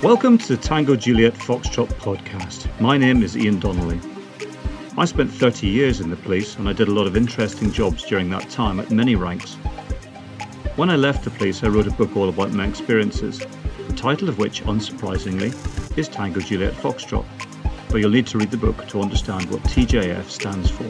[0.00, 2.68] Welcome to the Tango Juliet Foxtrot podcast.
[2.80, 3.98] My name is Ian Donnelly.
[4.96, 8.04] I spent 30 years in the police and I did a lot of interesting jobs
[8.04, 9.54] during that time at many ranks.
[10.76, 14.28] When I left the police, I wrote a book all about my experiences, the title
[14.28, 15.52] of which, unsurprisingly,
[15.98, 17.26] is Tango Juliet Foxtrot,
[17.88, 20.84] but you'll need to read the book to understand what TJF stands for.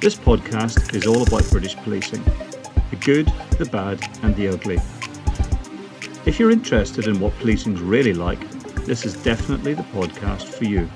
[0.00, 2.24] This podcast is all about British policing
[2.88, 4.78] the good, the bad, and the ugly.
[6.26, 8.38] If you're interested in what policing's really like,
[8.84, 10.88] this is definitely the podcast for you.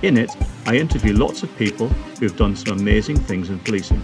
[0.00, 0.30] In it,
[0.66, 1.88] I interview lots of people
[2.18, 4.02] who've done some amazing things in policing.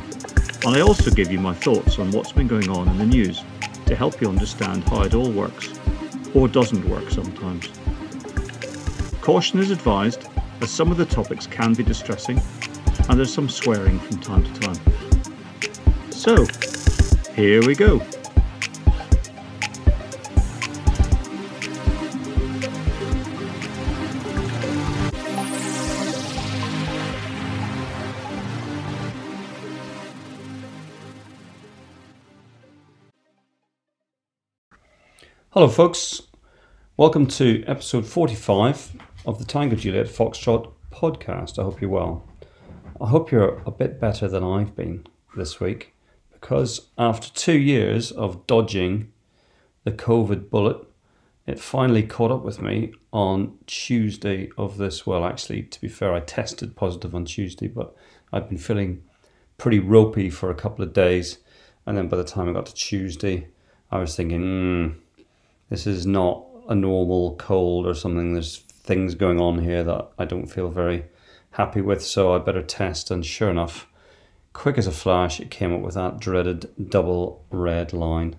[0.67, 3.43] And I also give you my thoughts on what's been going on in the news
[3.87, 5.71] to help you understand how it all works,
[6.35, 7.71] or doesn't work sometimes.
[9.23, 10.29] Caution is advised,
[10.61, 12.39] as some of the topics can be distressing,
[13.09, 16.11] and there's some swearing from time to time.
[16.11, 16.47] So,
[17.35, 18.03] here we go.
[35.61, 36.23] Hello, folks.
[36.97, 38.93] Welcome to episode 45
[39.27, 41.59] of the Tango Juliet Foxtrot podcast.
[41.59, 42.27] I hope you're well.
[42.99, 45.95] I hope you're a bit better than I've been this week
[46.33, 49.13] because after two years of dodging
[49.85, 50.79] the COVID bullet,
[51.47, 55.07] it finally caught up with me on Tuesday of this.
[55.07, 57.95] Well, actually, to be fair, I tested positive on Tuesday, but
[58.33, 59.03] I'd been feeling
[59.59, 61.37] pretty ropey for a couple of days.
[61.85, 63.49] And then by the time I got to Tuesday,
[63.91, 65.01] I was thinking, hmm
[65.71, 68.35] this is not a normal cold or something.
[68.35, 71.05] There's things going on here that I don't feel very
[71.53, 73.11] happy with, so I better test.
[73.11, 73.89] And sure enough,
[74.53, 78.37] quick as a flash, it came up with that dreaded double red line.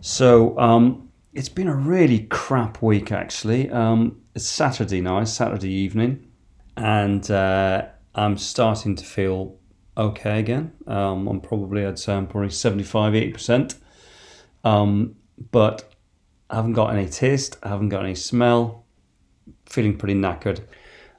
[0.00, 3.70] So um, it's been a really crap week, actually.
[3.70, 6.28] Um, it's Saturday now, Saturday evening,
[6.76, 9.56] and uh, I'm starting to feel
[9.96, 10.72] okay again.
[10.86, 13.74] Um, I'm probably, I'd say I'm probably 75, 80%.
[14.62, 15.16] Um,
[15.50, 15.89] but
[16.50, 18.84] I haven't got any taste, I haven't got any smell,
[19.66, 20.60] feeling pretty knackered.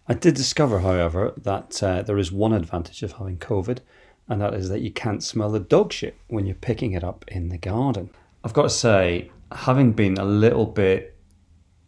[0.07, 3.79] I did discover, however, that uh, there is one advantage of having COVID,
[4.27, 7.23] and that is that you can't smell the dog shit when you're picking it up
[7.29, 8.09] in the garden.
[8.43, 11.15] I've got to say, having been a little bit,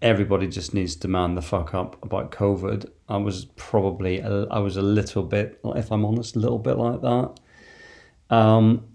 [0.02, 2.90] everybody just needs to man the fuck up about COVID.
[3.10, 7.02] I was probably, I was a little bit, if I'm honest, a little bit like
[7.02, 7.40] that.
[8.30, 8.88] Um,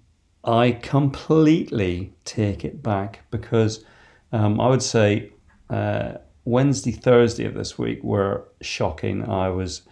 [0.42, 3.84] I completely take it back because
[4.32, 5.32] um, I would say
[5.70, 9.28] uh, Wednesday, Thursday of this week were shocking.
[9.28, 9.82] I was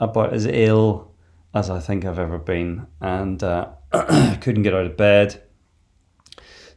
[0.00, 1.12] about as ill
[1.54, 3.68] as I think I've ever been, and uh,
[4.40, 5.42] couldn't get out of bed,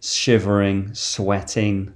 [0.02, 1.94] shivering, sweating,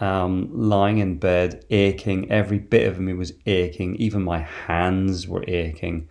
[0.00, 2.30] um, lying in bed, aching.
[2.30, 3.96] Every bit of me was aching.
[3.96, 6.08] Even my hands were aching.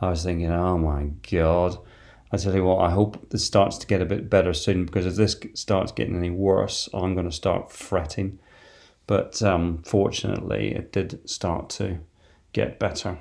[0.00, 1.78] I was thinking, oh my god.
[2.32, 5.04] I tell you what, I hope this starts to get a bit better soon because
[5.04, 8.38] if this starts getting any worse, I'm going to start fretting.
[9.06, 11.98] But um, fortunately, it did start to
[12.52, 13.18] get better.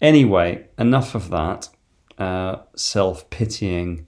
[0.00, 1.68] Anyway, enough of that
[2.18, 4.06] uh, self pitying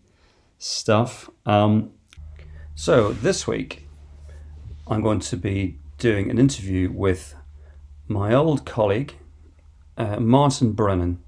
[0.59, 1.31] stuff.
[1.47, 1.93] Um,
[2.75, 3.87] so, this week,
[4.87, 7.35] I'm going to be doing an interview with
[8.09, 9.15] my old colleague,
[9.97, 11.23] uh, Martin Brennan.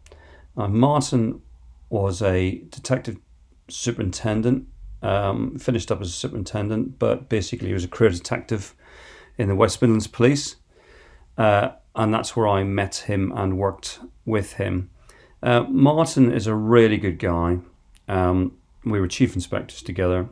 [0.57, 1.41] Uh, Martin
[1.95, 3.19] was a detective
[3.69, 4.67] superintendent,
[5.01, 8.75] um, finished up as a superintendent, but basically he was a career detective
[9.39, 10.57] in the West Midlands Police.
[11.39, 14.91] Uh, and that's where I met him and worked with him.
[15.41, 17.59] Uh, Martin is a really good guy.
[18.09, 20.29] Um, we were chief inspectors together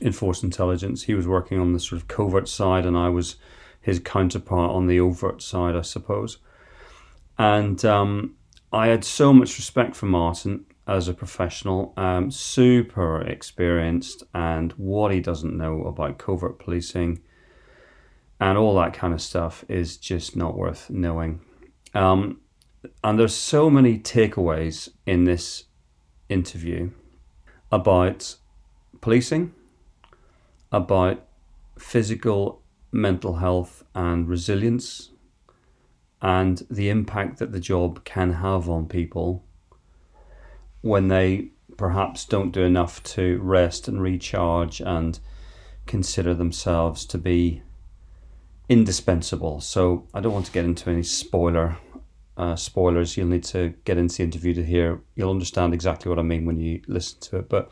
[0.00, 1.04] in force intelligence.
[1.04, 3.36] He was working on the sort of covert side, and I was
[3.80, 6.38] his counterpart on the overt side, I suppose.
[7.38, 8.34] And um,
[8.76, 15.12] I had so much respect for Martin as a professional, um, super experienced, and what
[15.12, 17.22] he doesn't know about covert policing
[18.38, 21.40] and all that kind of stuff is just not worth knowing.
[21.94, 22.42] Um,
[23.02, 25.64] and there's so many takeaways in this
[26.28, 26.90] interview
[27.72, 28.36] about
[29.00, 29.54] policing,
[30.70, 31.26] about
[31.78, 32.60] physical,
[32.92, 35.12] mental health, and resilience,
[36.22, 39.44] and the impact that the job can have on people
[40.80, 45.18] when they perhaps don't do enough to rest and recharge and
[45.86, 47.62] consider themselves to be
[48.68, 49.60] indispensable.
[49.60, 51.76] So I don't want to get into any spoiler
[52.36, 53.16] uh, spoilers.
[53.16, 55.00] You'll need to get into the interview to hear.
[55.14, 57.48] You'll understand exactly what I mean when you listen to it.
[57.48, 57.70] But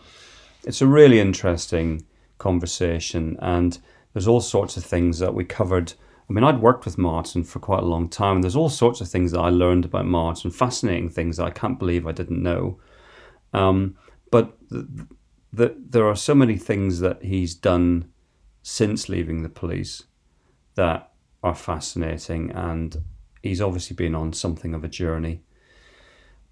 [0.64, 2.06] it's a really interesting
[2.38, 3.78] conversation, and
[4.12, 5.94] there's all sorts of things that we covered.
[6.28, 9.00] I mean, I'd worked with Martin for quite a long time, and there's all sorts
[9.00, 12.42] of things that I learned about Martin, fascinating things that I can't believe I didn't
[12.42, 12.80] know.
[13.52, 13.96] Um,
[14.30, 15.06] but the,
[15.52, 18.10] the, there are so many things that he's done
[18.62, 20.04] since leaving the police
[20.76, 21.12] that
[21.42, 22.96] are fascinating, and
[23.42, 25.42] he's obviously been on something of a journey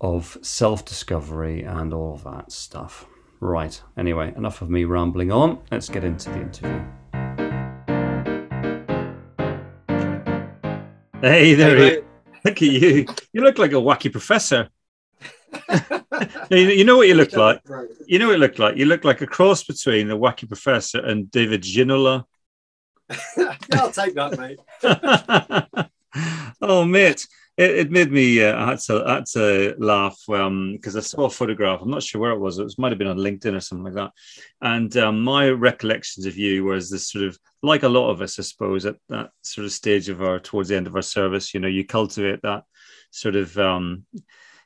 [0.03, 3.07] of self discovery and all that stuff.
[3.41, 5.61] Right, anyway, enough of me rambling on.
[5.71, 6.85] Let's get into the interview.
[11.23, 12.03] Hey there, hey,
[12.45, 13.07] look at you.
[13.33, 14.69] You look like a wacky professor.
[16.51, 17.63] you know what you look like?
[18.09, 18.77] You know what you look like?
[18.77, 22.25] You look like a cross between the wacky professor and David Ginola.
[23.39, 24.59] I'll take that, mate.
[26.61, 27.25] oh, mate
[27.63, 31.01] it, it made me uh, I had to I had to laugh because um, I
[31.01, 31.81] saw a photograph.
[31.83, 32.59] I'm not sure where it was.
[32.59, 34.13] It was, might have been on LinkedIn or something like that.
[34.61, 38.39] And um, my recollections of you was this sort of like a lot of us,
[38.39, 41.55] I suppose, at that sort of stage of our towards the end of our service.
[41.55, 42.65] You know, you cultivate that
[43.11, 44.05] sort of um,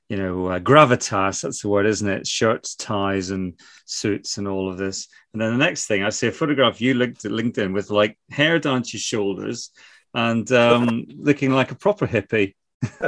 [0.08, 2.26] you know, uh, gravitas, that's the word, isn't it?
[2.26, 5.08] Shirts, ties, and suits, and all of this.
[5.32, 8.16] And then the next thing, I see a photograph you linked at LinkedIn with like
[8.30, 9.70] hair down to your shoulders
[10.14, 12.54] and um, looking like a proper hippie.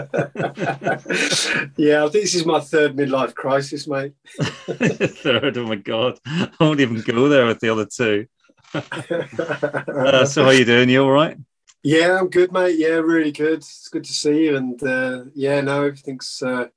[1.76, 4.14] yeah, I think this is my third midlife crisis, mate.
[4.40, 8.26] third, oh my god, I won't even go there with the other two.
[8.74, 10.88] uh, so, how you doing?
[10.88, 11.36] You all right?
[11.82, 12.78] Yeah, I'm good, mate.
[12.78, 13.58] Yeah, really good.
[13.58, 16.68] It's good to see you, and uh, yeah, no, everything's uh,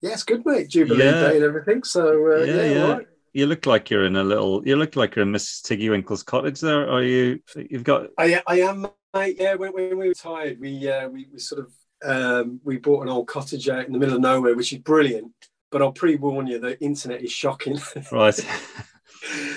[0.00, 0.68] yeah, it's good, mate.
[0.68, 1.20] Jubilee yeah.
[1.20, 1.82] Day and everything.
[1.82, 2.92] So uh, yeah, yeah.
[2.92, 3.06] Right.
[3.32, 4.66] You look like you're in a little.
[4.66, 6.60] You look like you're in Miss Tiggy Winkle's cottage.
[6.60, 7.40] There, are you?
[7.56, 8.08] You've got.
[8.16, 9.36] I, I am, mate.
[9.38, 11.72] Yeah, when, when we were tired, we uh, we, we sort of
[12.04, 15.32] um, we bought an old cottage out in the middle of nowhere, which is brilliant.
[15.70, 17.78] But I'll pre-warn you, the internet is shocking.
[18.12, 18.38] right.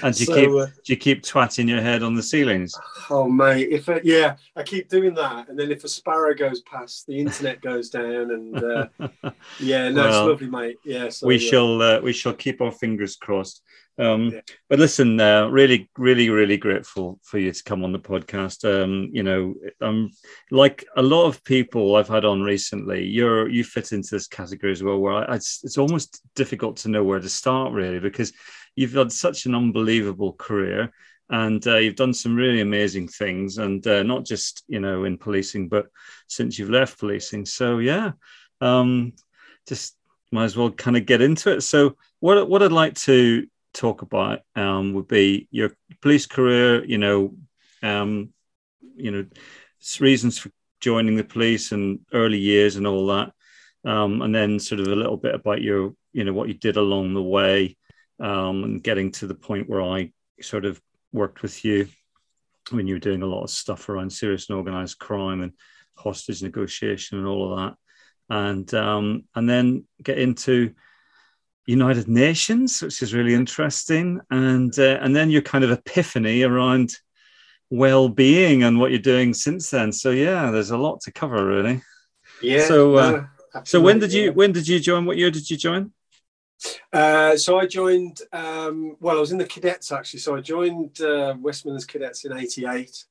[0.04, 2.74] And do you so, keep uh, do you keep twatting your head on the ceilings?
[3.10, 6.62] Oh mate, if uh, yeah, I keep doing that, and then if a sparrow goes
[6.62, 8.88] past, the internet goes down, and uh,
[9.60, 10.78] yeah, no, well, it's lovely, mate.
[10.84, 13.62] Yeah, so, we shall uh, we shall keep our fingers crossed.
[13.98, 14.42] Um, yeah.
[14.70, 18.66] But listen, uh, really, really, really grateful for you to come on the podcast.
[18.66, 20.12] Um, you know, um,
[20.50, 24.72] like a lot of people I've had on recently, you're you fit into this category
[24.72, 24.98] as well.
[25.00, 28.34] Where I, it's it's almost difficult to know where to start really because
[28.76, 30.92] you've had such an unbelievable career
[31.30, 35.18] and uh, you've done some really amazing things and uh, not just you know in
[35.18, 35.88] policing but
[36.28, 37.46] since you've left policing.
[37.46, 38.12] So yeah
[38.60, 39.14] um,
[39.68, 39.96] just
[40.32, 41.62] might as well kind of get into it.
[41.62, 45.72] So what, what i'd like to talk about um, would be your
[46.02, 47.36] police career, you know,
[47.84, 48.30] um,
[48.96, 49.26] you know,
[50.00, 53.32] reasons for joining the police and early years and all that,
[53.86, 56.78] um, and then sort of a little bit about your, you know, what you did
[56.78, 57.78] along the way,
[58.22, 60.80] um, and getting to the point where I sort of
[61.12, 61.88] worked with you
[62.70, 65.54] when you were doing a lot of stuff around serious and organized crime and
[65.96, 67.76] hostage negotiation and all of that,
[68.30, 70.74] and um, and then get into
[71.66, 76.94] United Nations, which is really interesting, and uh, and then your kind of epiphany around
[77.70, 79.92] well-being and what you're doing since then.
[79.92, 81.82] So yeah, there's a lot to cover, really.
[82.42, 82.66] Yeah.
[82.66, 84.30] So uh, no, so when did you yeah.
[84.32, 85.06] when did you join?
[85.06, 85.92] What year did you join?
[86.92, 88.22] Uh, so I joined.
[88.32, 90.20] Um, well, I was in the cadets actually.
[90.20, 93.06] So I joined uh, West Midlands Cadets in '88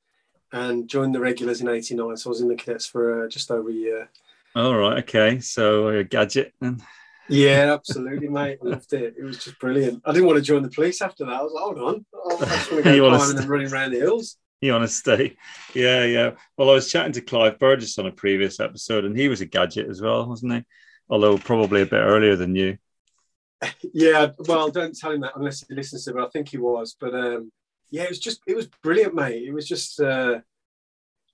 [0.53, 2.17] and joined the regulars in '89.
[2.17, 4.09] So I was in the cadets for uh, just over a year.
[4.55, 4.99] All right.
[4.99, 5.39] Okay.
[5.39, 6.81] So a gadget and.
[7.29, 8.59] Yeah, absolutely, mate.
[8.63, 9.15] I loved it.
[9.17, 10.01] It was just brilliant.
[10.05, 11.33] I didn't want to join the police after that.
[11.33, 12.05] I was like, hold on,
[12.41, 14.37] I just want to go climbing and running around the hills.
[14.59, 15.37] You want to stay?
[15.73, 16.31] Yeah, yeah.
[16.55, 19.45] Well, I was chatting to Clive Burgess on a previous episode, and he was a
[19.45, 20.65] gadget as well, wasn't he?
[21.09, 22.77] Although probably a bit earlier than you.
[23.93, 26.23] Yeah, well, don't tell him that unless he listens to it.
[26.23, 27.51] I think he was, but um,
[27.89, 29.43] yeah, it was just it was brilliant, mate.
[29.47, 30.39] It was just uh,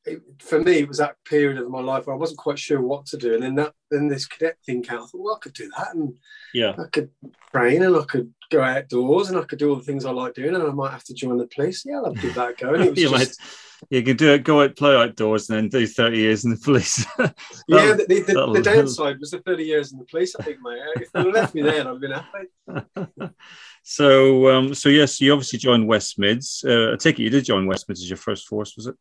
[0.06, 2.82] it, for me, it was that period of my life where I wasn't quite sure
[2.82, 4.98] what to do, and then that then this cadet thing came.
[4.98, 6.16] I thought, well, I could do that, and
[6.54, 7.10] yeah, I could
[7.52, 10.34] train, and I could go outdoors, and I could do all the things I like
[10.34, 11.84] doing, and I might have to join the police.
[11.86, 12.74] Yeah, I'll give that a go.
[12.74, 13.36] And it was just, might,
[13.90, 16.58] you can do it, go out, play outdoors, and then do thirty years in the
[16.58, 17.06] police.
[17.20, 20.36] yeah, the, the, the, downside was the thirty years in the police.
[20.36, 20.80] I think, mate.
[20.96, 23.34] If they left me there, I'd been happy.
[23.84, 26.64] so, um, so yes, you obviously joined West Mids.
[26.68, 28.96] Uh, I take it you did join West Mids as your first force, was it?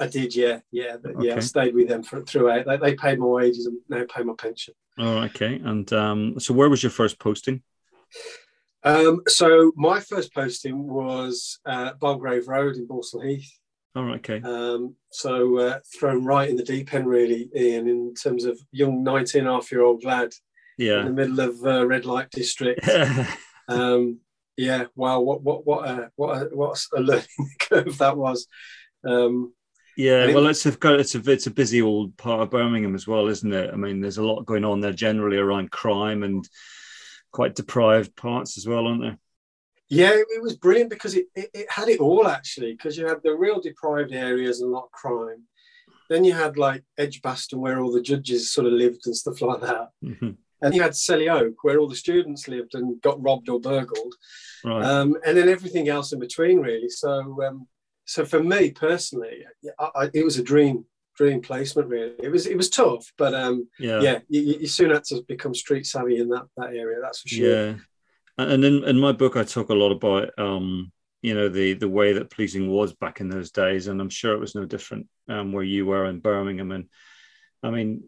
[0.00, 1.36] I did, yeah, yeah, yeah.
[1.36, 2.66] I stayed with them for, throughout.
[2.66, 4.74] They, they paid my wages and now pay my pension.
[4.96, 5.60] Oh, okay.
[5.64, 7.62] And um, so, where was your first posting?
[8.84, 13.58] Um, so my first posting was uh, Belgrave Road in Balsall Heath.
[13.98, 14.40] All right, okay.
[14.44, 19.02] Um, so uh, thrown right in the deep end, really, Ian, in terms of young
[19.02, 20.30] 19 and a half year old lad
[20.76, 21.00] yeah.
[21.00, 22.88] in the middle of uh, red light district.
[23.68, 24.20] um,
[24.56, 27.26] yeah, wow, what what what a what a, what a learning
[27.58, 28.46] curve that was.
[29.04, 29.52] Um,
[29.96, 33.26] yeah, well, it's a it's a it's a busy old part of Birmingham as well,
[33.26, 33.70] isn't it?
[33.72, 36.48] I mean, there's a lot going on there generally around crime and
[37.32, 39.18] quite deprived parts as well, aren't there?
[39.88, 42.72] Yeah, it was brilliant because it, it, it had it all actually.
[42.72, 45.44] Because you had the real deprived areas and a lot of crime.
[46.10, 49.60] Then you had like Edgbaston, where all the judges sort of lived and stuff like
[49.60, 49.88] that.
[50.04, 50.30] Mm-hmm.
[50.60, 54.14] And you had Selly Oak, where all the students lived and got robbed or burgled.
[54.64, 54.84] Right.
[54.84, 56.88] Um, and then everything else in between, really.
[56.88, 57.68] So, um,
[58.06, 59.44] so for me personally,
[59.78, 60.84] I, I, it was a dream
[61.18, 61.88] dream placement.
[61.88, 65.22] Really, it was it was tough, but um, yeah, yeah, you, you soon had to
[65.28, 66.98] become street savvy in that that area.
[67.02, 67.66] That's for sure.
[67.66, 67.74] Yeah,
[68.38, 70.92] and in in my book, I talk a lot about um,
[71.22, 74.32] you know the the way that policing was back in those days, and I'm sure
[74.32, 76.70] it was no different um, where you were in Birmingham.
[76.70, 76.86] And
[77.62, 78.04] I mean,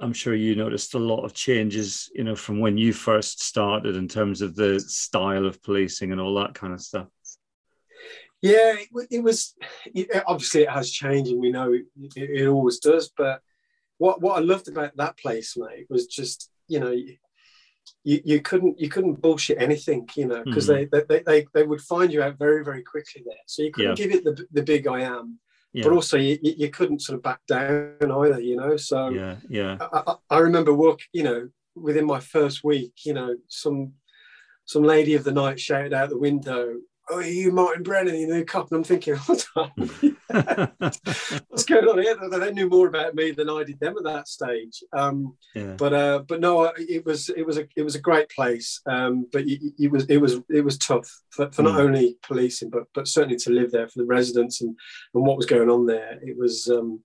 [0.00, 3.96] I'm sure you noticed a lot of changes, you know, from when you first started
[3.96, 7.08] in terms of the style of policing and all that kind of stuff.
[8.42, 9.54] Yeah, it, it was
[9.94, 11.84] it, obviously it has changed, and we know it,
[12.16, 13.10] it, always does.
[13.16, 13.40] But
[13.98, 16.94] what what I loved about that place, mate, was just you know
[18.02, 20.84] you, you couldn't you couldn't bullshit anything, you know, because mm-hmm.
[20.92, 23.36] they, they they they would find you out very very quickly there.
[23.46, 24.06] So you couldn't yeah.
[24.06, 25.38] give it the the big I am,
[25.72, 25.84] yeah.
[25.84, 28.76] but also you, you couldn't sort of back down either, you know.
[28.76, 29.76] So yeah, yeah.
[29.80, 33.92] I, I remember work, you know, within my first week, you know, some
[34.66, 36.74] some lady of the night shouted out the window,
[37.10, 38.70] oh, you Martin Brennan, you know, cup?
[38.70, 39.14] And I'm thinking,
[41.48, 42.16] what's going on here?
[42.30, 44.82] They knew more about me than I did them at that stage.
[44.92, 45.74] Um, yeah.
[45.76, 48.80] But uh, but no, it was it was a it was a great place.
[48.86, 51.80] Um, but it, it, was it was it was tough for, for not mm.
[51.84, 54.76] only policing, but but certainly to live there for the residents and
[55.14, 56.18] and what was going on there.
[56.22, 56.68] It was.
[56.68, 57.02] Um,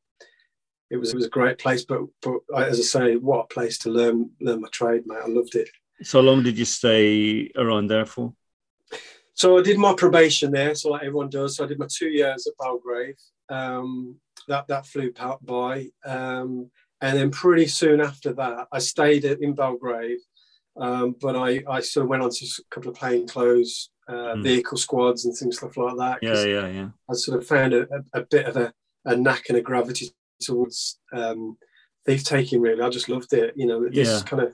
[0.92, 3.78] it was it was a great place, but but as I say, what a place
[3.80, 5.20] to learn learn my trade, mate.
[5.24, 5.70] I loved it.
[6.02, 8.34] So long did you stay around there for?
[9.40, 11.56] So I did my probation there, so like everyone does.
[11.56, 13.16] So I did my two years at Belgrave.
[13.48, 14.18] Um,
[14.50, 16.70] that that flew by, um,
[17.00, 20.20] and then pretty soon after that, I stayed in Belgrave,
[20.76, 24.44] um, but I I sort of went on to a couple of plainclothes uh, mm.
[24.44, 26.20] vehicle squads and things stuff like that.
[26.22, 26.90] Yeah, yeah, yeah.
[27.10, 28.74] I sort of found a, a, a bit of a,
[29.06, 31.58] a, knack and a gravity towards um,
[32.06, 32.60] thief taking.
[32.60, 33.54] Really, I just loved it.
[33.56, 34.22] You know, this yeah.
[34.26, 34.54] kind of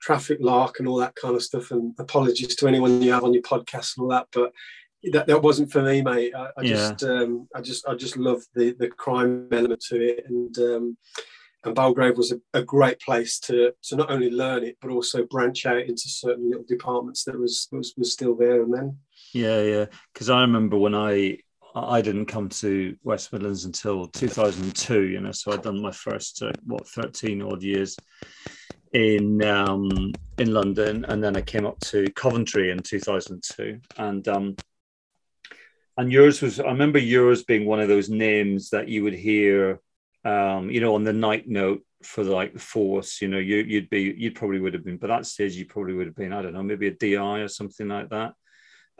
[0.00, 1.70] traffic lark and all that kind of stuff.
[1.70, 4.52] And apologies to anyone you have on your podcast and all that, but
[5.12, 6.34] that, that wasn't for me, mate.
[6.34, 6.74] I, I yeah.
[6.74, 10.96] just, um, I just, I just love the the crime element to it, and um,
[11.66, 15.26] and Belgrave was a, a, great place to to not only learn it but also
[15.26, 18.98] branch out into certain little departments that was was, was still there and then.
[19.32, 19.86] Yeah, yeah.
[20.12, 21.38] Because I remember when I
[21.74, 25.02] I didn't come to West Midlands until 2002.
[25.02, 27.96] You know, so I'd done my first uh, what 13 odd years
[28.92, 34.56] in um, in London, and then I came up to Coventry in 2002, and um,
[35.96, 39.80] and yours was I remember yours being one of those names that you would hear,
[40.24, 43.22] um, you know, on the night note for like the force.
[43.22, 45.94] You know, you, you'd be you probably would have been, but that stage you probably
[45.94, 48.34] would have been I don't know maybe a DI or something like that.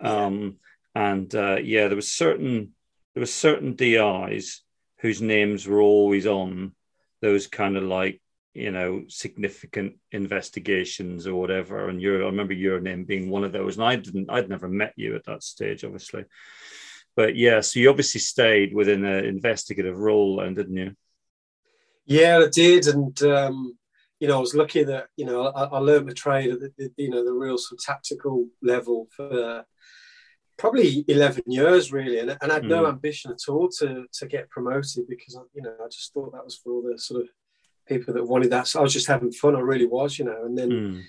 [0.00, 0.56] Um,
[0.94, 2.72] and uh, yeah, there was certain
[3.14, 4.62] there were certain DIs
[5.00, 6.72] whose names were always on
[7.20, 8.20] those kind of like
[8.56, 11.88] you know significant investigations or whatever.
[11.88, 13.76] And you I remember your name being one of those.
[13.76, 16.24] And I didn't I'd never met you at that stage obviously.
[17.14, 20.96] But yeah so you obviously stayed within an investigative role and didn't you?
[22.06, 22.86] Yeah I did.
[22.86, 23.76] And um
[24.20, 26.90] you know I was lucky that you know I, I learned the trade at the,
[26.96, 29.66] you know the real sort of tactical level for
[30.56, 32.18] probably 11 years really.
[32.20, 32.92] And, and I had no hmm.
[32.92, 36.56] ambition at all to to get promoted because you know I just thought that was
[36.56, 37.28] for all the sort of
[37.86, 38.66] people that wanted that.
[38.66, 39.56] So I was just having fun.
[39.56, 40.44] I really was, you know.
[40.44, 41.02] And then, mm.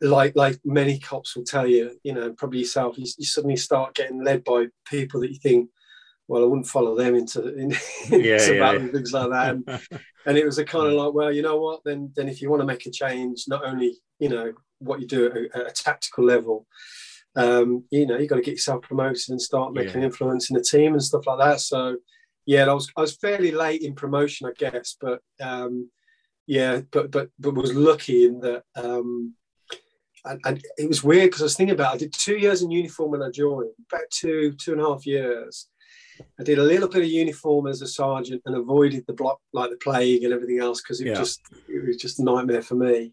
[0.00, 3.94] like like many cops will tell you, you know, probably yourself, you, you, suddenly start
[3.94, 5.70] getting led by people that you think,
[6.26, 7.70] well, I wouldn't follow them into, in,
[8.10, 8.86] yeah, into yeah, yeah.
[8.88, 9.50] things like that.
[9.50, 9.80] And,
[10.26, 11.80] and it was a kind of like, well, you know what?
[11.84, 15.06] Then then if you want to make a change, not only you know what you
[15.06, 16.66] do at a, at a tactical level.
[17.36, 20.62] Um, you know, you got to get yourself promoted and start making influence in the
[20.62, 21.60] team and stuff like that.
[21.60, 21.98] So,
[22.46, 25.90] yeah, I was I was fairly late in promotion, I guess, but um,
[26.48, 28.64] yeah, but but but was lucky in that.
[28.74, 29.34] Um,
[30.24, 31.92] and, and it was weird because I was thinking about.
[31.92, 31.94] It.
[31.94, 35.06] I did two years in uniform when I joined, about two two and a half
[35.06, 35.68] years.
[36.40, 39.70] I did a little bit of uniform as a sergeant and avoided the block like
[39.70, 41.14] the plague and everything else because it yeah.
[41.14, 43.12] just it was just a nightmare for me.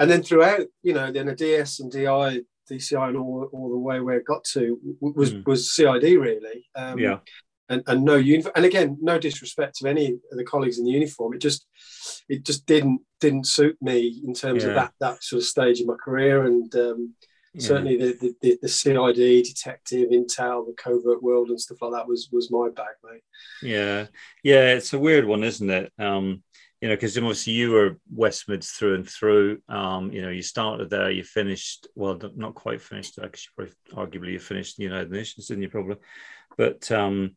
[0.00, 3.78] And then throughout, you know, then a DS and DI, DCI, and all, all the
[3.78, 5.46] way where it got to was mm.
[5.46, 6.66] was CID really.
[6.74, 7.18] Um, yeah
[7.68, 8.52] and, and no uniform.
[8.56, 11.34] And again, no disrespect to any of the colleagues in the uniform.
[11.34, 11.66] It just
[12.28, 14.70] it just didn't didn't suit me in terms yeah.
[14.70, 16.44] of that that sort of stage of my career.
[16.44, 17.14] And um,
[17.54, 17.66] yeah.
[17.66, 22.28] certainly the, the, the CID, detective, intel, the covert world, and stuff like that was
[22.32, 23.22] was my bag, mate.
[23.62, 24.06] Yeah,
[24.42, 25.92] yeah, it's a weird one, isn't it?
[25.98, 26.42] Um,
[26.80, 29.62] you know, because obviously you were West Mids through and through.
[29.70, 34.18] Um, you know, you started there, you finished well, not quite finished because you probably
[34.18, 35.70] arguably you finished the United Nations, didn't you?
[35.70, 35.96] Probably,
[36.58, 37.36] but um,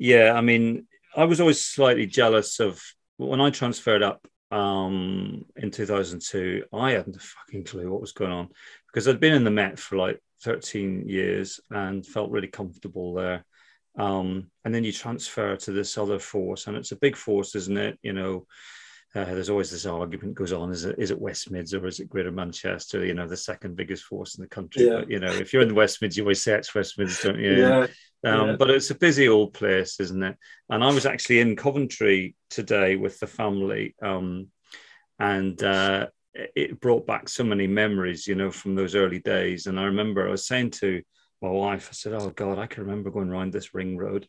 [0.00, 2.82] yeah, I mean, I was always slightly jealous of
[3.18, 6.64] when I transferred up um, in 2002.
[6.72, 8.48] I hadn't a fucking clue what was going on
[8.86, 13.44] because I'd been in the Met for like 13 years and felt really comfortable there.
[13.98, 17.76] Um, and then you transfer to this other force, and it's a big force, isn't
[17.76, 17.98] it?
[18.00, 18.46] You know,
[19.14, 21.98] uh, there's always this argument goes on: is it is it West Mids or is
[21.98, 23.04] it Greater Manchester?
[23.04, 24.86] You know, the second biggest force in the country.
[24.86, 25.00] Yeah.
[25.00, 27.20] But you know, if you're in the West Mids, you always say it's West Mids,
[27.20, 27.56] don't you?
[27.56, 27.86] Yeah.
[28.24, 28.56] Um, yeah.
[28.56, 30.36] But it's a busy old place, isn't it?
[30.68, 34.48] And I was actually in Coventry today with the family, um,
[35.18, 39.66] and uh, it brought back so many memories, you know, from those early days.
[39.66, 41.02] And I remember I was saying to
[41.42, 44.28] my wife, I said, "Oh God, I can remember going around this ring road."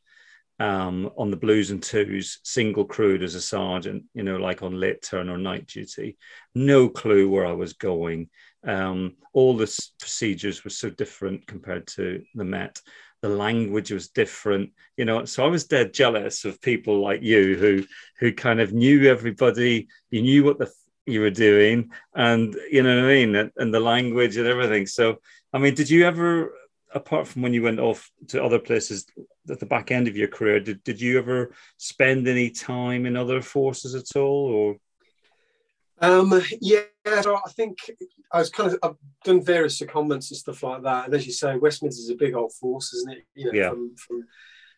[0.62, 4.80] Um, on the blues and twos, single crewed as a sergeant, you know, like on
[4.80, 6.18] lit turn or night duty.
[6.53, 8.30] No clue where I was going.
[8.63, 9.65] Um, all the
[10.00, 12.80] procedures were so different compared to the Met
[13.22, 17.56] the language was different you know so i was dead jealous of people like you
[17.56, 17.84] who
[18.20, 20.72] who kind of knew everybody you knew what the
[21.06, 24.86] you were doing and you know what i mean and, and the language and everything
[24.86, 25.18] so
[25.53, 26.53] i mean did you ever
[26.93, 29.05] apart from when you went off to other places
[29.50, 33.15] at the back end of your career did, did you ever spend any time in
[33.15, 34.75] other forces at all or
[36.01, 36.81] um, yeah,
[37.21, 37.77] so I think
[38.33, 41.31] I was kind of I've done various secondments and stuff like that, and as you
[41.31, 43.24] say, West Mids is a big old force, isn't it?
[43.36, 43.69] You know, yeah.
[43.69, 44.24] from, from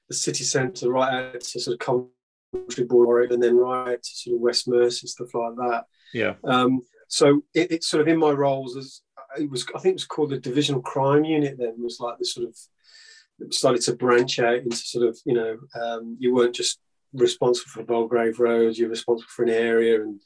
[0.09, 2.11] the city centre right out to sort of
[2.53, 5.85] Coventry Border, and then right to sort of West and stuff like that.
[6.13, 6.33] Yeah.
[6.43, 9.01] Um, so it, it's sort of in my roles as
[9.37, 9.65] it was.
[9.75, 11.57] I think it was called the Divisional Crime Unit.
[11.57, 15.57] Then was like the sort of started to branch out into sort of you know
[15.81, 16.79] um, you weren't just
[17.13, 20.19] responsible for Belgrave Road, you're responsible for an area and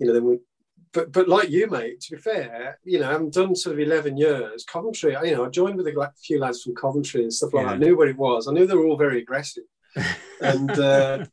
[0.00, 0.38] you know, then we,
[0.92, 2.00] but but like you, mate.
[2.00, 4.64] To be fair, you know, I've done sort of eleven years.
[4.64, 7.70] Coventry, you know, I joined with a few lads from Coventry and stuff like yeah.
[7.70, 7.74] that.
[7.74, 8.48] I knew what it was.
[8.48, 9.64] I knew they were all very aggressive,
[10.40, 11.26] and uh,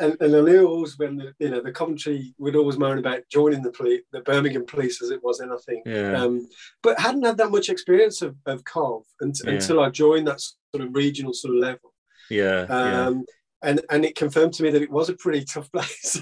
[0.00, 3.22] and, and I knew always when the, you know the Coventry would always moan about
[3.30, 5.52] joining the police, the Birmingham police as it was then.
[5.52, 6.20] I think, yeah.
[6.20, 6.48] um,
[6.82, 9.54] but hadn't had that much experience of, of Cov until, yeah.
[9.54, 11.92] until I joined that sort of regional sort of level.
[12.30, 12.62] Yeah.
[12.68, 13.24] Um,
[13.62, 16.20] and and it confirmed to me that it was a pretty tough place.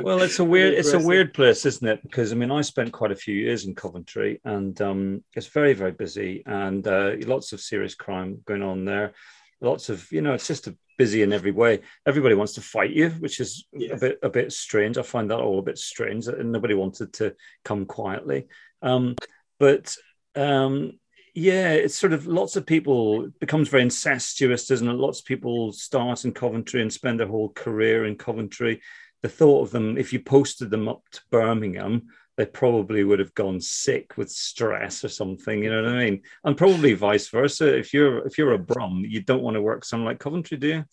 [0.00, 2.02] well, it's a weird it's a weird place, isn't it?
[2.02, 5.72] Because I mean, I spent quite a few years in Coventry, and um, it's very
[5.72, 9.12] very busy, and uh, lots of serious crime going on there.
[9.60, 11.80] Lots of you know, it's just a busy in every way.
[12.06, 13.90] Everybody wants to fight you, which is yes.
[13.96, 14.96] a bit a bit strange.
[14.98, 16.26] I find that all a bit strange.
[16.26, 17.34] That nobody wanted to
[17.64, 18.46] come quietly,
[18.82, 19.16] um,
[19.58, 19.96] but
[20.36, 20.92] um,
[21.34, 25.04] yeah, it's sort of lots of people becomes very incestuous, doesn't it?
[25.06, 28.80] Lots of people start in Coventry and spend their whole career in Coventry.
[29.22, 32.08] The thought of them, if you posted them up to Birmingham,
[32.42, 35.62] they probably would have gone sick with stress or something.
[35.62, 36.22] You know what I mean?
[36.42, 37.78] And probably vice versa.
[37.78, 40.66] If you're if you're a Brum, you don't want to work somewhere like Coventry, do
[40.66, 40.84] you?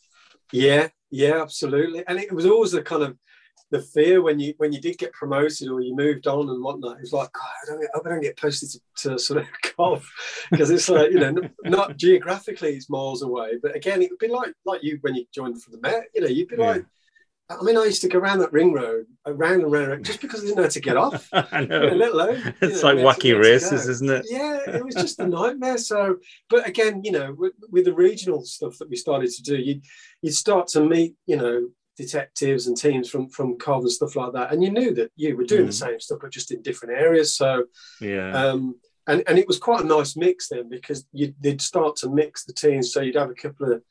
[0.51, 2.03] Yeah, yeah, absolutely.
[2.07, 3.17] And it was always the kind of
[3.71, 6.97] the fear when you when you did get promoted or you moved on and whatnot,
[6.97, 9.47] it was like, God, I don't, I I don't get posted to, to sort of
[9.75, 10.07] Cov
[10.51, 11.33] because it's like you know
[11.63, 15.25] not geographically it's miles away, but again it would be like like you when you
[15.33, 16.67] joined for the Met, you know, you'd be yeah.
[16.67, 16.85] like.
[17.49, 20.41] I mean, I used to go around that ring road, around and around, just because
[20.41, 21.27] I didn't know how to get off.
[21.33, 21.83] I know.
[21.83, 24.25] You know let alone, it's know, like wacky races, isn't it?
[24.29, 25.79] Yeah, it was just a nightmare.
[25.79, 26.17] So,
[26.49, 29.81] but again, you know, with, with the regional stuff that we started to do, you
[30.21, 34.33] you'd start to meet, you know, detectives and teams from from Cov and stuff like
[34.33, 35.67] that, and you knew that you were doing mm.
[35.67, 37.35] the same stuff, but just in different areas.
[37.35, 37.65] So
[37.99, 38.31] yeah.
[38.31, 38.75] Um,
[39.07, 42.45] and, and it was quite a nice mix then because you, would start to mix
[42.45, 42.93] the teams.
[42.93, 43.81] So you'd have a couple of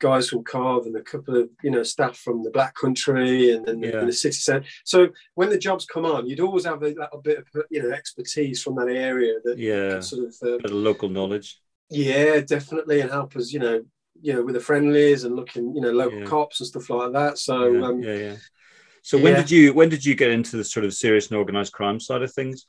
[0.00, 3.68] guys from Cov and a couple of you know staff from the Black Country and,
[3.68, 4.04] and, yeah.
[4.04, 4.66] the city centre.
[4.84, 7.90] So when the jobs come on, you'd always have a, a bit of you know
[7.90, 11.60] expertise from that area that yeah sort of uh, local knowledge.
[11.88, 13.82] Yeah, definitely, and help us you know
[14.20, 16.26] you know with the friendlies and looking you know local yeah.
[16.26, 17.38] cops and stuff like that.
[17.38, 18.36] So yeah, um, yeah, yeah.
[19.02, 21.72] So when did you when did you get into the sort of serious and organised
[21.72, 22.66] crime side of things?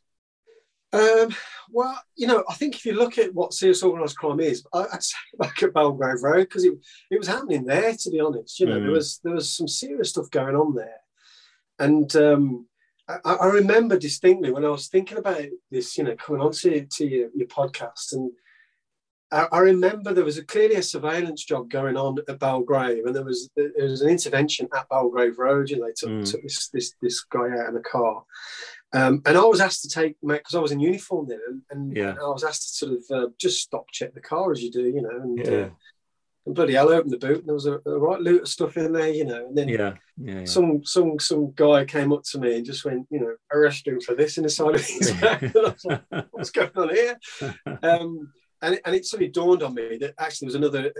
[0.93, 1.33] Um,
[1.69, 5.03] well, you know, I think if you look at what serious organised crime is, I'd
[5.03, 6.73] say back at Belgrave Road because it,
[7.09, 7.93] it was happening there.
[7.93, 8.83] To be honest, you know, mm.
[8.83, 10.99] there was there was some serious stuff going on there,
[11.79, 12.67] and um,
[13.07, 16.85] I, I, remember distinctly when I was thinking about this, you know, coming on to,
[16.85, 18.31] to your, your podcast and
[19.31, 23.23] I, remember there was a, clearly a surveillance job going on at Belgrave, and there
[23.23, 25.69] was there was an intervention at Belgrave Road.
[25.69, 26.29] You know, they took, mm.
[26.29, 28.25] took this, this this guy out in a car,
[28.93, 31.95] Um, and I was asked to take, because I was in uniform then, and, and
[31.95, 32.15] Yeah.
[32.21, 34.83] I was asked to sort of uh, just stop check the car as you do,
[34.83, 35.51] you know, and, Yeah.
[35.51, 35.69] uh,
[36.45, 38.47] and bloody hell, I opened the boot and there was a, a right loot of
[38.47, 39.93] stuff in there, you know, and then Yeah.
[40.17, 40.39] Yeah.
[40.39, 40.45] yeah.
[40.45, 44.01] some some some guy came up to me and just went, you know, arrest him
[44.01, 45.41] for this in the side of his back.
[45.43, 47.19] and I was like, what's going on here?
[47.83, 50.93] Um, and, it, and it suddenly dawned on me that actually there was another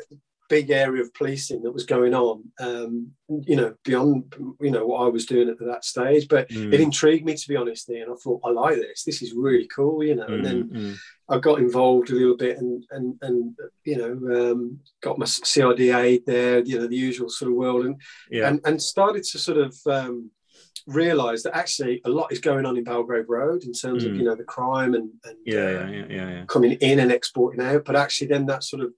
[0.56, 3.12] big area of policing that was going on, um,
[3.52, 6.28] you know, beyond, you know, what I was doing at that stage.
[6.28, 9.04] But Mm, it intrigued me, to be honest, and I thought, I like this.
[9.06, 10.28] This is really cool, you know.
[10.34, 10.96] And then mm, mm.
[11.34, 13.56] I got involved a little bit and and and
[13.90, 14.60] you know um,
[15.06, 17.96] got my CID aid there, you know, the usual sort of world, and
[18.30, 18.48] yeah.
[18.48, 20.32] and, and started to sort of um,
[20.88, 24.18] realize that actually a lot is going on in Belgrave Road in terms of Mm.
[24.18, 25.60] you know the crime and, and yeah.
[25.60, 25.90] uh, Yeah.
[25.90, 26.06] Yeah.
[26.18, 26.30] Yeah.
[26.36, 26.46] Yeah.
[26.48, 28.92] coming in and exporting out, but actually then that sort of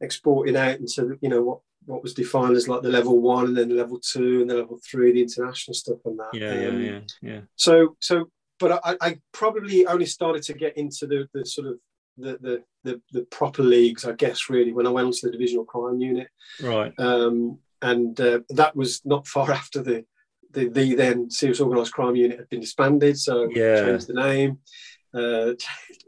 [0.00, 3.56] exporting out into you know what what was defined as like the level one and
[3.56, 6.30] then the level two and the level three, the international stuff and that.
[6.34, 6.54] Yeah.
[6.60, 6.68] Yeah.
[6.68, 7.00] Um, Yeah.
[7.22, 7.40] Yeah.
[7.56, 11.78] so so but I, I probably only started to get into the, the sort of
[12.18, 15.66] the, the the the proper leagues i guess really when i went onto the divisional
[15.66, 16.28] crime unit
[16.62, 16.94] Right.
[16.98, 20.04] um, and uh, that was not far after the
[20.52, 23.84] the, the then serious organized crime unit had been disbanded so Yeah.
[23.84, 24.58] changed the name
[25.16, 25.54] uh,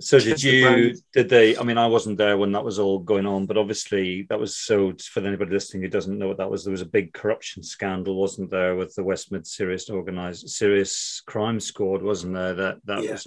[0.01, 0.95] So did the you?
[1.13, 1.57] Did they?
[1.57, 4.57] I mean, I wasn't there when that was all going on, but obviously that was
[4.57, 4.93] so.
[5.13, 8.21] For anybody listening who doesn't know what that was, there was a big corruption scandal,
[8.21, 12.55] wasn't there, with the West Mid Serious Organized Serious Crime Squad, wasn't there?
[12.55, 13.13] That that Yeah.
[13.13, 13.27] was.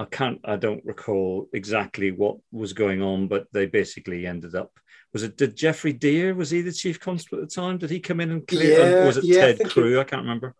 [0.00, 0.40] I can't.
[0.44, 4.72] I don't recall exactly what was going on, but they basically ended up.
[5.12, 5.36] Was it?
[5.36, 6.34] Did Geoffrey Dear?
[6.34, 7.78] Was he the chief constable at the time?
[7.78, 8.78] Did he come in and clear?
[9.00, 9.98] Yeah, was it yeah, Ted Crew?
[9.98, 10.54] I can't remember.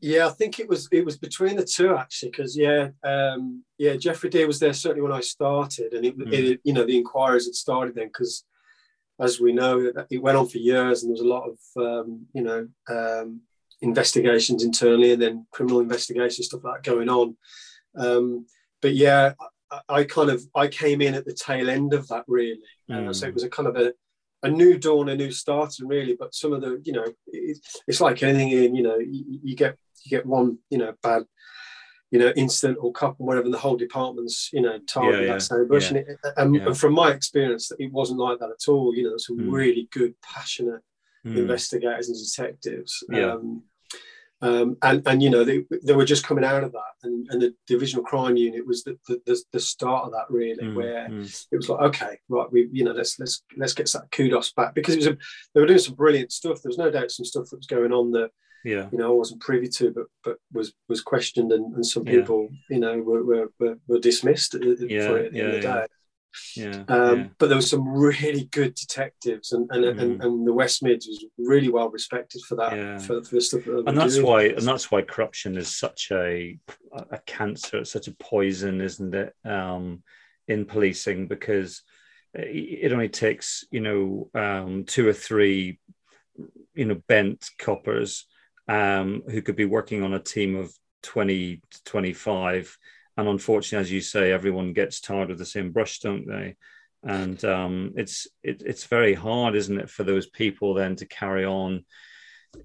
[0.00, 3.96] Yeah i think it was it was between the two actually because yeah um, yeah
[3.96, 6.32] geoffrey dear was there certainly when i started and it, Mm.
[6.32, 8.44] it you know the inquiries had started then because
[9.20, 12.26] as we know it went on for years and there was a lot of um,
[12.32, 13.40] you know um,
[13.82, 17.36] investigations internally and then criminal investigations stuff like that going on.
[17.96, 18.46] Um,
[18.82, 19.34] but yeah
[19.70, 22.60] I, I kind of i came in at the tail end of that really.
[22.90, 23.92] Uh, so it was a kind of a
[24.42, 27.82] a new dawn, a new start, and really, but some of the, you know, it's,
[27.86, 31.24] it's like anything in, you know, you, you get you get one, you know, bad,
[32.10, 35.32] you know, incident or couple, whatever, and the whole department's, you know, targeted Yeah, yeah,
[35.34, 35.92] that same bush.
[35.92, 36.02] yeah.
[36.38, 38.94] And, and, from my experience, it wasn't like that at all.
[38.94, 39.52] You know, some Mm.
[39.52, 40.80] really good, passionate
[41.26, 41.36] Mm.
[41.36, 43.04] investigators and detectives.
[43.10, 43.34] Yeah.
[43.34, 43.64] Um,
[44.42, 47.42] um, and and you know they, they were just coming out of that, and, and
[47.42, 51.46] the divisional crime unit was the, the, the, start of that really, Mm, where mm.
[51.52, 54.74] it was like okay right we you know let's let's let's get that kudos back
[54.74, 55.16] because it was a,
[55.54, 57.92] they were doing some brilliant stuff there was no doubt some stuff that was going
[57.92, 58.30] on that
[58.64, 58.88] Yeah.
[58.92, 62.20] you know I wasn't privy to but but was was questioned and, and some Yeah.
[62.20, 65.40] people you know were were, were, were dismissed at, the- Yeah, for it at the
[65.40, 65.86] end of the yeah, day
[66.56, 66.84] Yeah.
[66.88, 67.26] um, yeah.
[67.38, 70.24] but there were some really good detectives and and, and, Mm.
[70.24, 72.98] and the West Mids was really well respected for that Yeah.
[72.98, 74.26] for, for the stuff that and that's doing.
[74.26, 76.58] why and that's why corruption is such a
[77.10, 80.02] a cancer it's such a poison isn't it um
[80.48, 81.82] in policing because
[82.34, 85.78] it only takes you know um two or three
[86.74, 88.26] you know bent coppers
[88.68, 92.76] um who could be working on a team of 20 to 25
[93.20, 96.56] and unfortunately as you say everyone gets tired of the same brush don't they
[97.04, 101.44] and um it's it, it's very hard isn't it for those people then to carry
[101.44, 101.84] on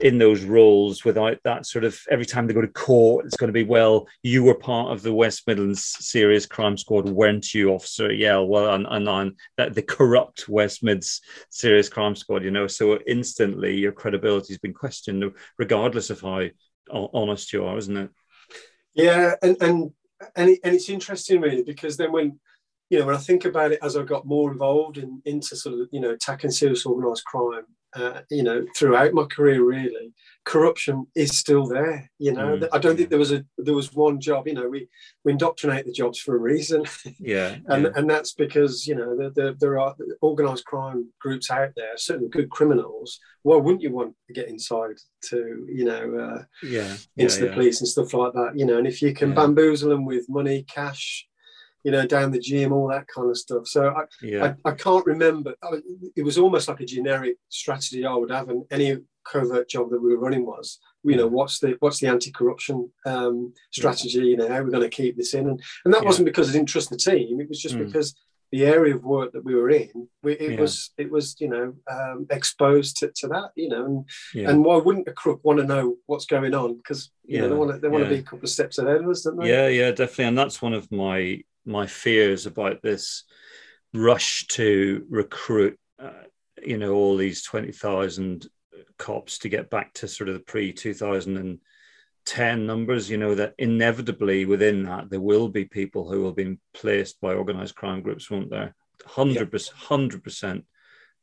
[0.01, 3.49] in those roles without that sort of every time they go to court, it's going
[3.49, 7.69] to be, well, you were part of the West Midlands Serious Crime Squad, weren't you,
[7.69, 8.11] Officer?
[8.11, 12.67] Yeah, well, and, and on that the corrupt West Mids Serious Crime Squad, you know,
[12.67, 15.23] so instantly your credibility has been questioned,
[15.57, 16.47] regardless of how
[16.91, 18.09] honest you are, isn't it?
[18.93, 19.91] Yeah, and and
[20.36, 22.39] and, it, and it's interesting really because then when
[22.89, 25.80] you know when I think about it as I got more involved in into sort
[25.80, 31.08] of you know tackling serious organised crime, uh, you know throughout my career really, corruption
[31.15, 32.10] is still there.
[32.19, 32.97] You know, Mm, I don't yeah.
[32.97, 34.47] think there was a there was one job.
[34.47, 34.88] You know, we
[35.23, 36.84] we indoctrinate the jobs for a reason,
[37.19, 37.55] Yeah.
[37.67, 37.89] and yeah.
[37.95, 42.29] and that's because you know there, there, there are organised crime groups out there, certainly
[42.29, 43.19] good criminals.
[43.43, 44.95] Why wouldn't you want to get inside
[45.29, 46.15] to you know?
[46.17, 46.95] Uh, yeah.
[47.17, 48.77] into yeah, the police and stuff like that, you know.
[48.77, 51.27] And if you can bamboozle them with money, cash,
[51.86, 53.67] you know, down the gym, all that kind of stuff.
[53.67, 54.56] So I, Yeah.
[54.65, 55.54] I, I can't remember.
[55.62, 55.82] I-
[56.15, 58.98] It was almost like a generic strategy I would have, and any
[59.32, 63.54] covert job that we were running was, you know, what's the what's the anti-corruption um,
[63.71, 64.19] strategy?
[64.32, 65.48] You know, how we're going to keep this in?
[65.50, 66.10] And and that Yeah.
[66.10, 67.39] wasn't because I didn't trust the team.
[67.39, 67.86] It was just Mm.
[67.86, 68.15] because
[68.52, 70.62] the area of work that we were in, we, it Yeah.
[70.62, 73.50] was it was you know um, exposed to, to that.
[73.56, 73.98] You know, and
[74.34, 74.50] yeah.
[74.50, 76.69] and why wouldn't a crook want to know what's going on?
[76.78, 78.10] Because you know they want to they want yeah.
[78.10, 79.50] to be a couple of steps ahead of us, don't they?
[79.50, 80.26] Yeah, yeah, definitely.
[80.32, 83.23] And that's one of my my fears about this
[83.93, 86.23] rush to recruit, uh,
[86.63, 88.47] you know, all these twenty thousand
[88.97, 94.45] cops to get back to sort of the pre 2010 numbers, you know, that inevitably
[94.45, 98.49] within that there will be people who will be placed by organized crime groups, won't
[98.49, 98.75] there?
[99.08, 99.49] 100%.
[99.49, 100.63] 100%.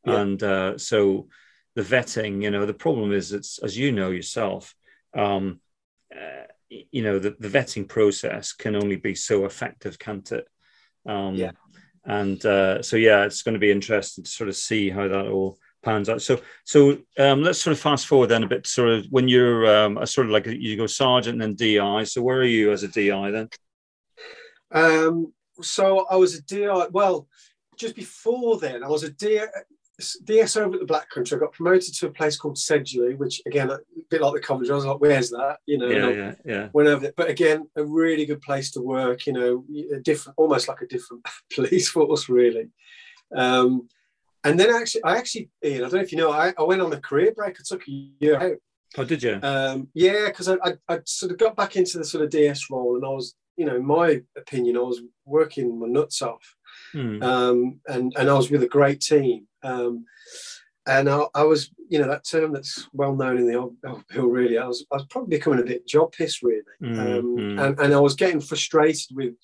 [0.05, 0.20] Yeah.
[0.20, 1.28] And uh, so
[1.74, 4.74] the vetting, you know, the problem is it's, as you know yourself,
[5.14, 5.61] um,
[6.14, 6.46] uh,
[6.90, 10.46] you know, the, the vetting process can only be so effective, can't it?
[11.06, 11.52] Um, yeah.
[12.04, 15.28] And uh, so, yeah, it's going to be interesting to sort of see how that
[15.28, 16.22] all pans out.
[16.22, 18.66] So, so um, let's sort of fast forward then a bit.
[18.66, 21.76] Sort of when you're um, a sort of like a, you go sergeant and then
[21.76, 22.04] DI.
[22.04, 23.48] So, where are you as a DI then?
[24.72, 26.87] Um, so I was a DI.
[26.90, 27.28] Well,
[27.76, 29.44] just before then, I was a DI,
[30.24, 31.37] DS over at the Black Country.
[31.37, 33.78] I got promoted to a place called Sedgley, which again, a
[34.11, 34.72] bit like the Coventry.
[34.72, 36.98] I was like, "Where's that?" You know, yeah, yeah, yeah.
[36.98, 39.26] There, but again, a really good place to work.
[39.26, 42.70] You know, a different, almost like a different police force, really.
[43.35, 43.88] Um,
[44.44, 46.83] and then actually, I actually, Ian, I don't know if you know, I, I went
[46.83, 47.57] on a career break.
[47.59, 48.59] I took a year out.
[48.98, 49.38] Oh, did you?
[49.42, 52.68] Um, yeah, because I, I, I, sort of got back into the sort of DS
[52.70, 56.57] role, and I was, you know, in my opinion, I was working my nuts off,
[56.92, 57.22] hmm.
[57.22, 60.05] um, and and I was with a great team, um,
[60.87, 64.05] and I, I, was, you know, that term that's well known in the old, old
[64.09, 64.27] Bill.
[64.27, 67.59] Really, I was, I was probably becoming a bit job pissed, really, mm-hmm.
[67.59, 69.35] and and I was getting frustrated with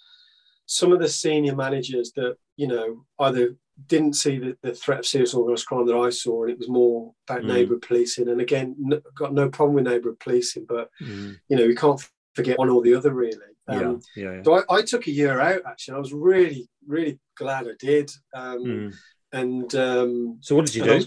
[0.66, 5.06] some of the senior managers that you know either didn't see the, the threat of
[5.06, 7.48] serious organised crime that I saw, and it was more about mm.
[7.48, 8.28] neighbourhood policing.
[8.28, 8.76] And again,
[9.14, 11.36] got no problem with neighbourhood policing, but mm.
[11.48, 12.00] you know, we can't
[12.34, 13.36] forget one or the other, really.
[13.68, 14.42] Um, yeah, yeah, yeah.
[14.42, 15.60] So I, I, took a year out.
[15.66, 18.10] Actually, I was really, really glad I did.
[18.34, 18.94] Um, mm.
[19.32, 21.04] And um, so, what did you do?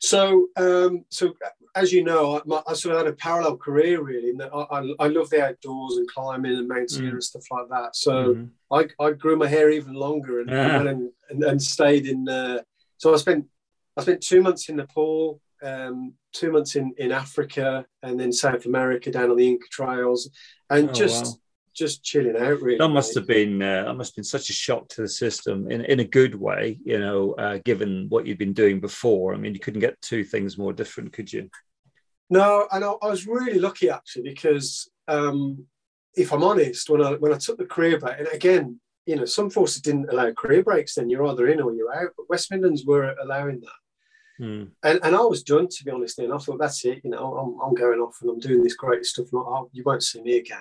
[0.00, 1.34] so, um, so
[1.76, 4.30] as you know, I, I, sort of had a parallel career really.
[4.30, 7.16] In that I, I, I love the outdoors and climbing and mountaineering mm.
[7.16, 7.94] and stuff like that.
[7.94, 8.48] So mm.
[8.72, 10.80] I, I grew my hair even longer and, ah.
[10.80, 12.28] and, and, and, stayed in.
[12.28, 12.62] Uh,
[12.96, 13.46] so I spent
[13.96, 18.64] I spent two months in Nepal, um, two months in in Africa, and then South
[18.66, 20.30] America down on the Inca trails,
[20.70, 21.26] and oh, just.
[21.26, 21.40] Wow
[21.76, 24.52] just chilling out really that must have been uh, that must have been such a
[24.52, 28.38] shock to the system in, in a good way you know uh, given what you'd
[28.38, 31.48] been doing before i mean you couldn't get two things more different could you
[32.28, 35.66] no, and I, I was really lucky actually because um,
[36.14, 39.24] if I'm honest, when I when I took the career break, and again, you know,
[39.24, 40.94] some forces didn't allow career breaks.
[40.94, 42.10] Then you're either in or you're out.
[42.16, 44.68] But West Midlands were allowing that, mm.
[44.82, 46.18] and and I was done to be honest.
[46.18, 47.02] And I thought that's it.
[47.04, 49.26] You know, I'm, I'm going off and I'm doing this great stuff.
[49.32, 50.58] Not oh, you won't see me again.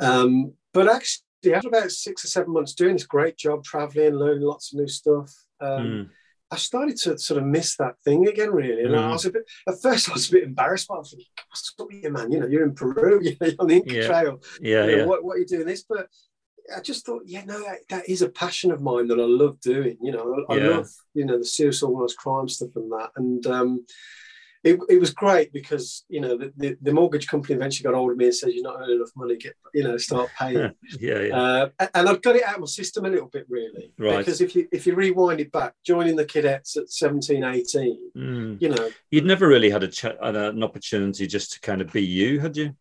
[0.00, 4.42] Um, but actually, after about six or seven months doing this great job, traveling, learning
[4.42, 5.32] lots of new stuff.
[5.60, 6.08] Um, mm
[6.50, 8.84] I started to sort of miss that thing again, really.
[8.84, 9.02] And mm.
[9.02, 11.26] I was a bit, at first, I was a bit embarrassed, but I was thinking,
[11.48, 12.30] what's up with you, man?
[12.30, 14.06] You know, you're in Peru, you're on the Inca yeah.
[14.06, 14.42] Trail.
[14.60, 15.04] Yeah, you know, yeah.
[15.06, 15.82] What, what, are you doing this?
[15.88, 16.08] But
[16.74, 19.60] I just thought, yeah, no, that, that is a passion of mine that I love
[19.60, 19.96] doing.
[20.00, 20.62] You know, I, yeah.
[20.62, 23.10] I love, you know, the serious organized crime stuff and that.
[23.16, 23.86] And, um,
[24.66, 28.10] it, it was great because you know the, the, the, mortgage company eventually got hold
[28.10, 30.72] of me and said you're not earning enough money get you know start paying.
[30.98, 31.36] Yeah, yeah.
[31.36, 33.92] Uh, and I've got it out of my system a little bit really.
[33.98, 34.18] Right.
[34.18, 38.60] Because if you if you rewind it back joining the cadets at 17 18 mm.
[38.60, 38.90] you know.
[39.10, 42.56] You'd never really had a ch- an opportunity just to kind of be you had
[42.56, 42.74] you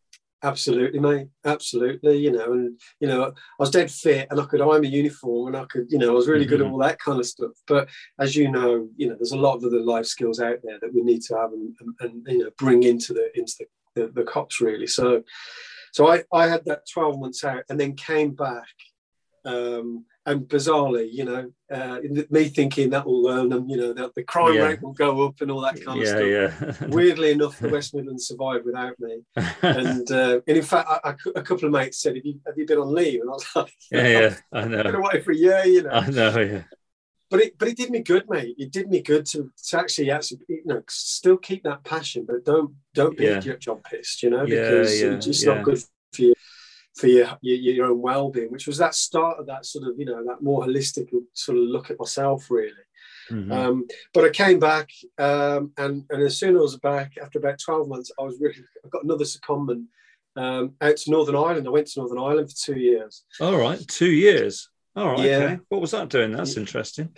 [0.46, 1.28] Absolutely, mate.
[1.44, 2.18] Absolutely.
[2.18, 5.48] You know, and you know, I was dead fit and I could iron a uniform
[5.48, 6.50] and I could, you know, I was really mm-hmm.
[6.50, 6.74] good at mm-hmm.
[6.74, 7.54] all that kind of stuff.
[7.66, 10.78] But as you know, you know, there's a lot of other life skills out there
[10.80, 13.54] that we need to have and, and, and you know bring into the into
[13.96, 14.86] the, the, the cops really.
[14.86, 15.24] So
[15.94, 18.68] so I, I had that 12 months out and then came back
[19.46, 22.00] um, and bizarrely, you know, uh,
[22.32, 24.64] me thinking that will learn them, you know, that the crime yeah.
[24.64, 26.80] rate will go up and all that kind yeah, of stuff.
[26.82, 26.88] Yeah.
[26.90, 29.22] Weirdly enough, the West Midlands survived without me.
[29.62, 32.58] And, uh, and in fact, I, I, a couple of mates said, have you, have
[32.58, 33.22] you been on leave?
[33.22, 34.78] And I was like, yeah, yeah, I know.
[34.80, 35.92] I've been away for a year, you know.
[35.92, 36.64] I know, yeah.
[37.30, 38.56] But it, but it did me good, mate.
[38.58, 42.46] It did me good to, to actually, actually, you know, still keep that passion, but
[42.46, 43.40] don't don't be Yeah.
[43.40, 45.80] job pissed, you know, because it's not good
[46.14, 46.36] for you
[46.96, 50.06] for your, your your own well-being which was that start of that sort of you
[50.06, 52.72] know that more holistic sort of look at myself really
[53.32, 53.52] Mhm.
[53.52, 57.40] um, but I came back um, and and as soon as I was back after
[57.40, 59.86] about 12 months I was really I got another secondment
[60.36, 63.80] um, out to Northern Ireland I went to Northern Ireland for two years All right,
[63.88, 64.70] two years.
[64.96, 65.38] All right, Yeah.
[65.38, 65.60] okay.
[65.70, 66.34] What was that doing?
[66.34, 67.10] That's interesting.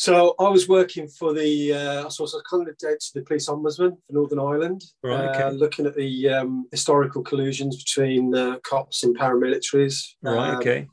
[0.00, 3.48] So I was working for the uh, so I was kind of to the police
[3.50, 9.02] ombudsman for Northern Ireland Right, uh, looking at the um, historical collusions between uh, cops
[9.04, 10.88] and paramilitaries Right, Um, okay.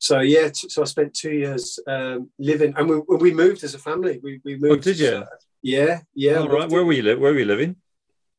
[0.00, 3.74] So yeah, t- so I spent two years um, living, and we, we moved as
[3.74, 4.20] a family.
[4.22, 4.72] We, we moved.
[4.72, 5.08] Oh, did you?
[5.08, 5.26] uh,
[5.62, 6.38] yeah, yeah.
[6.38, 6.70] All right.
[6.70, 7.02] Where were you?
[7.02, 7.76] Li- where were you living?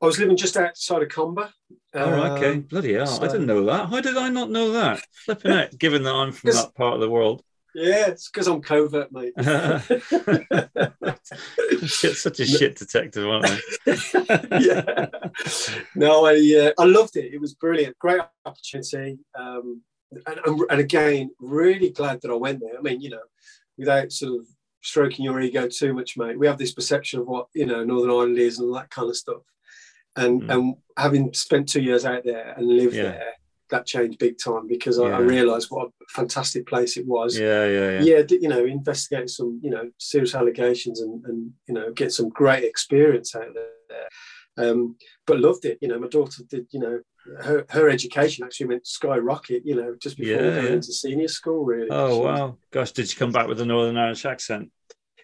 [0.01, 1.49] I was living just outside of Comber.
[1.95, 2.31] All right.
[2.31, 2.53] Okay.
[2.53, 3.19] Um, Bloody hell!
[3.21, 3.89] I didn't know that.
[3.89, 5.01] How did I not know that?
[5.25, 5.77] Flipping it.
[5.77, 7.43] Given that I'm from that part of the world.
[7.75, 9.33] Yeah, it's because I'm covert, mate.
[11.85, 13.59] Shit, such a shit detective, aren't I?
[14.59, 15.05] yeah.
[15.95, 16.33] No, I
[16.67, 17.33] uh, I loved it.
[17.33, 17.97] It was brilliant.
[17.99, 19.19] Great opportunity.
[19.35, 19.81] Um,
[20.25, 22.77] and, and, and again, really glad that I went there.
[22.77, 23.21] I mean, you know,
[23.77, 24.47] without sort of
[24.81, 26.39] stroking your ego too much, mate.
[26.39, 29.09] We have this perception of what you know Northern Ireland is and all that kind
[29.09, 29.41] of stuff.
[30.15, 30.53] And Mm.
[30.53, 33.03] and having spent two years out there and lived Yeah.
[33.03, 33.33] there,
[33.69, 37.37] that changed big time because I, I realised what a fantastic place it was.
[37.37, 38.01] yeah, yeah, yeah.
[38.01, 42.29] Yeah, you know, investigating some you know serious allegations and and you know get some
[42.29, 44.07] great experience out there.
[44.57, 45.77] Um, but loved it.
[45.81, 46.67] You know, my daughter did.
[46.71, 46.99] You know,
[47.41, 49.65] her her education actually went skyrocket.
[49.65, 50.71] You know, just before Yeah, going yeah.
[50.73, 51.63] into senior school.
[51.63, 51.89] Really.
[51.89, 52.91] Oh She- wow, gosh!
[52.91, 54.71] Did she come back with a Northern Irish accent?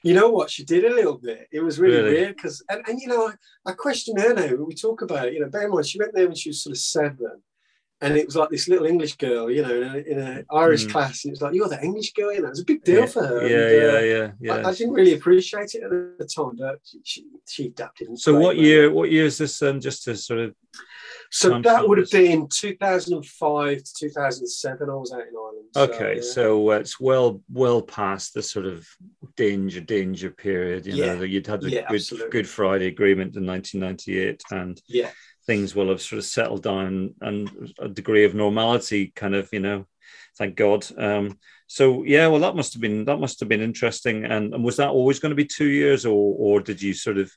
[0.04, 0.52] You know what?
[0.52, 1.48] She did a little bit.
[1.52, 2.12] It was really, Really?
[2.12, 3.28] weird because, and, and you know,
[3.66, 5.34] I, I question her now when we talk about it.
[5.34, 7.42] You know, bear in mind, she went there when she was sort of seven.
[8.06, 10.92] And it was like this little English girl, you know, in an Irish Mm.
[10.92, 11.24] class.
[11.26, 12.48] And it was like, you're the English girl, know.
[12.48, 13.48] It was a big deal yeah, for her.
[13.48, 14.54] Yeah, and, uh, yeah, yeah, yeah.
[14.68, 18.18] I, I didn't really appreciate it at the time, but she, she, she adapted.
[18.20, 18.92] so great, what year?
[18.92, 19.62] What year is this?
[19.62, 20.54] Um, just to sort of
[21.32, 24.90] So that would have been 2005 to 2007.
[24.90, 25.66] I was out in Ireland.
[25.74, 26.16] So, okay.
[26.18, 26.22] yeah.
[26.22, 28.88] So uh, it's well, well past the sort of
[29.36, 30.86] danger, danger period.
[30.86, 31.16] You Yeah.
[31.16, 32.30] know you'd had the Yeah, good absolutely.
[32.30, 35.12] Good Friday Agreement in 1998, and yeah,
[35.46, 39.60] things will have sort of settled down and a degree of normality kind of you
[39.60, 39.86] know
[40.38, 44.26] thank god um so yeah well that must have been that must have been interesting
[44.26, 47.18] and, and was that always going to be two years or or did you sort
[47.18, 47.32] of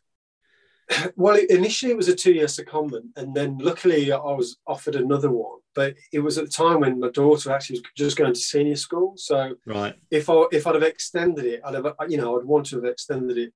[1.16, 5.59] well, initially it was a two-year secondment, and then luckily I was offered another one.
[5.75, 8.75] But it was at the time when my daughter actually was just going to senior
[8.75, 9.14] school.
[9.16, 12.66] So right if I if I'd have extended it, I'd have you know I'd want
[12.66, 13.53] to have extended it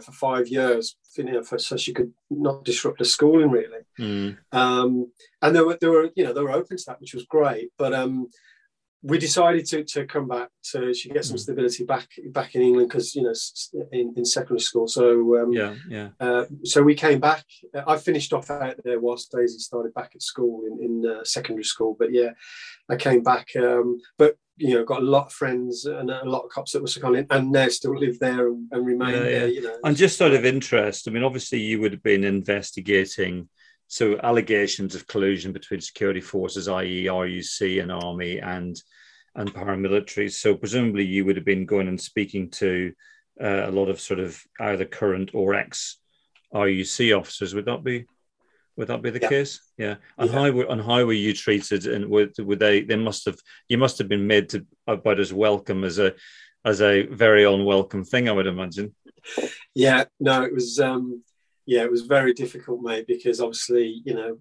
[0.00, 3.82] for five years, you know, for, so she could not disrupt her schooling really.
[3.98, 7.14] Mm, Um, and there were there were you know they were open to that, which
[7.14, 7.70] was great.
[7.78, 8.28] But um,
[9.10, 11.44] we decided to to come back so she get some Mm.
[11.46, 13.34] stability back back in England because you know
[13.92, 14.86] in, in secondary school.
[14.88, 15.04] So
[15.40, 17.44] um, yeah yeah uh, so we came back.
[17.76, 21.22] Uh, I finished off out there whilst Daisy started back at school in, in uh,
[21.24, 21.92] secondary school.
[22.00, 22.30] But yeah,
[22.88, 23.48] I came back.
[23.56, 26.80] Um, but you know, got a lot of friends and a lot of cops that
[26.82, 29.48] were seconded, and now still live there and, and remain Yeah, there.
[29.48, 33.48] You know, and just out of interest i mean obviously you would have been investigating
[33.94, 38.82] so allegations of collusion between security forces i.e ruc and army and
[39.36, 42.92] and paramilitaries so presumably you would have been going and speaking to
[43.40, 45.98] uh, a lot of sort of either current or ex
[46.52, 47.54] ruc officers.
[47.54, 48.06] Would that be
[48.76, 49.28] would that be the Yeah.
[49.28, 49.60] case?
[49.78, 49.96] Yeah.
[50.18, 50.36] And Yeah.
[50.36, 51.86] how were and how were you treated?
[51.86, 55.32] And were, were they they must have you must have been made to about as
[55.32, 56.14] welcome as a
[56.64, 58.94] as a very unwelcome thing i would imagine.
[59.74, 60.78] Yeah, no, it was.
[60.80, 61.22] Um,
[61.66, 64.38] yeah, it was very difficult, mate, because obviously, you know,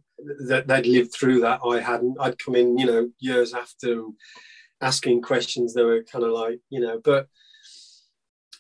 [0.48, 1.62] that they'd lived through that.
[1.66, 2.18] I hadn't.
[2.20, 4.04] I'd come in, you know, years after,
[4.82, 5.74] asking questions.
[5.74, 7.28] They were kind of like, you know, but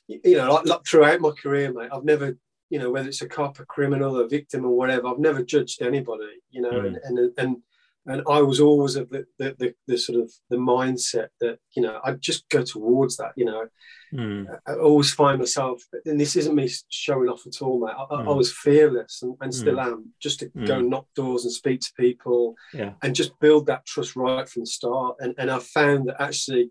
[0.07, 2.37] you know, like, like throughout my career, mate, I've never,
[2.69, 5.81] you know, whether it's a cop, a criminal, a victim, or whatever, I've never judged
[5.81, 6.85] anybody, you know, Mm.
[6.87, 7.57] and and and
[8.05, 11.81] and I was always of the, the the the sort of the mindset that you
[11.83, 13.67] know I'd just go towards that, you know.
[14.11, 14.43] Hmm.
[14.67, 17.95] I always find myself, and this isn't me showing off at all, mate.
[17.97, 18.37] I, I- I Mm.
[18.37, 20.79] was fearless and, and still am, just to go Mm.
[20.79, 22.93] and knock doors and speak to people Yeah.
[23.01, 25.15] and just build that trust right from the start.
[25.19, 26.69] And, and I found that actually,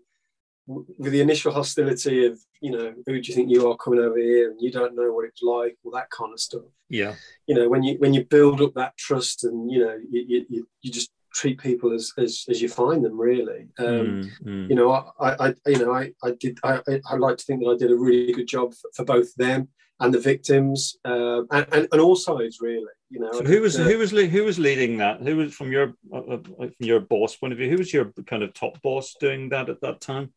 [0.65, 4.17] with the initial hostility of, you know, who do you think you are coming over
[4.17, 6.63] here and you don't know what it's like, all that kind of stuff.
[6.87, 7.15] Yeah.
[7.47, 10.67] You know, when you when you build up that trust and, you know, you, you-
[10.81, 13.67] you just treat people as, as, as you find them, really.
[13.79, 14.69] Um, Mm, mm.
[14.69, 16.59] you know, I, I, you know, I, I did.
[16.63, 19.33] I, I- like to think that I did a really good job for, for both
[19.35, 19.69] them
[19.99, 22.93] and the victims, uh, and, and and all sides, really.
[23.09, 25.21] You know, So who was Uh, who was who was leading that?
[25.21, 27.69] Who was from your uh, uh, from your boss point of view?
[27.69, 30.33] Who was your kind of top boss doing that at that time?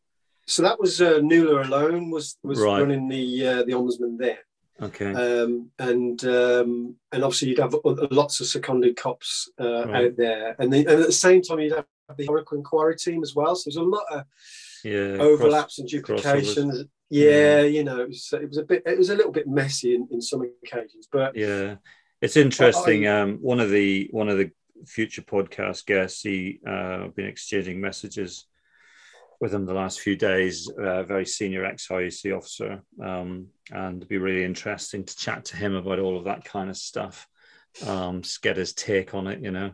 [0.48, 2.80] so that was uh, O'Loan was was Right.
[2.80, 4.38] running the uh, the ombudsman there,
[4.82, 5.12] Okay.
[5.12, 7.74] um, and um, and obviously you'd have
[8.10, 10.04] lots of seconded cops uh, Right.
[10.06, 11.86] out there, and, the, and at the same time you'd have
[12.16, 13.56] the Oracle Inquiry team as well.
[13.56, 14.24] So there's a lot of
[14.84, 15.16] yeah.
[15.18, 16.06] overlaps and crossovers.
[16.06, 16.84] duplications.
[17.08, 19.94] Yeah, you know, it was, it was a bit, it was a little bit messy
[19.94, 21.76] in, in some occasions, but Yeah.
[22.20, 23.06] It's interesting.
[23.06, 24.50] um, one of the one of the
[24.86, 28.46] future podcast guests, he uh, been exchanging messages
[29.40, 30.70] with him the last few days.
[30.78, 35.56] A very senior ex RUC officer, um, and it'd be really interesting to chat to
[35.56, 37.26] him about all of that kind of stuff.
[37.86, 39.72] Um, get his take on it, you know.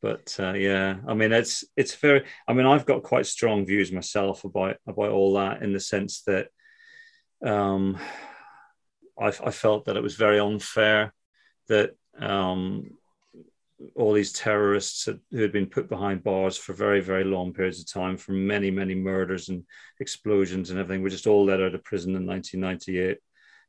[0.00, 2.24] But uh, yeah, I mean, it's it's very.
[2.46, 6.22] I mean, I've got quite strong views myself about about all that in the sense
[6.22, 6.48] that
[7.44, 7.98] um,
[9.20, 11.12] I, I felt that it was very unfair
[11.68, 12.90] that um,
[13.94, 17.80] all these terrorists had, who had been put behind bars for very, very long periods
[17.80, 19.64] of time, for many, many murders and
[20.00, 23.18] explosions and everything, were just all let out of prison in 1998.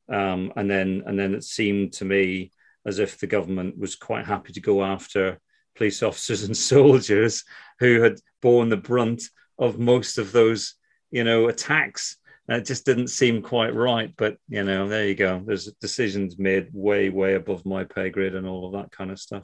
[0.09, 2.51] um, and then and then it seemed to me
[2.85, 5.39] as if the government was quite happy to go after
[5.75, 7.43] police officers and soldiers
[7.79, 9.23] who had borne the brunt
[9.57, 10.75] of most of those,
[11.11, 12.17] you know, attacks.
[12.47, 14.13] it just didn't seem quite right.
[14.17, 15.43] But you know, there you go.
[15.45, 19.19] There's decisions made way, way above my pay grade and all of that kind of
[19.19, 19.43] stuff.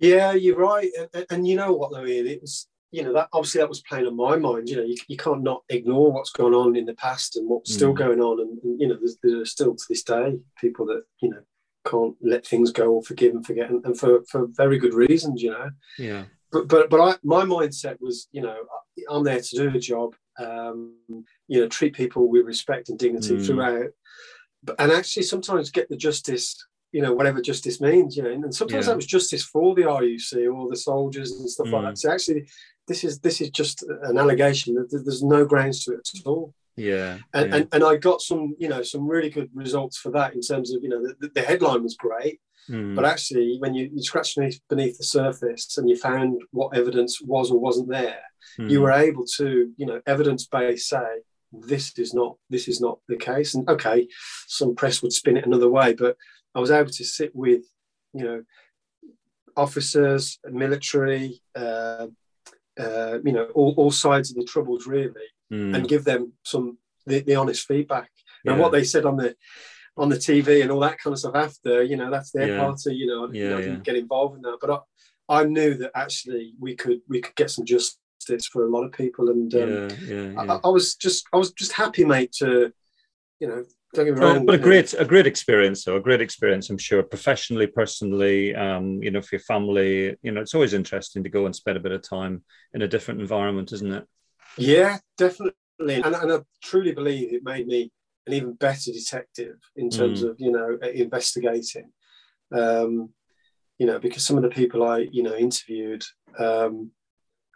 [0.00, 0.90] Yeah, you're right.
[1.14, 2.26] And, and you know what, though, Ian?
[2.26, 4.68] It was, you know, that obviously that was playing on my mind.
[4.68, 7.70] You know, you, you can't not ignore what's gone on in the past and what's
[7.70, 7.74] mm.
[7.74, 8.40] still going on.
[8.40, 11.42] And, and you know, there's, there's still to this day people that, you know,
[11.86, 15.42] can't let things go or forgive and forget, and, and for for very good reasons,
[15.42, 15.70] you know.
[15.98, 16.24] Yeah.
[16.52, 18.56] But but but I, my mindset was, you know,
[19.08, 20.14] I'm there to do the job.
[20.38, 20.94] Um,
[21.48, 23.46] you know, treat people with respect and dignity mm.
[23.46, 23.90] throughout,
[24.62, 26.56] but, and actually sometimes get the justice.
[26.92, 28.16] You know, whatever justice means.
[28.16, 28.92] You know, and sometimes yeah.
[28.92, 31.72] that was justice for the RUC or the soldiers and stuff mm.
[31.72, 31.98] like that.
[31.98, 32.48] So actually,
[32.88, 36.54] this is this is just an allegation that there's no grounds to it at all.
[36.76, 37.56] Yeah and, yeah.
[37.56, 40.72] and and I got some you know some really good results for that in terms
[40.72, 42.94] of you know the, the headline was great, mm.
[42.94, 47.20] but actually when you, you scratch beneath, beneath the surface and you found what evidence
[47.20, 48.22] was or wasn't there,
[48.58, 48.70] mm.
[48.70, 51.06] you were able to you know evidence based say
[51.52, 54.06] this is not this is not the case and okay
[54.46, 56.16] some press would spin it another way but
[56.54, 57.64] I was able to sit with
[58.12, 58.42] you know
[59.56, 62.06] officers military uh,
[62.78, 65.74] uh, you know all, all sides of the troubles really mm.
[65.74, 68.10] and give them some the, the honest feedback.
[68.44, 68.52] Yeah.
[68.52, 69.36] And what they said on the
[69.96, 72.58] on the TV and all that kind of stuff after, you know, that's their yeah.
[72.58, 72.94] party.
[72.94, 74.70] You know, yeah, you know, I didn't get involved in that, but
[75.28, 78.84] I, I knew that actually we could we could get some justice for a lot
[78.84, 82.72] of people, and um, I, I, was just I was just happy, mate, to
[83.40, 84.46] you know don't get me wrong.
[84.46, 85.96] But a great, a great experience, though.
[85.96, 88.54] A great experience, I'm sure, professionally, personally.
[88.54, 90.16] Um, you know, for your family.
[90.22, 92.42] You know, it's always interesting to go and spend a bit of time
[92.74, 94.06] in a different environment, isn't it?
[94.56, 95.54] Yeah, definitely.
[95.80, 97.90] And, and I truly believe it made me
[98.26, 100.30] an even better detective in terms mm.
[100.30, 101.90] of you know investigating.
[102.52, 103.10] Um,
[103.78, 106.04] you know, because some of the people I you know interviewed,
[106.38, 106.90] um,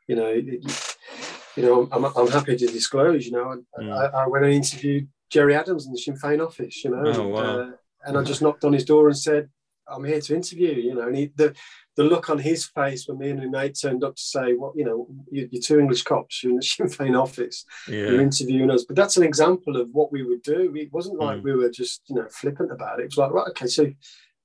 [0.09, 3.26] you know, you know, I'm, I'm happy to disclose.
[3.26, 3.93] You know, mm.
[3.93, 6.85] I, I, went and interviewed Gerry Adams in the Sinn Féin office.
[6.85, 7.41] You know, oh, wow.
[7.41, 7.70] uh,
[8.05, 9.49] and I just knocked on his door and said,
[9.89, 11.55] "I'm here to interview." You know, and he, the
[11.97, 14.59] the look on his face when me and my mate turned up to say, "What
[14.59, 16.43] well, you know, you, are two English cops.
[16.43, 17.64] You're in the Sinn Féin office.
[17.89, 18.09] Yeah.
[18.09, 20.72] You're interviewing us." But that's an example of what we would do.
[20.75, 21.45] It wasn't like mm.
[21.45, 23.05] we were just you know flippant about it.
[23.05, 23.91] It was like, right, okay, so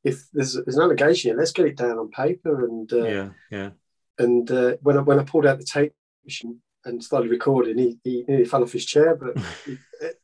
[0.03, 2.65] if there's, there's an allegation, let's get it down on paper.
[2.65, 3.69] And uh, yeah, yeah.
[4.17, 5.93] And uh, when I when I pulled out the tape
[6.25, 9.77] machine and started recording, he, he nearly fell off his chair, but he,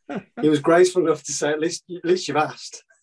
[0.41, 2.84] he was graceful enough to say, "At least, at least you've asked."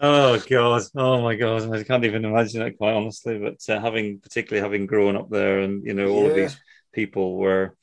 [0.00, 0.82] Oh god!
[0.96, 1.72] Oh my god!
[1.72, 3.38] I can't even imagine it quite honestly.
[3.38, 6.28] But uh, having, particularly having grown up there, and you know, all yeah.
[6.28, 6.60] of these
[6.92, 7.74] people were,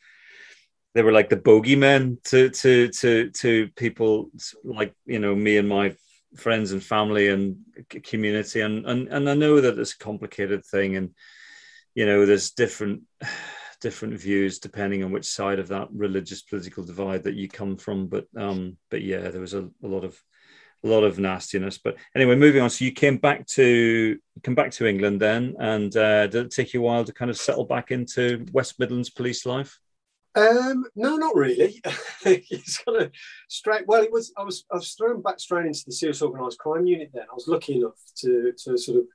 [0.93, 4.29] they were like the bogeymen to to to to people
[4.63, 5.95] like you know me and my
[6.35, 7.57] friends and family and
[8.03, 11.11] community, and and and I know that it's a complicated thing, and
[11.95, 13.03] you know, there's different
[13.85, 18.07] different views depending on which side of that religious political divide that you come from.
[18.07, 20.19] But um, but yeah, there was a, a lot of
[20.83, 21.77] a lot of nastiness.
[21.77, 22.71] But anyway, moving on.
[22.71, 26.73] So you came back to come back to England then, and uh, did it take
[26.73, 29.77] you a while to kind of settle back into West Midlands police life?
[30.33, 31.79] Um, no, not really.
[32.25, 33.11] it's kind of
[33.49, 33.85] straight.
[33.85, 34.33] Well, it was.
[34.35, 34.65] I was.
[34.71, 37.11] I was thrown back straight into the serious organised crime unit.
[37.13, 39.05] Then I was lucky enough to to sort of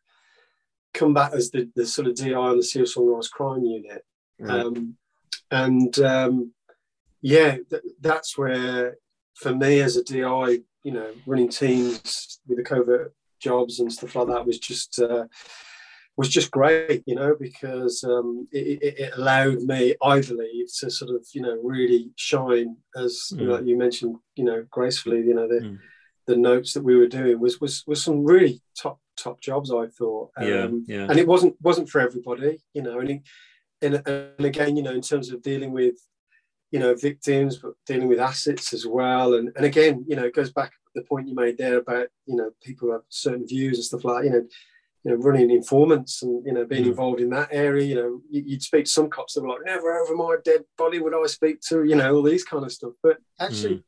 [0.95, 4.05] come back as the, the sort of DI on the serious organised crime unit.
[4.49, 4.97] Um,
[5.51, 6.53] and um,
[7.23, 8.97] yeah, th- that's where
[9.35, 14.15] for me as a DI, you know, running teams with the covert jobs and stuff
[14.15, 15.25] like that was just uh,
[16.17, 21.11] was just great, you know, because um, it, it, allowed me, I believe, to sort
[21.13, 23.41] of, you know, really shine as mm.
[23.41, 25.79] you, know, you mentioned, you know, gracefully, you know, the mm.
[26.27, 29.87] the notes that we were doing was was was some really top top jobs, I
[29.87, 30.31] thought.
[30.37, 31.07] Um, yeah, yeah.
[31.09, 33.23] And it wasn't wasn't for everybody, you know, and, it,
[33.83, 35.97] and and again, you know, in terms of dealing with
[36.71, 40.35] you know victims but dealing with assets as well and and again you know it
[40.35, 43.47] goes back to the point you made there about you know people who have certain
[43.47, 44.47] views and stuff like you know
[45.05, 46.89] you know running informants and you know being mm.
[46.89, 49.99] involved in that area you know you'd speak to some cops that were like never
[49.99, 52.93] over my dead body would i speak to you know all these kind of stuff
[53.03, 53.85] but actually mm.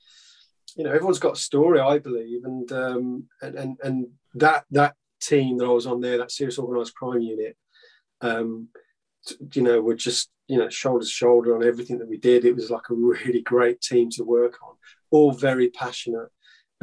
[0.77, 4.95] you know everyone's got a story i believe and um and and, and that that
[5.21, 7.57] team that i was on there that serious organized crime unit
[8.23, 8.69] um
[9.55, 12.45] you know were just you know, shoulder to shoulder on everything that we did.
[12.45, 14.75] It was like a really great team to work on,
[15.11, 16.29] all very passionate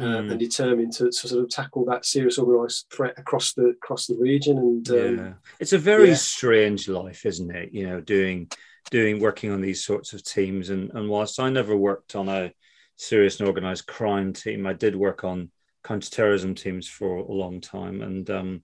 [0.00, 0.30] uh, mm.
[0.30, 4.16] and determined to, to, sort of tackle that serious organised threat across the across the
[4.16, 4.58] region.
[4.58, 6.14] And um, yeah, it's a very yeah.
[6.14, 7.72] strange life, isn't it?
[7.72, 8.50] You know, doing
[8.90, 10.70] doing working on these sorts of teams.
[10.70, 12.52] And and whilst I never worked on a
[12.96, 14.66] serious and organized crime team.
[14.66, 15.50] I did work on
[15.84, 18.62] counterterrorism teams for a long time, and um,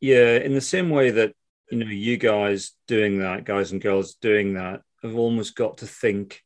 [0.00, 1.34] yeah, in the same way that
[1.72, 5.86] you know you guys doing that, guys and girls doing that, have almost got to
[5.86, 6.42] think.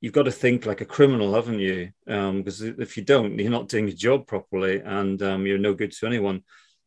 [0.00, 1.92] You've got to think like a criminal, haven't you?
[2.06, 5.74] Because um, if you don't, you're not doing your job properly, and um, you're no
[5.74, 6.42] good to anyone.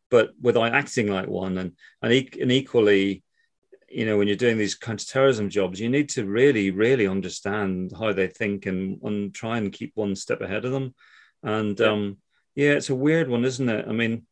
[0.10, 3.24] But without acting like one, and and, e- and equally,
[3.88, 8.14] you know, when you're doing these counterterrorism jobs, you need to really, really understand how
[8.14, 10.96] they think and, and try and keep one step ahead of them.
[11.44, 12.18] And um,
[12.56, 13.86] yeah, it's a weird one, isn't it?
[13.88, 14.26] I mean,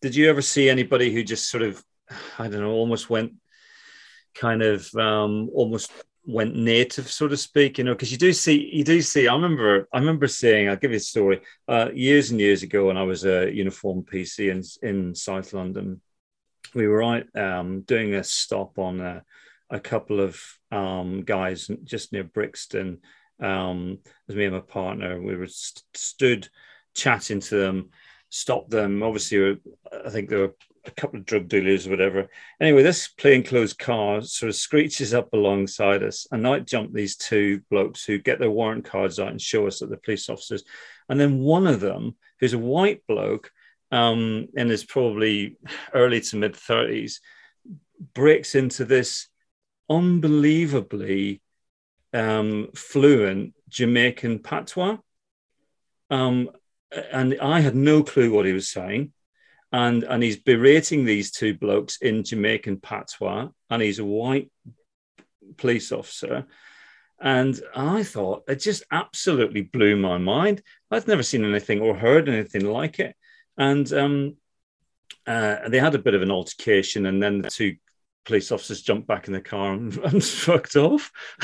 [0.00, 1.82] did you ever see anybody who just sort of,
[2.38, 3.34] I don't know, almost went
[4.34, 5.90] kind of um, almost
[6.24, 9.34] went native, so to speak, you know, because you do see, you do see, I
[9.34, 12.96] remember, I remember seeing, I'll give you a story, uh, years and years ago when
[12.96, 16.00] I was a uniform PC in, in South London,
[16.74, 19.22] we were out um, doing a stop on a,
[19.70, 20.40] a couple of
[20.70, 23.00] um, guys just near Brixton.
[23.40, 23.98] Um,
[24.28, 26.48] as me and my partner, we were st- stood
[26.94, 27.90] chatting to them,
[28.28, 29.02] stopped them.
[29.02, 29.58] Obviously,
[30.06, 30.54] I think there were
[30.84, 32.28] a couple of drug dealers or whatever.
[32.60, 37.60] Anyway, this plainclothes car sort of screeches up alongside us, and out jump these two
[37.70, 40.64] blokes who get their warrant cards out and show us that they're police officers.
[41.08, 43.50] And then one of them, who's a white bloke,
[43.90, 45.56] um, and is probably
[45.94, 47.20] early to mid 30s,
[48.14, 49.28] breaks into this
[49.88, 51.42] unbelievably
[52.12, 54.98] um, fluent Jamaican patois.
[56.10, 56.50] Um,
[57.10, 59.12] and I had no clue what he was saying.
[59.72, 64.50] And, and he's berating these two blokes in Jamaican patois, and he's a white
[65.56, 66.46] police officer.
[67.20, 70.62] And I thought it just absolutely blew my mind.
[70.90, 73.16] I'd never seen anything or heard anything like it
[73.56, 74.36] and um,
[75.26, 77.76] uh, they had a bit of an altercation, and then the two
[78.24, 81.10] police officers jumped back in the car and, and fucked off.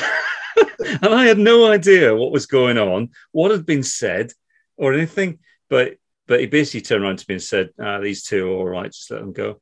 [0.56, 4.32] and I had no idea what was going on, what had been said,
[4.76, 5.38] or anything.
[5.68, 5.96] But
[6.28, 8.92] but he basically turned around to me and said, ah, "These two are all right.
[8.92, 9.60] Just let them go,"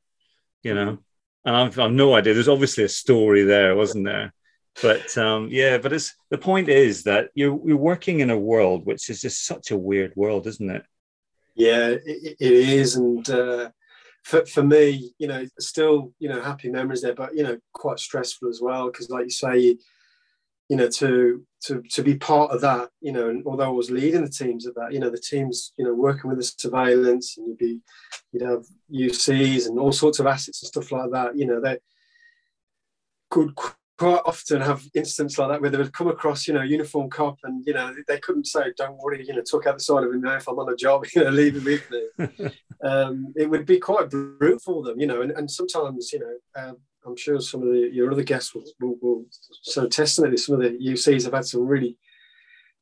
[0.62, 0.98] you know.
[1.44, 2.34] And I've, I've no idea.
[2.34, 4.34] There's obviously a story there, wasn't there?
[4.82, 8.84] But um, yeah, but it's the point is that you're you're working in a world
[8.84, 10.84] which is just such a weird world, isn't it?
[11.54, 13.70] Yeah, it, it is, and uh,
[14.24, 18.00] for for me, you know, still you know happy memories there, but you know quite
[18.00, 19.76] stressful as well because, like you say,
[20.68, 23.90] you, know to to to be part of that, you know, and although I was
[23.90, 27.36] leading the teams of that, you know, the teams, you know, working with the surveillance,
[27.36, 27.80] and you'd be,
[28.32, 31.36] you'd have UCs and all sorts of assets and stuff like that.
[31.36, 31.78] You know, they
[33.30, 33.54] could
[33.98, 37.38] quite often have instances like that where they would come across, you know, uniform cop
[37.44, 40.12] and, you know, they couldn't say, don't worry, you know, talk out the side of
[40.12, 42.50] him now if I'm on a job, you know, leave him with me.
[42.84, 46.62] um, it would be quite brutal for them, you know, and, and sometimes, you know,
[46.62, 46.76] um,
[47.06, 49.24] I'm sure some of the, your other guests will, will, will
[49.62, 51.96] so testimony, some of the UCs have had some really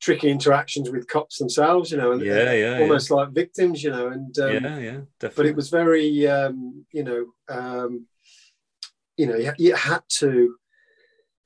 [0.01, 3.15] tricky interactions with cops themselves, you know, and yeah, yeah, almost yeah.
[3.17, 5.33] like victims, you know, and um, yeah, yeah, definitely.
[5.35, 8.05] But it was very, um, you know, um,
[9.17, 10.55] you know, you, you had to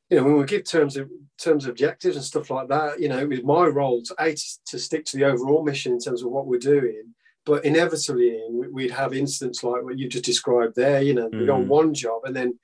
[0.09, 3.07] you know, when we give terms of terms of objectives and stuff like that, you
[3.07, 4.35] know, it was my role to a
[4.67, 7.13] to stick to the overall mission in terms of what we're doing.
[7.45, 11.01] But inevitably, we'd have incidents like what you just described there.
[11.01, 11.39] You know, mm.
[11.39, 12.59] we'd on one job, and then,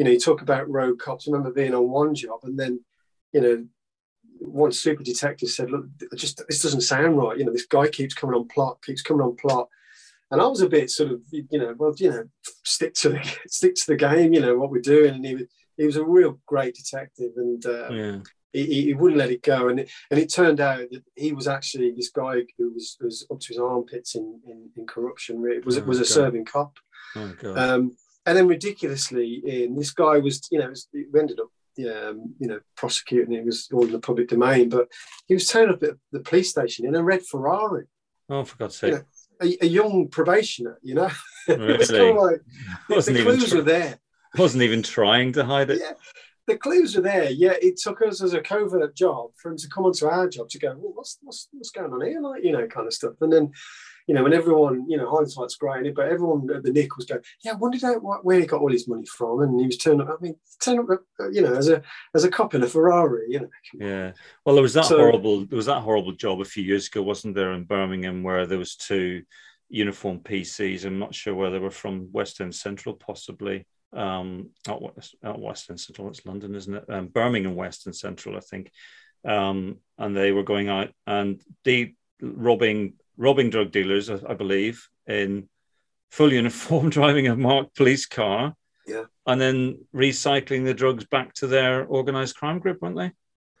[0.00, 1.28] you know, you talk about road cops.
[1.28, 2.80] I remember being on one job, and then,
[3.34, 3.66] you know,
[4.38, 5.84] one super detective said, "Look,
[6.14, 7.36] just this doesn't sound right.
[7.36, 9.68] You know, this guy keeps coming on plot, keeps coming on plot."
[10.30, 12.24] And I was a bit sort of, you know, well, you know,
[12.64, 14.32] stick to the stick to the game.
[14.32, 15.44] You know what we're doing, and he was
[15.76, 18.18] he was a real great detective, and uh, yeah.
[18.54, 19.68] he, he, wouldn't let it go.
[19.68, 23.26] And it, and it turned out that he was actually this guy who was, was
[23.30, 25.44] up to his armpits in, in, in corruption.
[25.46, 26.08] It was oh, was a God.
[26.08, 26.78] serving cop.
[27.16, 27.96] Oh, um,
[28.26, 31.48] and then ridiculously, in this guy was you know we ended up
[31.78, 34.88] um, you know prosecuting it was all in the public domain, but
[35.26, 37.86] he was turning up at the police station in a red Ferrari.
[38.28, 38.92] Oh, for God's sake!
[38.92, 39.04] You know,
[39.42, 41.10] a, a, young probationer, you know.
[41.48, 41.74] Really?
[41.74, 42.40] it was kind of like,
[42.88, 43.98] the clues were there
[44.38, 45.80] wasn't even trying to hide it.
[45.80, 45.92] Yeah.
[46.46, 47.30] The clues are there.
[47.30, 50.48] Yeah, it took us as a covert job for him to come onto our job
[50.50, 52.20] to go, well, what's, what's, what's going on here?
[52.20, 53.14] Like, you know, kind of stuff.
[53.20, 53.52] And then,
[54.10, 57.20] you know, when everyone, you know, hindsight's great, but everyone at the Nick was going,
[57.44, 57.80] yeah, I wondered
[58.24, 59.42] where he got all his money from.
[59.42, 61.80] And he was turning up, I mean, turning up, uh, you know, as a
[62.12, 63.48] as a cop in a Ferrari, you know.
[63.72, 64.10] Yeah.
[64.44, 67.02] Well, there was that so, horrible, there was that horrible job a few years ago,
[67.02, 69.22] wasn't there, in Birmingham, where there was two
[69.68, 70.84] uniform PCs.
[70.84, 75.40] I'm not sure where they were from, West End Central, possibly um, not, West, not
[75.40, 76.84] Western Central, it's London, isn't it?
[76.88, 78.72] Um, Birmingham Western Central, I think.
[79.24, 84.88] Um, and they were going out and de- robbing robbing drug dealers, I, I believe,
[85.06, 85.48] in
[86.10, 88.56] full uniform, driving a marked police car.
[88.86, 89.04] Yeah.
[89.26, 93.12] And then recycling the drugs back to their organized crime group, weren't they?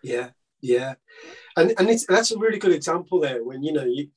[0.02, 0.30] Yeah.
[0.62, 0.94] yeah,
[1.56, 3.44] and and it's that's a really good example there.
[3.44, 4.08] When you know you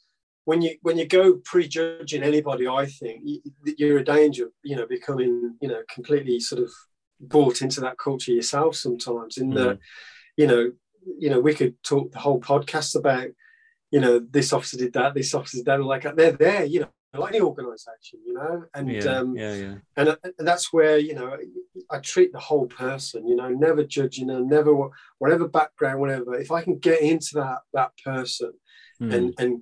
[0.45, 3.41] when you when you go prejudging anybody, I think you,
[3.77, 4.49] you're a danger.
[4.63, 6.71] You know, becoming you know completely sort of
[7.19, 9.37] bought into that culture yourself sometimes.
[9.37, 9.55] In mm.
[9.55, 9.79] the
[10.37, 10.71] you know
[11.19, 13.27] you know we could talk the whole podcast about
[13.93, 15.83] you know this officer did that, this officer did that.
[15.83, 19.75] Like they're there, you know, like any organisation, you know, and yeah, um, yeah, yeah,
[19.95, 21.37] and, uh, and that's where you know
[21.91, 24.73] I treat the whole person, you know, never judging them, never
[25.19, 26.33] whatever background, whatever.
[26.33, 28.53] If I can get into that that person,
[28.99, 29.13] mm.
[29.13, 29.61] and and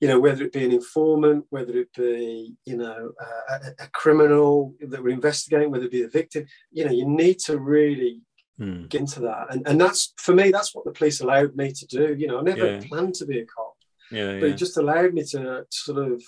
[0.00, 3.12] you know whether it be an informant, whether it be you know
[3.48, 7.38] a, a, criminal that we're investigating, whether it be a victim, you know, you need
[7.46, 8.22] to really
[8.60, 8.88] mm.
[8.88, 11.86] get into that, and and that's for me, that's what the police allowed me to
[11.86, 12.14] do.
[12.18, 12.80] You know, I never yeah.
[12.86, 13.74] planned to be a cop.
[14.10, 14.52] Yeah, but yeah.
[14.52, 16.22] it just allowed me to sort of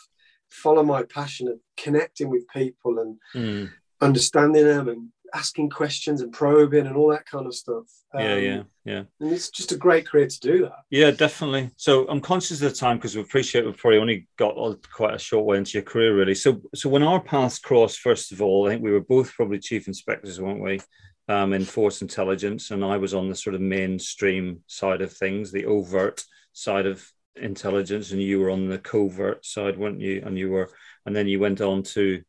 [0.50, 3.70] follow my passion of connecting with people and mm.
[4.00, 7.84] understanding them and asking questions and probing and all that kind of stuff.
[8.14, 9.02] Um, yeah, yeah, yeah.
[9.20, 10.84] And it's just a great career to do that.
[10.90, 11.70] Yeah, definitely.
[11.76, 14.56] So I'm conscious of the time because we appreciate we've probably only got
[14.92, 16.36] quite a short way into your career, really.
[16.36, 19.58] So, so when our paths crossed, first of all, I think we were both probably
[19.58, 20.80] chief inspectors, weren't we?
[21.26, 25.50] Um, in force intelligence, and I was on the sort of mainstream side of things,
[25.50, 26.22] the overt
[26.52, 27.02] side of
[27.34, 30.22] intelligence, and you were on the covert side, weren't you?
[30.26, 30.68] And you were,
[31.06, 32.22] and then you went on to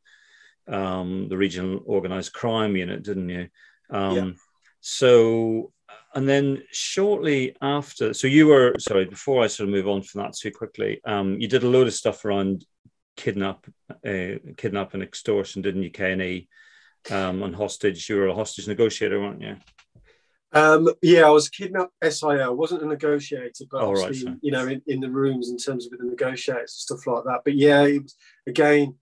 [0.68, 3.48] um, the regional organized crime unit, didn't you?
[3.90, 4.32] Um, yeah.
[4.80, 5.74] So,
[6.14, 9.06] and then shortly after, so you were sorry.
[9.06, 11.88] Before I sort of move on from that too quickly, um, you did a load
[11.88, 12.66] of stuff around
[13.18, 13.66] kidnap,
[14.08, 15.90] uh, kidnap and extortion, didn't you?
[15.90, 16.48] K and E,
[17.12, 18.10] um, and hostage.
[18.10, 19.56] You were a hostage negotiator, weren't you?
[20.52, 22.46] Um, yeah, I was a kidnapped SIO.
[22.46, 25.58] I wasn't a negotiator, but oh, obviously, right, you know, in, in, the rooms in
[25.58, 27.42] terms of the negotiators and stuff like that.
[27.44, 28.16] But yeah, it was,
[28.48, 28.96] again,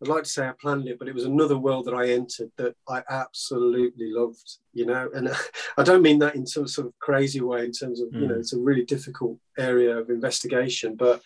[0.00, 2.52] I'd like to say I planned it, but it was another world that I entered
[2.56, 5.10] that I absolutely loved, you know.
[5.12, 5.28] And
[5.76, 8.20] I don't mean that in some sort of crazy way, in terms of, mm.
[8.20, 8.40] you know, hmm.
[8.40, 11.20] it's a really difficult area of investigation, but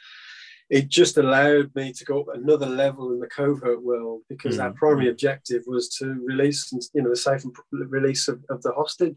[0.69, 4.65] it just allowed me to go up another level in the covert world because mm.
[4.65, 5.13] our primary hmm.
[5.13, 9.17] objective was to release, you know, the safe release of, of the hostage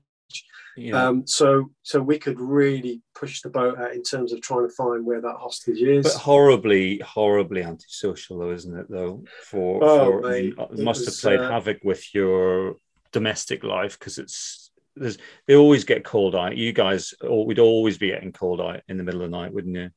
[0.79, 1.07] yeah.
[1.07, 4.73] Um, so so we could really push the boat out in terms of trying to
[4.73, 6.05] find where that hostage is.
[6.05, 8.89] But horribly, horribly antisocial, though, isn't it?
[8.89, 12.75] Though for, oh, for mate, it must was, have played uh, havoc with your
[13.11, 16.55] domestic life because it's there's they always get called out.
[16.55, 19.75] You guys, we'd always be getting called out in the middle of the night, wouldn't
[19.75, 19.89] you?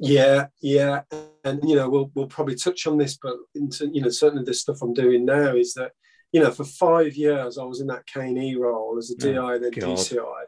[0.00, 1.02] Yeah, yeah,
[1.44, 4.54] and you know we'll we'll probably touch on this, but into you know certainly the
[4.54, 5.92] stuff I'm doing now is that
[6.32, 9.58] you know, for five years I was in that K&E role as a DI, oh,
[9.58, 9.98] then God.
[9.98, 10.44] DCI,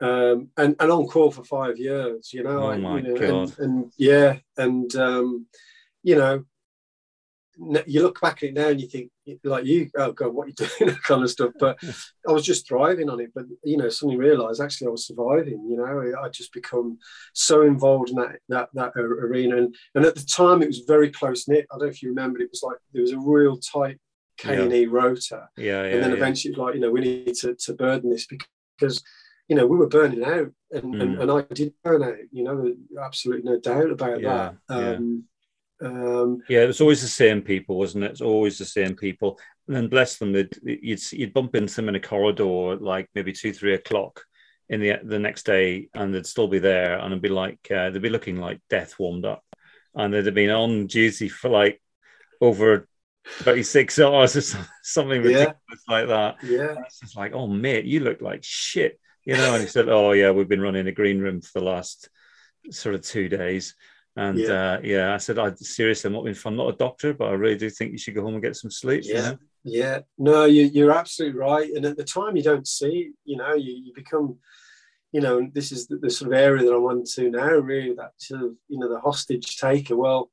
[0.00, 2.30] um, and and on call for five years.
[2.32, 3.58] You know, oh I, you know, God.
[3.58, 5.46] And, and, yeah, and um,
[6.02, 6.44] you know,
[7.86, 9.10] you look back at it now and you think,
[9.44, 11.52] like you, oh God, what are you doing, that kind of stuff.
[11.58, 11.78] But
[12.28, 13.30] I was just thriving on it.
[13.34, 15.66] But you know, suddenly realised actually I was surviving.
[15.68, 16.98] You know, I just become
[17.32, 21.10] so involved in that that that arena, and and at the time it was very
[21.10, 21.66] close knit.
[21.70, 23.98] I don't know if you remember, it was like there was a real tight
[24.36, 25.48] K and E rota.
[25.56, 25.94] Yeah, yeah.
[25.94, 26.16] And then yeah.
[26.16, 29.02] eventually, like you know, we need to, to burden this because
[29.48, 31.02] you know we were burning out, and, mm.
[31.02, 32.16] and, and I did burn out.
[32.30, 34.96] You know, absolutely no doubt about yeah, that.
[34.96, 35.24] Um,
[35.82, 38.12] um, yeah, it was always the same people, wasn't it?
[38.12, 39.38] It's always the same people.
[39.66, 43.52] And then bless them, you'd you'd bump into them in a corridor like maybe two,
[43.52, 44.22] three o'clock
[44.68, 47.90] in the the next day, and they'd still be there, and it'd be like uh,
[47.90, 49.44] they'd be looking like death warmed up,
[49.94, 51.82] and they'd have been on duty for like
[52.40, 52.88] over
[53.26, 55.56] 36 hours or something ridiculous
[55.88, 55.94] yeah.
[55.94, 56.36] like that.
[56.42, 56.76] Yeah.
[56.86, 58.98] It's just like, oh, mate, you look like shit.
[59.24, 61.64] You know, and he said, oh, yeah, we've been running a green room for the
[61.64, 62.08] last
[62.70, 63.74] sort of two days.
[64.16, 67.12] And yeah, uh, yeah I said, I seriously, I'm not, being, I'm not a doctor,
[67.12, 69.02] but I really do think you should go home and get some sleep.
[69.04, 69.14] Yeah.
[69.14, 69.38] You know?
[69.64, 69.98] Yeah.
[70.16, 71.70] No, you, are absolutely right.
[71.74, 74.38] And at the time, you don't see, you know, you, you become,
[75.12, 77.94] you know, this is the, the, sort of area that I'm on to now, really,
[77.94, 79.96] that sort of, you know, the hostage taker.
[79.96, 80.30] Well,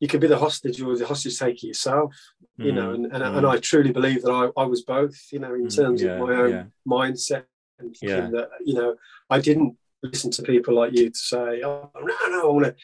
[0.00, 2.16] you could be the hostage or the hostage taker yourself,
[2.56, 3.36] you mm, know, and, and, mm.
[3.36, 6.12] and, I truly believe that I, I was both, you know, in mm, terms yeah,
[6.12, 6.64] of my own yeah.
[6.88, 7.44] mindset
[7.78, 8.30] and thinking yeah.
[8.30, 8.96] that, you know,
[9.30, 12.74] I didn't listen to people like you to say, oh, no, no, I want to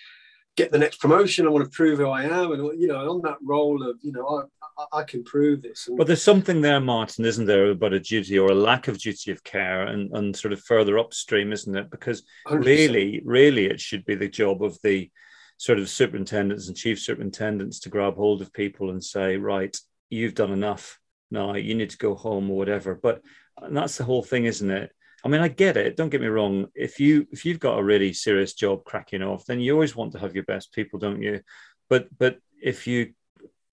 [0.59, 1.47] get the next promotion.
[1.47, 2.53] I want to prove who I am.
[2.53, 4.45] And, you know, on that role of, you know,
[4.79, 5.89] I, I, can prove this.
[5.89, 8.99] And, but there's something there, Martin, isn't there, about a duty or a lack of
[8.99, 11.91] duty of care and, and sort of further upstream, isn't it?
[11.91, 12.65] Because 100%.
[12.65, 15.11] really, really, it should be the job of the,
[15.59, 19.77] sort of superintendents and chief superintendents to grab hold of people and say, right,
[20.09, 20.99] you've done enough.
[21.31, 22.95] Now you need to go home or whatever.
[22.95, 23.23] But
[23.71, 24.93] that's the whole thing, isn't it?
[25.25, 25.97] I mean, I get it.
[25.97, 26.69] Don't get me wrong.
[26.75, 30.12] If you if you've got a really serious job cracking off, then you always want
[30.12, 31.41] to have your best people, don't you?
[31.89, 33.14] But but if you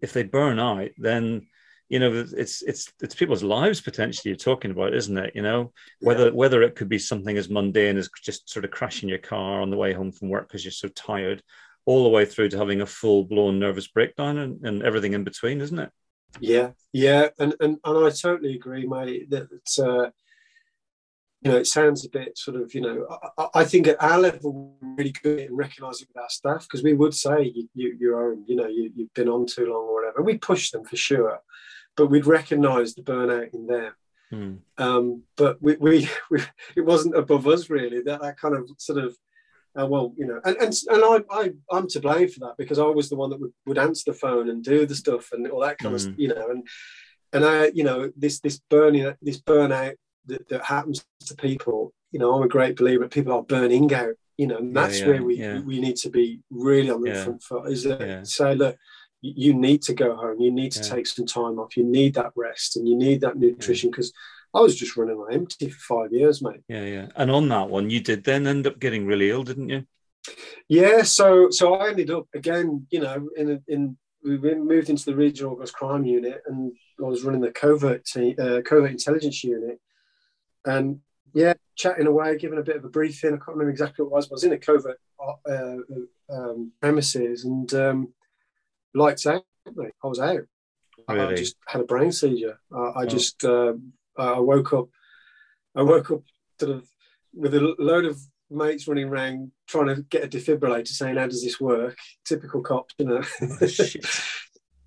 [0.01, 1.47] if they burn out, then
[1.89, 5.71] you know it's it's it's people's lives potentially you're talking about isn't it you know
[6.01, 6.31] whether yeah.
[6.31, 9.69] whether it could be something as mundane as just sort of crashing your car on
[9.69, 11.43] the way home from work because you're so tired
[11.85, 15.61] all the way through to having a full-blown nervous breakdown and, and everything in between
[15.61, 15.91] isn't it
[16.39, 19.47] yeah yeah and and, and i totally agree mate that
[19.79, 20.09] uh,
[21.51, 24.75] know, it sounds a bit sort of, you know, I, I think at our level,
[24.81, 28.31] we're really good at recognizing with our staff because we would say you, you, you're
[28.31, 30.21] on, you know, you, you've been on too long or whatever.
[30.21, 31.39] We push them for sure,
[31.95, 33.93] but we'd recognize the burnout in them.
[34.31, 34.57] Mm.
[34.77, 36.41] Um, but we, we, we,
[36.75, 38.01] it wasn't above us really.
[38.01, 39.15] That that kind of sort of,
[39.79, 42.79] uh, well, you know, and and, and I, I I'm to blame for that because
[42.79, 45.47] I was the one that would, would answer the phone and do the stuff and
[45.51, 46.07] all that kind mm.
[46.07, 46.67] of, you know, and
[47.33, 49.95] and I, you know, this this burning this burnout
[50.27, 54.15] that, that happens to people, you know, I'm a great believer people are burning out,
[54.37, 55.59] you know, and that's yeah, yeah, where we, yeah.
[55.61, 58.77] we need to be really on the front foot is that say, look,
[59.21, 62.31] you need to go home, you need to take some time off, you need that
[62.35, 64.13] rest and you need that nutrition because
[64.53, 66.61] I was just running on empty for five years, mate.
[66.69, 67.07] Yeah, yeah.
[67.15, 69.85] And on that one, you did then end up getting really ill, didn't you?
[70.69, 75.15] Yeah, so so I ended up again, you know, in in we moved into the
[75.15, 79.79] regional organised crime unit, and I was running the covert team, uh, covert intelligence unit,
[80.65, 80.99] and
[81.33, 83.33] yeah, chatting away, giving a bit of a briefing.
[83.33, 84.99] I can't remember exactly what it was, but I was in a covert
[85.49, 85.75] uh,
[86.29, 88.13] um, premises and um,
[88.93, 89.43] lights out.
[89.75, 89.93] Mate.
[90.03, 90.41] I was out.
[91.09, 91.33] Really?
[91.33, 92.59] I just had a brain seizure.
[92.73, 93.05] I, I oh.
[93.05, 93.73] just uh,
[94.17, 94.89] I woke up.
[95.75, 96.21] I woke up
[96.59, 96.87] sort of
[97.33, 98.17] with a load of
[98.49, 102.93] mates running around trying to get a defibrillator, saying, "How does this work?" Typical cops,
[102.97, 103.23] you know.
[103.61, 103.67] Oh,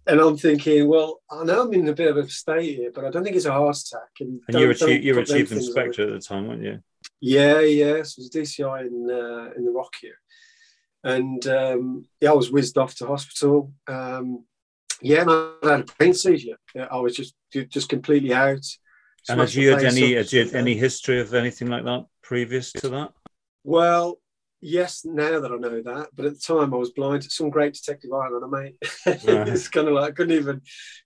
[0.08, 3.04] and I'm thinking, well, I know I'm in a bit of a state here, but
[3.04, 4.08] I don't think it's a heart attack.
[4.20, 6.80] And, and you were chief, you were chief inspector at the time, weren't you?
[7.20, 8.02] Yeah, yeah.
[8.02, 10.18] So it was DCI in uh, in the Rock here,
[11.04, 13.72] and um, yeah, I was whizzed off to hospital.
[13.86, 14.44] Um,
[15.02, 16.58] yeah, and I had a brain seizure.
[16.90, 17.34] I was just
[17.68, 18.64] just completely out.
[19.28, 22.72] And had you had any had you had any history of anything like that previous
[22.72, 23.12] to that?
[23.62, 24.20] Well,
[24.60, 27.24] yes, now that I know that, but at the time I was blind.
[27.24, 28.76] Some great detective Island, mate.
[29.06, 30.60] it's kind of like I couldn't even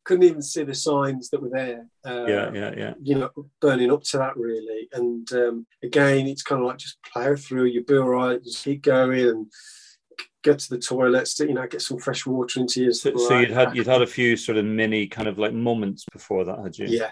[0.05, 1.87] couldn't even see the signs that were there.
[2.05, 2.95] Uh, yeah, yeah, yeah.
[3.03, 3.31] You know,
[3.61, 4.89] burning up to that really.
[4.93, 7.65] And um, again, it's kind of like just plow through.
[7.65, 8.43] You'll be all right.
[8.43, 9.47] Just keep going and
[10.43, 11.35] get to the toilets.
[11.35, 12.93] To, you know, get some fresh water into you.
[12.93, 16.05] So, so you'd had you'd had a few sort of mini kind of like moments
[16.13, 16.87] before that, had you?
[16.89, 17.11] Yeah,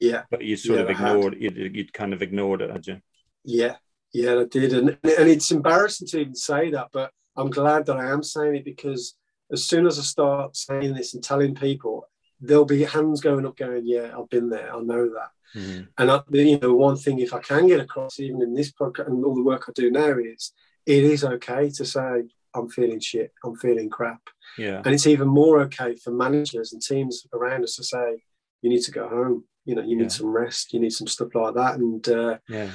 [0.00, 0.22] yeah.
[0.30, 1.36] But you sort yeah, of ignored.
[1.38, 3.00] You'd, you'd kind of ignored it, had you?
[3.44, 3.76] Yeah,
[4.12, 7.96] yeah, I did, and and it's embarrassing to even say that, but I'm glad that
[7.96, 9.14] I am saying it because
[9.52, 12.08] as soon as I start saying this and telling people,
[12.40, 14.74] there'll be hands going up, going, "Yeah, I've been there.
[14.74, 15.82] I know that." Mm-hmm.
[15.98, 19.08] And I, you know, one thing if I can get across, even in this podcast
[19.08, 20.52] and all the work I do now, is
[20.86, 24.20] it is okay to say I'm feeling shit, I'm feeling crap.
[24.56, 24.82] Yeah.
[24.84, 28.22] And it's even more okay for managers and teams around us to say,
[28.62, 29.44] you need to go home.
[29.64, 30.72] You know, you need some rest.
[30.72, 31.74] You need some stuff like that.
[31.76, 32.70] And uh, yeah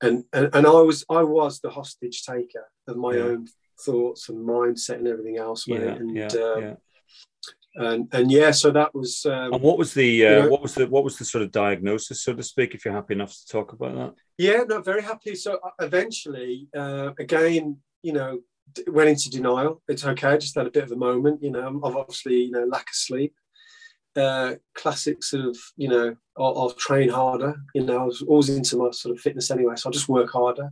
[0.00, 3.22] and, and and I was I was the hostage taker of my yeah.
[3.22, 3.48] own
[3.80, 5.66] thoughts and mindset and everything else.
[5.66, 6.74] Yeah, and, yeah, um, yeah.
[7.74, 9.24] And and yeah, so that was.
[9.26, 11.42] Um, and what was the uh, you know, what was the what was the sort
[11.42, 12.74] of diagnosis, so to speak?
[12.74, 14.14] If you're happy enough to talk about that.
[14.36, 15.34] Yeah, no, very happy.
[15.34, 18.40] So uh, eventually, uh, again, you know,
[18.88, 19.82] went into denial.
[19.88, 20.28] It's okay.
[20.28, 21.42] I just had a bit of a moment.
[21.42, 23.34] You know, of obviously, you know, lack of sleep
[24.18, 27.56] uh, classic sort of, you know, I'll, I'll, train harder.
[27.74, 30.30] You know, I was always into my sort of fitness anyway, so I'll just work
[30.30, 30.70] harder.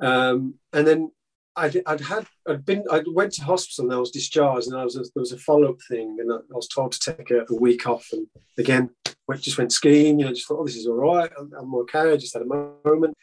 [0.00, 1.12] Um, and then
[1.56, 4.84] I'd, I'd, had, I'd been, I went to hospital and I was discharged, and I
[4.84, 7.30] was a, there was a follow up thing, and I, I was told to take
[7.30, 8.06] a, a, week off.
[8.12, 8.26] And
[8.58, 8.90] again,
[9.28, 10.18] went, just went skiing.
[10.18, 11.30] You know, just thought, oh, this is all right.
[11.38, 12.12] I'm, I'm okay.
[12.12, 13.16] I just had a moment,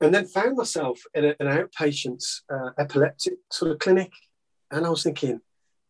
[0.00, 4.12] and then found myself in a, an outpatient uh, epileptic sort of clinic,
[4.70, 5.40] and I was thinking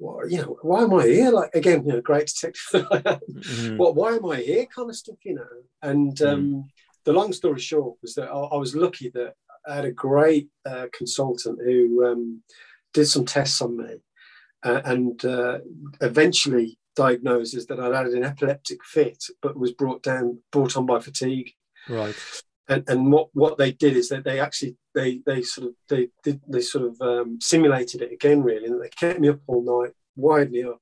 [0.03, 1.31] well, you know, why am I here?
[1.31, 2.63] Like again, you know, great detective.
[2.93, 3.77] mm-hmm.
[3.77, 4.67] Well, why am I here?
[4.67, 5.47] Kind of stuff, you know.
[5.81, 6.29] And mm.
[6.29, 6.69] um,
[7.05, 9.35] the long story short was that I, I, was lucky that
[9.67, 12.43] I had a great uh, consultant who um,
[12.93, 14.03] did some tests on me,
[14.65, 15.59] uh, and uh,
[16.01, 20.99] eventually diagnoses that I'd had an epileptic fit, but was brought down, brought on by
[20.99, 21.53] fatigue.
[21.89, 22.17] Right.
[22.75, 26.09] And, and what, what they did is that they actually they they sort of they
[26.23, 29.63] did they sort of um, simulated it again really and they kept me up all
[29.85, 30.81] night wired me up.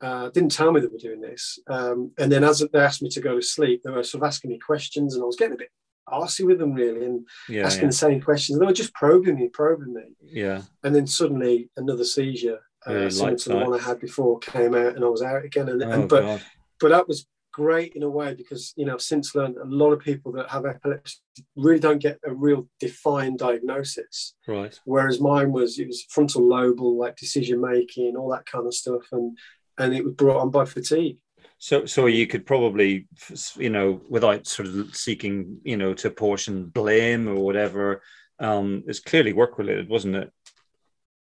[0.00, 1.58] Uh, didn't tell me they were doing this.
[1.68, 4.28] Um, and then as they asked me to go to sleep they were sort of
[4.28, 5.70] asking me questions and I was getting a bit
[6.08, 7.88] arsy with them really and yeah, asking yeah.
[7.88, 8.58] the same questions.
[8.58, 10.02] They were just probing me probing me.
[10.22, 10.62] Yeah.
[10.84, 14.74] And then suddenly another seizure uh, really similar to the one I had before came
[14.74, 15.68] out and I was out again.
[15.68, 16.42] And, oh, and but God.
[16.80, 17.26] but that was
[17.56, 20.50] great in a way because you know I've since learned a lot of people that
[20.50, 21.16] have epilepsy
[21.56, 24.34] really don't get a real defined diagnosis.
[24.46, 24.78] Right.
[24.84, 29.04] Whereas mine was it was frontal lobal, like decision making, all that kind of stuff,
[29.10, 29.38] and
[29.78, 31.16] and it was brought on by fatigue.
[31.58, 33.08] So, so you could probably,
[33.56, 38.02] you know, without sort of seeking, you know, to portion blame or whatever,
[38.38, 40.30] um, it's clearly work related, wasn't it?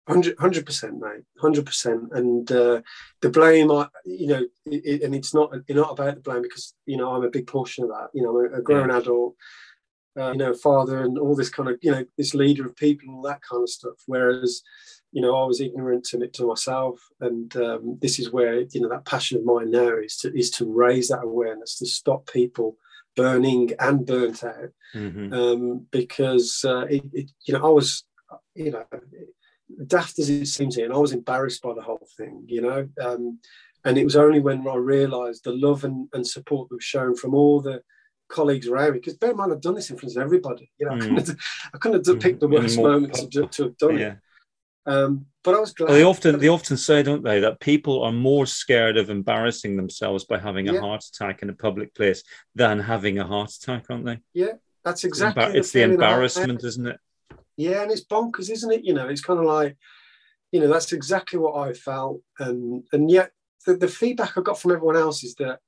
[0.07, 1.23] Hundred percent, mate.
[1.39, 2.09] Hundred percent.
[2.11, 2.81] And uh,
[3.21, 6.73] the blame, I, you know, it, it, and it's not not about the blame because
[6.85, 8.09] you know I'm a big portion of that.
[8.13, 8.97] You know, I'm a, a grown yeah.
[8.97, 9.35] adult,
[10.19, 13.07] uh, you know, father, and all this kind of, you know, this leader of people,
[13.07, 13.95] and all that kind of stuff.
[14.05, 14.61] Whereas,
[15.13, 18.81] you know, I was ignorant to it to myself, and um, this is where you
[18.81, 22.29] know that passion of mine now is to is to raise that awareness to stop
[22.29, 22.75] people
[23.15, 25.31] burning and burnt out, mm-hmm.
[25.31, 28.03] um, because uh, it, it, you know, I was,
[28.53, 28.85] you know
[29.87, 32.87] daft as it seems and I was embarrassed by the whole thing, you know.
[33.01, 33.39] Um,
[33.85, 37.15] and it was only when I realised the love and, and, support that was shown
[37.15, 37.81] from all the
[38.29, 40.71] colleagues around me, because bear in mind, I've done this in front of everybody.
[40.77, 40.97] You know, mm.
[40.97, 41.37] I couldn't have,
[41.73, 42.53] I couldn't have picked the hmm.
[42.53, 44.07] worst moments to, to, have done yeah.
[44.07, 44.17] it.
[44.85, 45.89] Um, but I was glad.
[45.89, 49.75] Well, they often they often say, don't they, that people are more scared of embarrassing
[49.75, 50.79] themselves by having a yeah.
[50.79, 52.23] heart attack in a public place
[52.55, 54.19] than having a heart attack, aren't they?
[54.33, 54.53] Yeah,
[54.83, 55.43] that's exactly.
[55.43, 56.99] It's, the, it's the embarrassment, isn't it?
[57.57, 58.83] Yeah, and it's bonkers, isn't it?
[58.83, 59.77] You know, it's kind of like,
[60.51, 63.31] you know, that's exactly what I felt, and and yet
[63.65, 65.59] the, the feedback I got from everyone else is that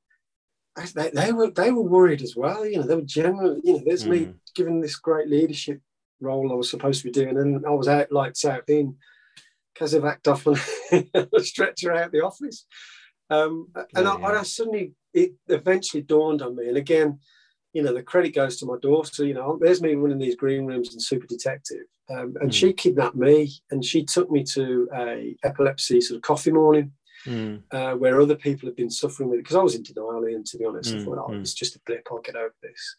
[0.94, 2.66] they, they were they were worried as well.
[2.66, 4.10] You know, they were generally, you know, there's mm.
[4.10, 5.80] me given this great leadership
[6.20, 8.98] role I was supposed to be doing, and I was out lights out being
[9.78, 10.58] casevac off on
[11.34, 12.66] a stretcher out the office.
[13.30, 14.28] Um, and, yeah, I, yeah.
[14.30, 17.20] and I suddenly, it eventually dawned on me, and again,
[17.76, 19.26] you know, the credit goes to my daughter.
[19.26, 22.54] You know, there's me running these green rooms and Super Detective, um, and mm.
[22.54, 26.94] she kidnapped me and she took me to a epilepsy sort of coffee morning.
[27.28, 27.64] Mm.
[27.72, 30.46] Uh, where other people have been suffering with it because I was in denial, and
[30.46, 31.02] to be honest, mm.
[31.02, 31.40] I thought, oh, hmm.
[31.40, 32.08] it's just a blip.
[32.12, 32.96] I'll get over this.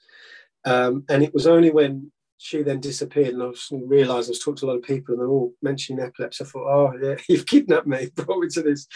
[0.64, 3.52] Um, and it was only when she then disappeared, and I
[3.86, 6.42] realised I was talking to a lot of people, and they're all mentioning epilepsy.
[6.42, 8.88] I thought, oh yeah, you've kidnapped me, brought me to this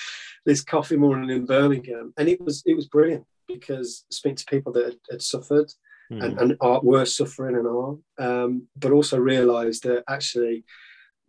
[0.44, 3.24] this coffee morning in Birmingham, and it was it was brilliant
[3.54, 5.70] because speak to people that had, had suffered
[6.10, 6.22] mm.
[6.22, 10.64] and, and are, were suffering and are, um, but also realised that actually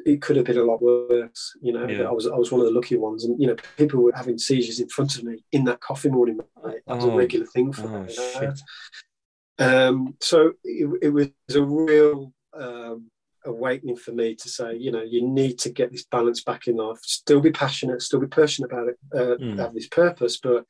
[0.05, 1.55] it could have been a lot worse.
[1.61, 2.03] You know, yeah.
[2.03, 4.37] I was I was one of the lucky ones, and you know, people were having
[4.37, 6.39] seizures in front of me in that coffee morning.
[6.63, 8.13] That was oh, a regular thing for oh, me.
[8.13, 9.87] You know?
[9.89, 13.09] um, so it, it, was a real um,
[13.45, 16.77] awakening for me to say, you know, you need to get this balance back in
[16.77, 16.99] life.
[17.03, 19.59] Still be passionate, still be passionate about it, uh, mm.
[19.59, 20.65] have this purpose, but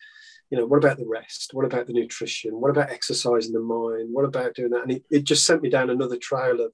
[0.52, 1.52] you know, what about the rest?
[1.54, 2.60] What about the nutrition?
[2.60, 4.10] What about exercising the mind?
[4.12, 4.84] What about doing that?
[4.84, 6.74] And it, it just sent me down another trail of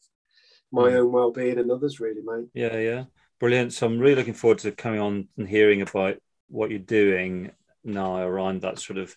[0.71, 0.95] my mm.
[0.95, 2.47] own well-being and others, really, mate.
[2.55, 3.03] Yeah, yeah,
[3.39, 3.73] brilliant.
[3.73, 6.17] So I'm really looking forward to coming on and hearing about
[6.49, 7.51] what you're doing
[7.83, 9.15] now around that sort of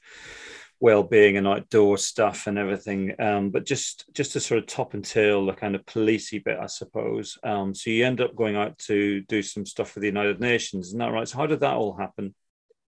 [0.79, 5.05] well-being and outdoor stuff and everything um, but just just to sort of top and
[5.05, 8.79] tail the kind of policey bit i suppose um, so you end up going out
[8.79, 11.75] to do some stuff for the united nations isn't that right so how did that
[11.75, 12.35] all happen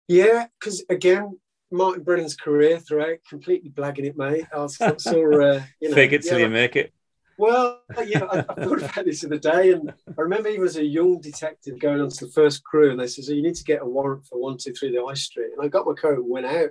[0.09, 1.37] yeah because again
[1.71, 4.45] Martin Brennan's career throughout, completely blagging it, mate.
[4.53, 6.93] I saw, uh, you know, fake it till yeah, you make it.
[7.37, 10.77] Well, yeah, I, I, thought about this the other day, and I remember he was
[10.77, 13.63] a young detective going onto the first crew, and they said, "So you need to
[13.63, 16.17] get a warrant for one two three the High Street." And I got my coat
[16.17, 16.69] and went out,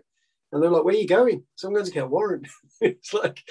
[0.50, 2.48] and they're like, "Where are you going?" So I'm going to get a warrant.
[2.80, 3.42] it's like,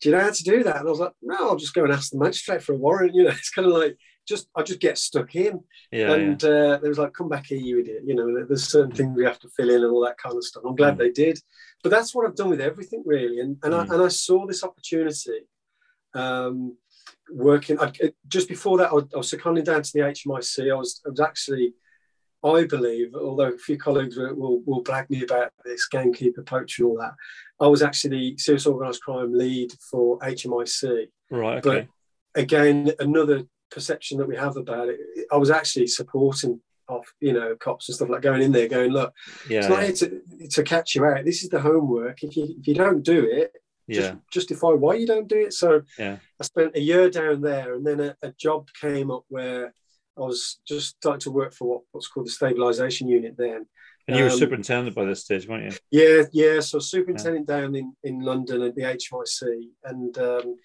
[0.00, 0.76] do you know how to do that?
[0.76, 3.14] And I was like, "No, I'll just go and ask the magistrate for a warrant."
[3.14, 3.96] You know, it's kind of like
[4.26, 5.60] just I just get stuck in.
[5.90, 6.48] Yeah, and yeah.
[6.48, 8.02] Uh, there was like, come back here, you idiot.
[8.04, 10.44] You know, there's certain things we have to fill in and all that kind of
[10.44, 10.62] stuff.
[10.66, 10.98] I'm glad mm.
[10.98, 11.38] they did,
[11.82, 13.40] but that's what I've done with everything really.
[13.40, 13.90] And and, mm.
[13.90, 15.40] I, and I saw this opportunity.
[16.14, 16.76] Um,
[17.30, 17.90] working I,
[18.28, 20.70] just before that, I was, I was seconding down to the HMIC.
[20.70, 21.74] I was I was actually.
[22.44, 26.82] I believe, although a few colleagues will, will, will blag me about this gamekeeper, poacher,
[26.82, 27.14] and all that,
[27.60, 31.06] I was actually the serious organised crime lead for HMIC.
[31.30, 31.64] Right.
[31.64, 31.86] Okay.
[32.34, 34.98] But again, another perception that we have about it.
[35.30, 38.90] I was actually supporting off, you know, cops and stuff like going in there, going,
[38.90, 39.14] look,
[39.48, 41.24] yeah, it's not here to, to catch you out.
[41.24, 42.22] This is the homework.
[42.22, 43.52] If you if you don't do it,
[43.86, 44.14] yeah.
[44.30, 45.52] justify why you don't do it.
[45.52, 46.16] So yeah.
[46.40, 49.74] I spent a year down there, and then a, a job came up where
[50.16, 53.66] I was just starting to work for what, what's called the stabilisation unit then.
[54.08, 55.78] And you were um, superintendent by this stage, weren't you?
[55.90, 56.60] Yeah, yeah.
[56.60, 57.60] So superintendent yeah.
[57.60, 60.56] down in, in London at the HMIC, and um,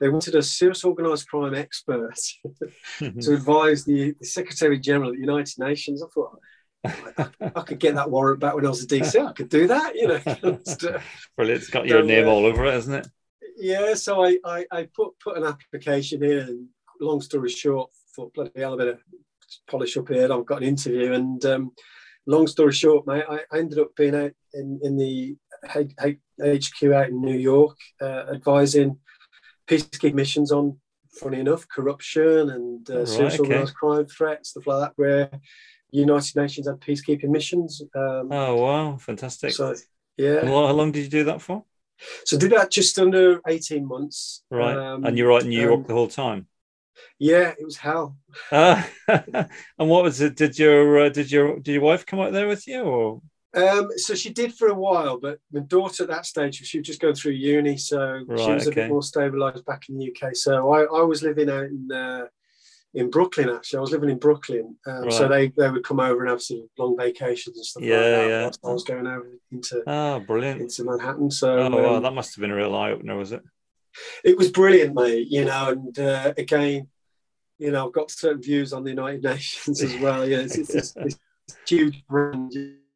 [0.00, 2.18] they wanted a serious organised crime expert
[2.98, 6.02] to advise the, the, Secretary General of the United Nations.
[6.02, 6.38] I thought
[6.84, 9.26] I, I, could get that warrant back when I was a DC.
[9.26, 10.18] I could do that, you know.
[11.36, 11.62] Brilliant.
[11.62, 13.12] It's got your so, name uh, all over it, hasn't it?
[13.56, 13.94] Yeah.
[13.94, 16.68] So I, I, I, put put an application in, and
[17.00, 18.98] long story short, thought bloody hell, I better
[19.68, 20.30] polish up here.
[20.32, 21.72] I've got an interview, and um,
[22.26, 27.08] long story short, mate, I, I ended up being out in in the HQ out
[27.08, 28.98] in New York, uh, advising
[29.66, 30.78] peacekeeping missions on,
[31.10, 33.64] funny enough, corruption and uh, right, serious okay.
[33.74, 35.30] crime threats, stuff like that, where
[35.90, 37.82] United Nations had peacekeeping missions.
[37.94, 39.52] Um, oh wow, fantastic!
[39.52, 39.74] So
[40.16, 41.64] yeah, how long did you do that for?
[42.24, 44.42] So did that just under eighteen months.
[44.50, 46.46] Right, um, and you're right in New York um, the whole time.
[47.18, 48.16] Yeah, it was hell.
[48.50, 49.48] Uh, and
[49.78, 50.36] what was it?
[50.36, 53.22] Did your uh, did your did your wife come out there with you, or?
[53.56, 56.86] Um, so she did for a while, but my daughter at that stage she was
[56.86, 58.82] just going through uni, so right, she was okay.
[58.82, 60.36] a bit more stabilised back in the UK.
[60.36, 62.26] So I, I was living out in uh,
[62.92, 63.78] in Brooklyn actually.
[63.78, 65.12] I was living in Brooklyn, um, right.
[65.12, 68.04] so they, they would come over and have some long vacations and stuff yeah, like
[68.04, 68.28] that.
[68.28, 71.30] Yeah, I was going over into oh, brilliant into Manhattan.
[71.30, 73.42] So oh, wow, um, that must have been a real eye opener, was it?
[74.22, 75.28] It was brilliant, mate.
[75.30, 76.88] You know, and uh, again,
[77.58, 80.28] you know, I've got certain views on the United Nations as well.
[80.28, 81.18] Yeah, it's, it's, it's, it's
[81.66, 82.52] huge brand.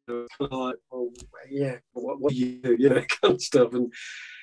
[0.07, 1.09] You know, like, well,
[1.49, 2.75] yeah, what, what do you do?
[2.79, 3.73] You know, kind of stuff.
[3.73, 3.93] And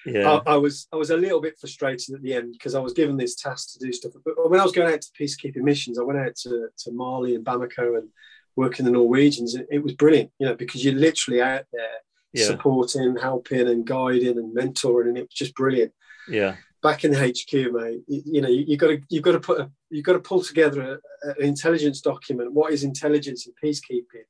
[0.06, 0.40] yeah.
[0.46, 2.92] I, I, was I was a little bit frustrated at the end because I was
[2.92, 4.12] given this task to do stuff.
[4.24, 7.34] But when I was going out to peacekeeping missions, I went out to, to Mali
[7.34, 8.08] and Bamako and
[8.56, 9.54] working the Norwegians.
[9.54, 11.88] It, it was brilliant, you know, because you're literally out there
[12.32, 12.46] yeah.
[12.46, 15.92] supporting, helping, and guiding and mentoring, and it was just brilliant.
[16.28, 16.56] Yeah.
[16.82, 19.40] Back in the HQ, mate, you, you know, you, have got to you've got to
[19.40, 22.52] put a you've got to pull together a, an intelligence document.
[22.52, 24.26] What is intelligence in peacekeeping?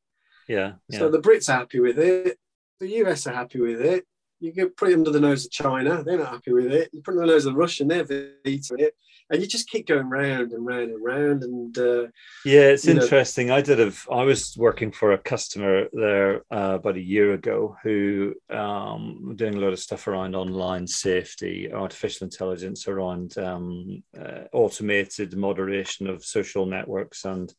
[0.49, 0.99] Yeah, yeah.
[0.99, 2.39] So the Brits are happy with it.
[2.81, 4.07] The US are happy with it
[4.41, 6.91] you get put it under the nose of China, they're not happy with it.
[6.93, 8.95] You put it under the nose of the Russian, they're vetoing it.
[9.31, 11.43] And you just keep going round and round and round.
[11.43, 12.07] And uh,
[12.45, 13.49] yeah, it's interesting.
[13.49, 13.57] Know.
[13.57, 17.77] I did have, I was working for a customer there uh, about a year ago
[17.83, 24.45] who um, doing a lot of stuff around online safety, artificial intelligence, around um, uh,
[24.53, 27.53] automated moderation of social networks and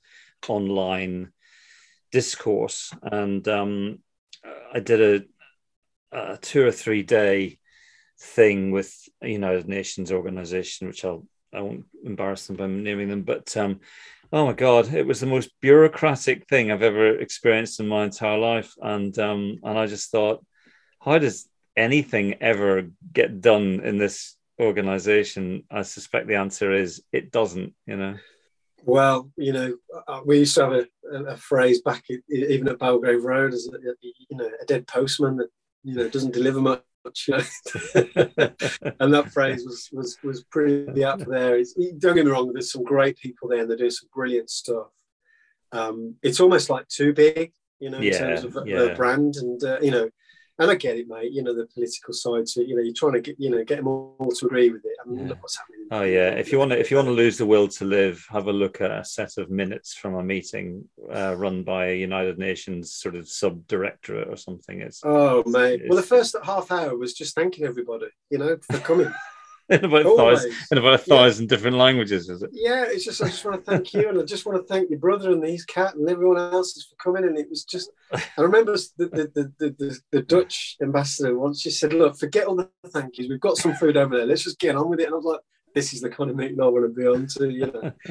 [0.47, 1.31] online
[2.12, 2.93] discourse.
[3.01, 3.99] And um,
[4.74, 5.26] I did a
[6.12, 7.60] a two or three day
[8.20, 13.24] thing with a United Nations organization, which I'll I won't embarrass them by naming them,
[13.24, 13.80] but um,
[14.32, 18.38] oh my god, it was the most bureaucratic thing I've ever experienced in my entire
[18.38, 20.45] life, and um, and I just thought,
[20.99, 25.64] how does anything ever get done in this organization?
[25.72, 27.74] I suspect the answer is it doesn't.
[27.88, 28.16] You know.
[28.86, 29.75] Well, you know,
[30.07, 30.88] uh, we used to have a,
[31.25, 33.69] a phrase back even at Belgrave Road as
[34.01, 35.49] you know a dead postman that
[35.84, 36.82] you know doesn't deliver much.
[38.99, 41.57] And that phrase was was was pretty up there.
[41.57, 42.51] It's, don't get me wrong.
[42.51, 44.88] There's some great people there, and they do some brilliant stuff.
[45.71, 48.80] Um, it's almost like too big, you know, yeah, in terms of yeah.
[48.80, 50.09] the brand, and uh, you know,
[50.60, 51.32] and I get it, mate.
[51.32, 53.78] You know, the political side to you know, you're trying to get you know get
[53.78, 54.91] them all to agree with it.
[55.03, 55.30] I mean, yeah.
[55.30, 55.88] look what's happening.
[55.91, 58.26] Oh yeah, if you want to if you want to lose the will to live,
[58.30, 61.97] have a look at a set of minutes from a meeting uh, run by a
[61.97, 64.82] United Nations sort of sub directorate or something.
[64.82, 65.82] It's oh mate.
[65.82, 69.14] It's, well, the first half hour was just thanking everybody, you know, for coming.
[69.82, 71.49] in about a thousand, in about a thousand yeah.
[71.49, 72.49] different languages, is it?
[72.53, 74.89] Yeah, it's just I just want to thank you, and I just want to thank
[74.89, 77.30] your brother and his cat and everyone else for coming.
[77.30, 81.70] And it was just, I remember the the, the, the, the Dutch ambassador once she
[81.70, 83.30] said, "Look, forget all the thank yous.
[83.30, 84.26] We've got some food over there.
[84.26, 85.41] Let's just get on with it." And I was like,
[85.76, 87.91] "This is the kind of meeting I want to be on to," you know.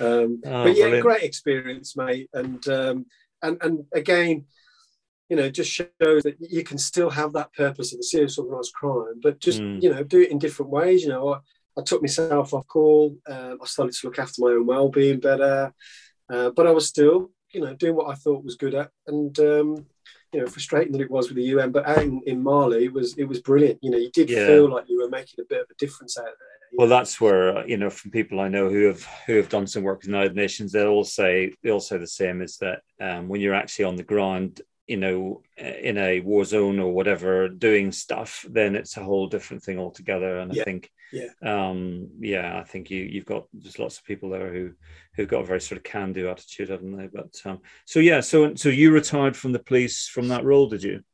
[0.00, 1.02] Um, oh, but yeah, brilliant.
[1.02, 3.06] great experience, mate, and um,
[3.42, 4.46] and and again
[5.30, 8.74] you know, just shows that you can still have that purpose of a serious organised
[8.74, 9.80] crime, but just mm.
[9.80, 11.04] you know, do it in different ways.
[11.04, 11.38] You know, I,
[11.78, 13.16] I took myself off call.
[13.28, 15.72] Um, I started to look after my own well-being better,
[16.28, 19.38] uh, but I was still, you know, doing what I thought was good at, and
[19.38, 19.86] um,
[20.32, 22.92] you know, frustrating that it was with the UN, but out in, in Mali, it
[22.92, 23.78] was it was brilliant.
[23.82, 24.46] You know, you did yeah.
[24.46, 26.34] feel like you were making a bit of a difference out there.
[26.72, 29.84] Well, that's where you know, from people I know who have who have done some
[29.84, 32.82] work with the United Nations, they'll all say they all say the same: is that
[33.00, 34.60] um, when you're actually on the ground
[34.90, 39.62] you know, in a war zone or whatever, doing stuff, then it's a whole different
[39.62, 40.40] thing altogether.
[40.40, 40.62] And yeah.
[40.62, 44.52] I think, yeah, um, yeah, I think you you've got there's lots of people there
[44.52, 44.72] who
[45.14, 47.06] who've got a very sort of can-do attitude, haven't they?
[47.06, 50.82] But um, so yeah, so so you retired from the police from that role, did
[50.82, 51.04] you?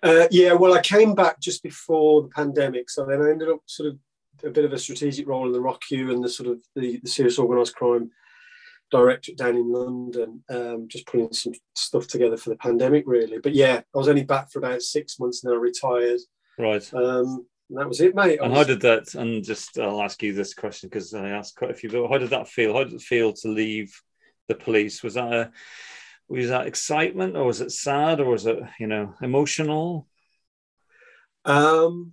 [0.00, 3.62] Uh, yeah, well, I came back just before the pandemic, so then I ended up
[3.66, 3.98] sort of
[4.44, 7.10] a bit of a strategic role in the ROCU and the sort of the, the
[7.10, 8.12] serious organised crime
[8.90, 13.38] directorate down in London, um, just putting some stuff together for the pandemic, really.
[13.38, 16.20] But yeah, I was only back for about six months and then I retired.
[16.58, 16.94] Right.
[16.94, 18.38] Um, and that was it, mate.
[18.40, 18.58] and was...
[18.58, 19.14] how did that?
[19.14, 21.90] And just I'll ask you this question because I asked quite a few.
[21.90, 22.74] But how did that feel?
[22.74, 24.00] How did it feel to leave
[24.48, 25.02] the police?
[25.02, 25.50] Was that a
[26.28, 30.06] was that excitement, or was it sad, or was it you know emotional?
[31.44, 32.12] Um,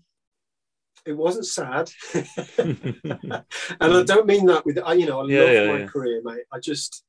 [1.05, 3.43] it wasn't sad, and
[3.79, 5.85] I don't mean that with you know I yeah, love yeah, my yeah.
[5.85, 6.43] career, mate.
[6.51, 7.03] I just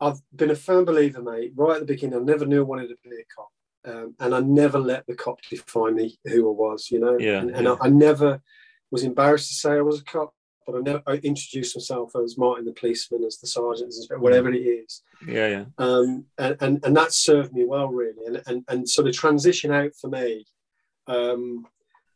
[0.00, 1.52] I've been a firm believer, mate.
[1.54, 3.50] Right at the beginning, I never knew I wanted to be a cop,
[3.94, 6.90] um, and I never let the cop define me who I was.
[6.90, 8.40] You know, yeah, and, and I, I, never
[8.90, 10.34] was embarrassed to say I was a cop.
[10.66, 14.50] but I never I introduced myself as Martin the policeman, as the sergeant, as whatever
[14.50, 15.02] it is.
[15.26, 15.64] Yeah, yeah.
[15.78, 18.26] Um, and, and and that served me well, really.
[18.26, 20.46] And and and so the transition out for me
[21.06, 21.66] um,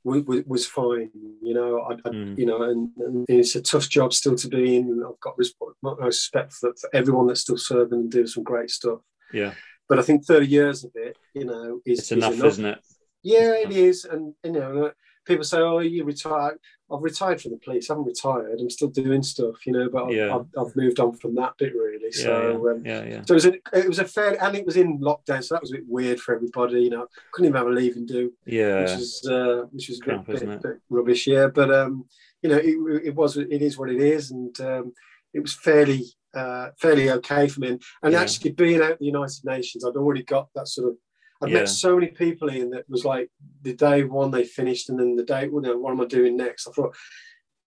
[0.05, 1.11] was, was fine.
[1.43, 2.39] You know, I, I Mm.
[2.39, 5.03] you know, and, and it's a tough job still to be in.
[5.07, 9.01] I've got respect, for, for everyone that's still serving and doing some great stuff.
[9.33, 9.55] Yeah.
[9.89, 12.53] But I think 30 years of it, you know, is It's enough, is enough.
[12.53, 12.79] isn't it?
[13.23, 14.05] Yeah, it is.
[14.05, 14.93] And, you know,
[15.27, 16.59] people say, oh, you retired.
[16.93, 17.89] I've retired from the police.
[17.89, 18.59] I haven't retired.
[18.61, 20.35] I'm still doing stuff, you know, but I've, Yeah.
[20.37, 22.11] I've, I've moved on from that bit, really.
[22.11, 22.33] So,
[22.67, 23.23] yeah, um, yeah, yeah.
[23.25, 25.63] so it was, a, it was a fair, and it was in lockdown, so that
[25.63, 26.83] was a bit weird for everybody.
[26.83, 30.01] You know, couldn't even have a leave and do, which Yeah, is uh, which was
[30.01, 31.27] a bit, bit, bit rubbish.
[31.27, 32.05] Yeah, but um,
[32.43, 34.93] you know, it, it was it is what it is, and um,
[35.33, 37.69] it was fairly uh, fairly okay for me.
[37.69, 38.21] And, and Yeah.
[38.23, 40.97] actually, being out at the United Nations, I'd already got that sort of.
[41.43, 41.61] I'd Yeah.
[41.61, 43.31] met so many people in that was like
[43.63, 46.37] the day one they finished, and then the day, well, no, what am I doing
[46.37, 46.67] next?
[46.67, 46.95] I thought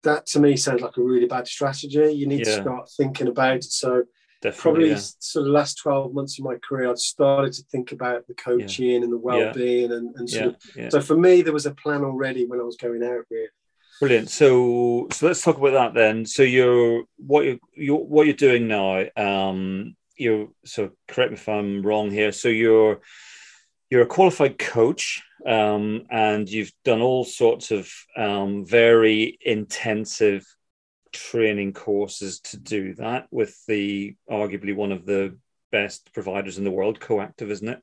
[0.03, 2.11] that to me sounds like a really bad strategy.
[2.11, 3.63] You need to start thinking about it.
[3.63, 4.03] So
[4.41, 4.61] definitely.
[4.61, 4.99] probably yeah.
[5.19, 9.01] sort of last 12 months of my career i'd started to think about the coaching
[9.01, 10.89] and the well-being and, and sort Yeah, of yeah.
[10.89, 13.47] so for me there was a plan already when i was going out really
[14.01, 14.29] Brilliant.
[14.29, 16.25] So, so let's talk about that then.
[16.25, 19.05] So, you're what you you what you're doing now.
[19.15, 22.31] Um, you're so correct me if I'm wrong here.
[22.33, 22.99] So you're
[23.93, 27.87] you're a qualified coach, um, and you've done all sorts of
[28.17, 30.43] um, very intensive
[31.11, 35.37] training courses to do that with the arguably one of the
[35.71, 37.81] best providers in the world, Coactive, isn't it?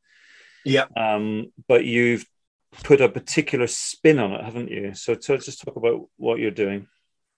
[0.65, 2.27] yeah um, but you've
[2.83, 4.93] put a particular spin on it, haven't you?
[4.95, 6.89] So, so just talk about what you're doing.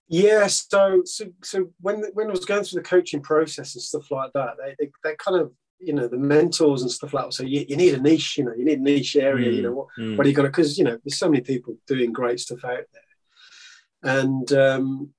[0.09, 4.11] yeah so so so when when i was going through the coaching process and stuff
[4.11, 5.53] like that they they, they kind of
[5.83, 8.45] you know the mentors and stuff like that so you, you need a niche you
[8.45, 10.51] know you need a niche area you know what, Mm, what are you going to
[10.51, 15.11] because you know there's so many people doing great stuff out there and um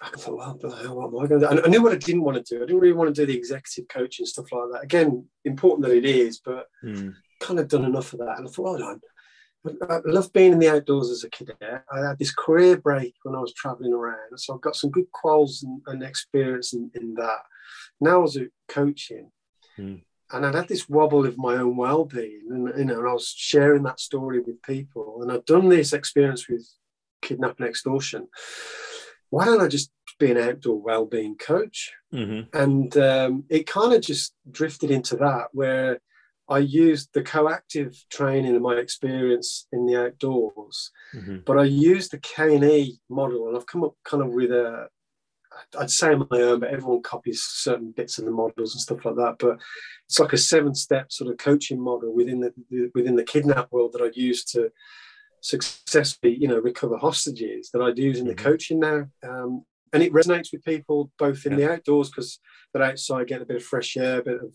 [0.00, 0.58] I thought, well,
[0.96, 1.62] what am I going to do?
[1.64, 2.62] I knew what I didn't want to do.
[2.62, 4.82] I didn't really want to do the executive coaching stuff like that.
[4.82, 8.38] Again, important that it is, but mm, kind of done enough of that.
[8.38, 9.00] And I thought, hold on.
[9.88, 11.84] I love being in the outdoors as a cadet.
[11.92, 14.36] I had this career break when I was traveling around.
[14.36, 17.42] So I've got some good quals and, and experience in, in that.
[18.00, 18.38] Now I was
[18.68, 19.30] coaching.
[19.76, 19.96] Hmm.
[20.30, 23.28] And I'd had this wobble of my own well-being, and you know, and I was
[23.28, 25.20] sharing that story with people.
[25.22, 26.66] And I'd done this experience with
[27.20, 28.28] kidnapping extortion.
[29.30, 31.92] Why don't I just be an outdoor well-being coach?
[32.12, 36.00] mhm, and um, it kind of just drifted into that where
[36.48, 42.10] I used the coactive training and my experience in the outdoors, mhm, but I used
[42.10, 44.88] the K and E model, and I've come up kind of with a,
[45.78, 49.04] I'd say on my own, but everyone copies certain bits of the models and stuff
[49.04, 49.36] like that.
[49.38, 49.58] But
[50.06, 53.92] it's like a seven-step sort of coaching model within the, the within the kidnap world
[53.92, 54.70] that I use to
[55.40, 58.44] successfully, you know, recover hostages that I use in the Mhm.
[58.44, 59.08] coaching now.
[59.22, 62.38] Um, and it resonates with people both in the outdoors because
[62.72, 64.54] they're outside getting a bit of fresh air, a bit of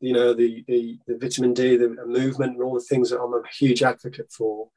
[0.00, 3.34] you know the the, the vitamin D, the movement, and all the things that I'm
[3.34, 4.70] a huge advocate for.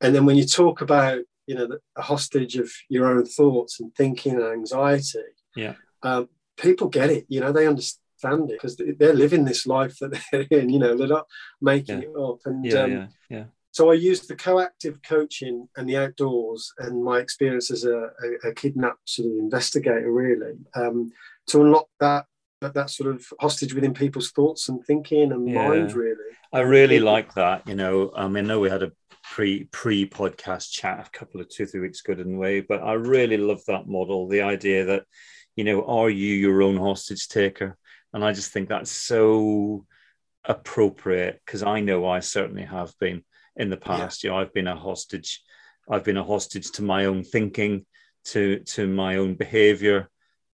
[0.00, 3.80] And then when you talk about you know the, a hostage of your own thoughts
[3.80, 5.74] and thinking and anxiety, Yeah.
[6.02, 7.24] um, people get it.
[7.28, 10.68] You know they understand it because they're living this life that they're in.
[10.70, 11.26] You know they're not
[11.60, 12.38] making it up.
[12.44, 17.02] And yeah, um, yeah, yeah, so I used the coactive coaching and the outdoors and
[17.02, 17.98] my experience as a,
[18.44, 21.10] a, a kidnapped sort of investigator, really, um,
[21.48, 22.26] to unlock that,
[22.60, 25.54] that that sort of hostage within people's thoughts and thinking and Yeah.
[25.68, 26.30] mind, really.
[26.52, 27.68] I really like that.
[27.68, 28.92] You know, I mean, I know we had a
[29.30, 32.60] pre pre podcast chat a couple of two three weeks ago, didn't we?
[32.60, 34.28] But I really love that model.
[34.28, 35.04] The idea that
[35.56, 37.76] you know, are you your own hostage taker?
[38.12, 39.84] And I just think that's so
[40.44, 43.24] appropriate because I know I certainly have been
[43.56, 44.22] in the past.
[44.22, 45.42] You know, I've been a hostage.
[45.90, 47.84] I've been a hostage to my own thinking,
[48.26, 50.08] to to my own behavior.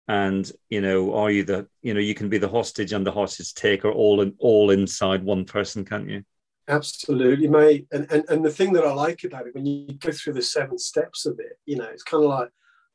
[0.08, 3.12] And you know, are you the you know you can be the hostage and the
[3.12, 6.24] hostage taker all in all inside one person, can't you?
[6.68, 7.86] Absolutely, mate.
[7.92, 10.42] And, and and the thing that I like about it, when you go through the
[10.42, 12.48] seven steps of it, you know, it's kind of like,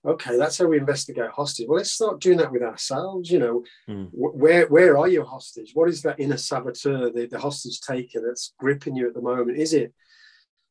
[0.05, 1.67] okay, that's how we investigate hostage.
[1.67, 3.29] Well, let's start doing that with ourselves.
[3.29, 4.09] You know, Mm.
[4.11, 5.71] Wh- where where are you hostage?
[5.75, 9.57] What is that inner saboteur, the, the hostage taker that's gripping you at the moment?
[9.59, 9.93] Is it,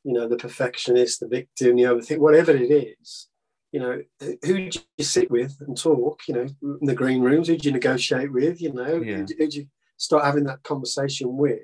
[0.04, 3.28] you know, the perfectionist, the victim, the overthink, whatever it is?
[3.70, 4.02] You know,
[4.44, 6.22] who do you sit with and talk?
[6.26, 6.46] You know,
[6.80, 8.60] in the green rooms, who do you negotiate with?
[8.60, 9.18] You know, Yeah.
[9.18, 9.66] who, do- who do you
[9.98, 11.60] start having that conversation with?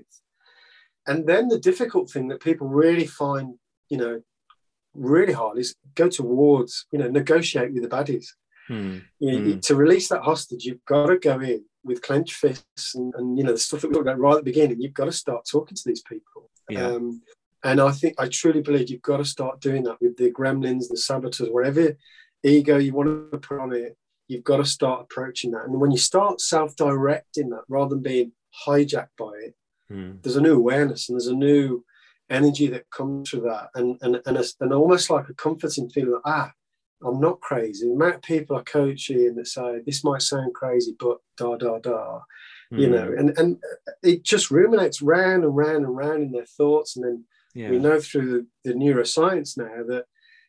[1.07, 3.55] And then the difficult thing that people really find,
[3.91, 4.23] you know,
[4.95, 8.27] really hard is go towards, you know, negotiate with the baddies.
[8.69, 8.99] Hmm.
[9.19, 9.47] You, Mm.
[9.47, 13.37] you- to release that hostage, you've got to go in with clenched fists and, and
[13.37, 14.81] you know the stuff that we talked about right at the beginning.
[14.81, 16.51] You've got to start talking to these people.
[16.71, 16.87] Yeah.
[16.87, 17.21] Um,
[17.63, 20.89] and I think I truly believe you've got to start doing that with the gremlins,
[20.89, 21.95] the saboteurs, whatever
[22.43, 23.97] ego you want to put on it,
[24.29, 25.65] you've got to start approaching that.
[25.65, 28.33] And when you start self-directing that rather than being
[28.67, 29.55] hijacked by it,
[29.93, 30.23] Mm.
[30.23, 31.85] there's a new awareness and there's a new
[32.31, 36.13] energy that comes through that and and and, a, and almost like a comforting feeling
[36.13, 36.51] like, ah
[37.07, 40.55] i'm not crazy the amount of people i coach in that say this might sound
[40.55, 42.21] crazy but da da da
[42.71, 42.91] you Mm.
[42.93, 43.59] know and and
[44.03, 47.25] it just ruminates round and round and round in their thoughts and then
[47.55, 47.69] yeah.
[47.71, 50.07] we know through the, the neuroscience now that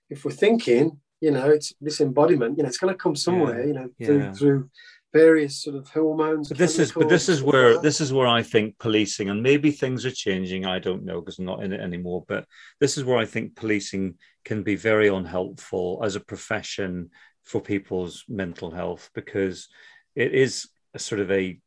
[0.09, 3.59] if we're thinking you know it's this embodiment you know it's going to come somewhere
[3.61, 4.07] Yeah, you know yeah.
[4.07, 4.69] through, through
[5.15, 8.43] various sort of hormones But this is but this is where this is where I
[8.43, 10.65] think policing and maybe things are changing.
[10.65, 12.25] I don't know because I'm not in it anymore.
[12.27, 12.45] But
[12.79, 17.11] this is where I think policing can be very unhelpful as a profession
[17.43, 19.69] for people's mental health because
[20.15, 21.59] it is a sort of a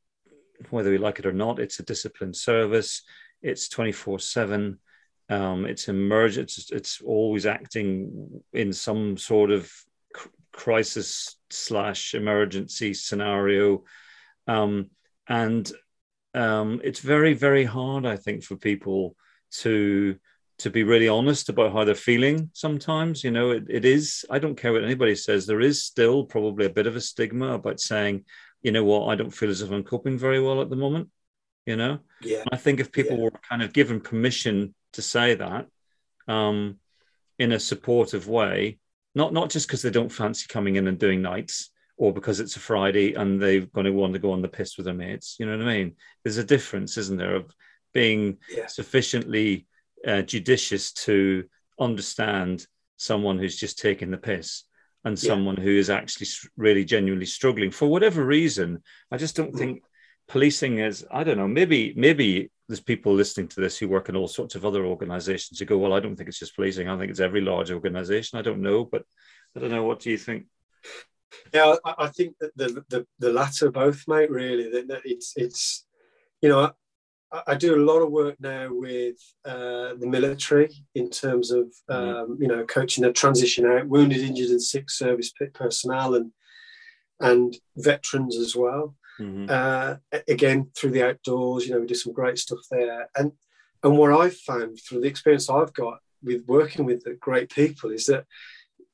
[0.71, 3.03] whether we like it or not, it's a disciplined service.
[3.43, 4.79] It's twenty four seven.
[5.31, 6.51] Um, it's emergent.
[6.57, 9.71] It's, it's always acting in some sort of
[10.53, 13.85] crisis slash emergency scenario.
[14.47, 14.91] Um,
[15.29, 15.71] and
[16.35, 19.17] um, it's very very hard i think for people
[19.51, 20.17] to
[20.59, 24.39] to be really honest about how they're feeling sometimes you know it, it is i
[24.39, 27.81] don't care what anybody says there is still probably a bit of a stigma about
[27.81, 28.25] saying
[28.63, 29.07] you know what?
[29.07, 31.09] I don't feel as if i'm coping very well at the moment
[31.67, 31.99] you know?
[32.23, 32.45] Yeah.
[32.51, 33.25] I think if people Yeah.
[33.25, 35.67] were kind of given permission to say that
[36.27, 36.79] um,
[37.39, 38.79] in a supportive way,
[39.19, 42.57] not not just because they don't fancy coming in and doing nights or because it's
[42.57, 45.37] a Friday and they're going to want to go on the piss with their mates.
[45.39, 45.97] You know what I mean?
[46.23, 47.47] There's a difference, isn't there, of
[47.93, 49.67] being yeah sufficiently
[50.07, 51.19] uh, judicious to
[51.89, 52.67] understand
[52.97, 54.65] someone who's just taking the piss
[55.05, 55.29] and Yeah.
[55.31, 58.69] someone who is actually really genuinely struggling for whatever reason.
[59.11, 59.59] I just don't Mm.
[59.59, 59.83] think
[60.29, 61.07] policing is.
[61.11, 61.49] I don't know.
[61.49, 65.59] Maybe maybe there's people listening to this who work in all sorts of other organisations
[65.59, 66.89] who go, well, I don't think it's just policing.
[66.89, 68.39] I think it's every large organisation.
[68.39, 69.05] I don't know, but
[69.57, 69.85] I don't know.
[69.85, 70.47] What do you think?
[71.53, 74.31] Yeah, I, I think that the, the the latter both, mate.
[74.31, 75.87] Really, that, that it's it's
[76.43, 76.73] you know
[77.33, 81.73] I, I do a lot of work now with uh, the military in terms of
[81.89, 86.33] um, you know coaching the transition out, wounded, injured, and sick service personnel and
[87.21, 88.95] and veterans as well.
[89.19, 89.51] Mhm.
[89.51, 89.97] Uh,
[90.29, 93.09] again through the outdoors, you know, we do some great stuff there.
[93.17, 93.33] And
[93.83, 97.91] and what I've found through the experience I've got with working with the great people
[97.91, 98.25] is that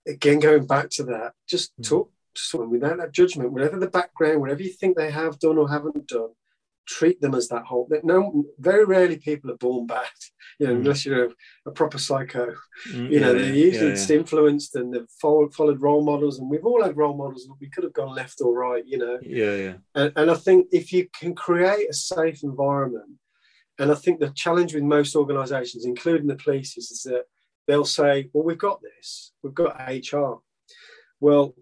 [0.07, 1.89] again going back to that, just Mm.
[1.89, 5.57] talk to someone without that judgment, whatever the background, whatever you think they have done
[5.57, 6.31] or haven't done,
[6.86, 7.89] treat them as that whole.
[8.02, 10.06] No, very rarely people are born bad,
[10.59, 10.78] you know, Mm.
[10.81, 11.31] unless you're a,
[11.66, 12.55] a proper psycho.
[12.93, 16.39] Mm, You know, yeah, they're usually yeah, just influenced and they've followed, followed role models,
[16.39, 17.44] and we've all had role models.
[17.47, 19.19] That we could have gone left or right, you know.
[19.23, 19.74] yeah, yeah.
[19.94, 23.11] And, and I think if you can create a safe environment,
[23.78, 27.24] and I think the challenge with most organisations, including the police, is, is that
[27.66, 29.32] they'll say, "Well, we've got this.
[29.43, 30.40] We've got HR."
[31.20, 31.55] Well,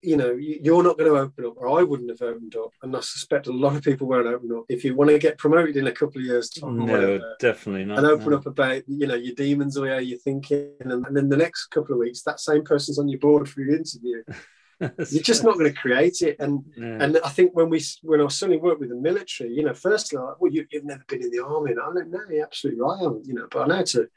[0.00, 2.72] you know, you- you're not going to open up, or I wouldn't have opened up,
[2.82, 4.64] and I suspect a lot of people won't open up.
[4.68, 7.84] If you want to get promoted in a couple of years' time, No, whatever, definitely
[7.84, 7.98] not.
[7.98, 8.36] and open no.
[8.36, 11.66] up about you know your demons or how you're thinking, and, and then the next
[11.66, 14.22] couple of weeks, that same person's on your board for your interview.
[14.80, 16.98] You're just not going to create it, and Yeah.
[17.02, 20.20] and I think when we when I suddenly worked with the military, you know, firstly,
[20.20, 22.80] like, well, you, you've never been in the army, and I don't know, you're absolutely
[22.80, 24.08] right, you know, but I know how to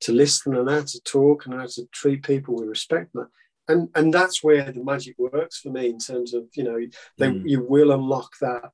[0.00, 3.24] to listen and how to talk and how to treat people with respect, and
[3.68, 6.78] and, and that's where the magic works for me in terms of you know
[7.18, 7.42] they Mm.
[7.48, 8.70] you will unlock that.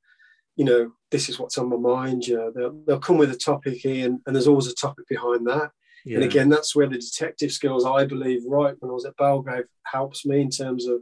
[0.56, 2.26] You know, this is what's on my mind.
[2.26, 5.46] You know, they'll, they'll come with a topic, Ian, and there's always a topic behind
[5.46, 5.70] that.
[6.04, 6.16] yeah.
[6.16, 9.64] And again, that's where the detective skills, I believe, right when I was at Belgrave,
[9.84, 10.98] helps me in terms of,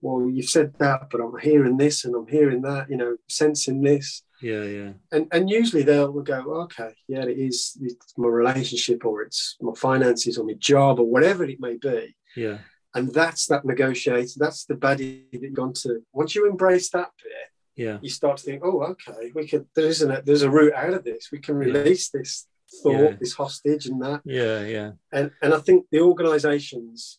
[0.00, 3.82] well, you've said that, but I'm hearing this and I'm hearing that, you know, sensing
[3.82, 4.22] this.
[4.42, 9.22] yeah, yeah, And and usually they'll go, okay, yeah, it is it's my relationship or
[9.22, 12.16] it's my finances or my job or whatever it may be.
[12.36, 12.58] yeah,
[12.94, 16.02] And that's that negotiator, that's the baddie that you've gone to.
[16.12, 19.86] Once you embrace that bit, yeah, you start to think, oh, okay, we could there
[19.86, 21.28] isn't a, there's a route out of this.
[21.30, 22.46] We can release this
[22.82, 23.16] thought, Yeah.
[23.20, 24.90] this hostage and that yeah, yeah.
[25.12, 27.18] and and I think the organisations,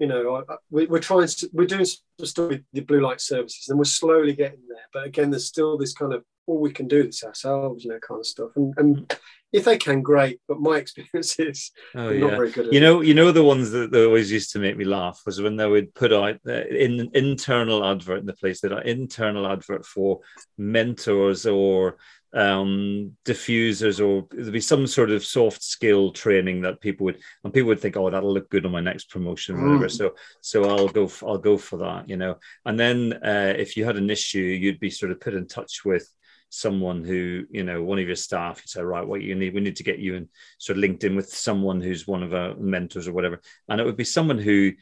[0.00, 3.20] you know, I- we, we're trying, to, we're doing some stuff with the blue light
[3.20, 4.78] services, and we're slowly getting there.
[4.92, 7.98] But again, there's still this kind of, all we can do this ourselves, you know,
[8.00, 8.50] kind of stuff.
[8.56, 9.16] And and
[9.52, 10.40] if they can, great.
[10.48, 12.82] But my experience is Oh, they're not very good at You it.
[12.82, 15.56] know, you know the ones that, that always used to make me laugh was when
[15.56, 20.20] they would put out the in internal advert in the place that internal advert for
[20.58, 21.98] mentors or
[22.32, 27.52] um diffusers or there'd be some sort of soft skill training that people would and
[27.52, 29.86] people would think oh that'll look good on my next promotion or whatever.
[29.86, 29.90] Mm.
[29.90, 32.36] so so i'll go f- i'll go for that you know.
[32.64, 35.84] And then uh, if you had an issue you'd be sort of put in touch
[35.84, 36.08] with
[36.50, 38.58] someone who you know one of your staff.
[38.58, 40.28] You'd say right what you need we need to get you in
[40.58, 43.40] sort of linked in with someone who's one of our mentors or whatever.
[43.68, 44.72] And it would be someone who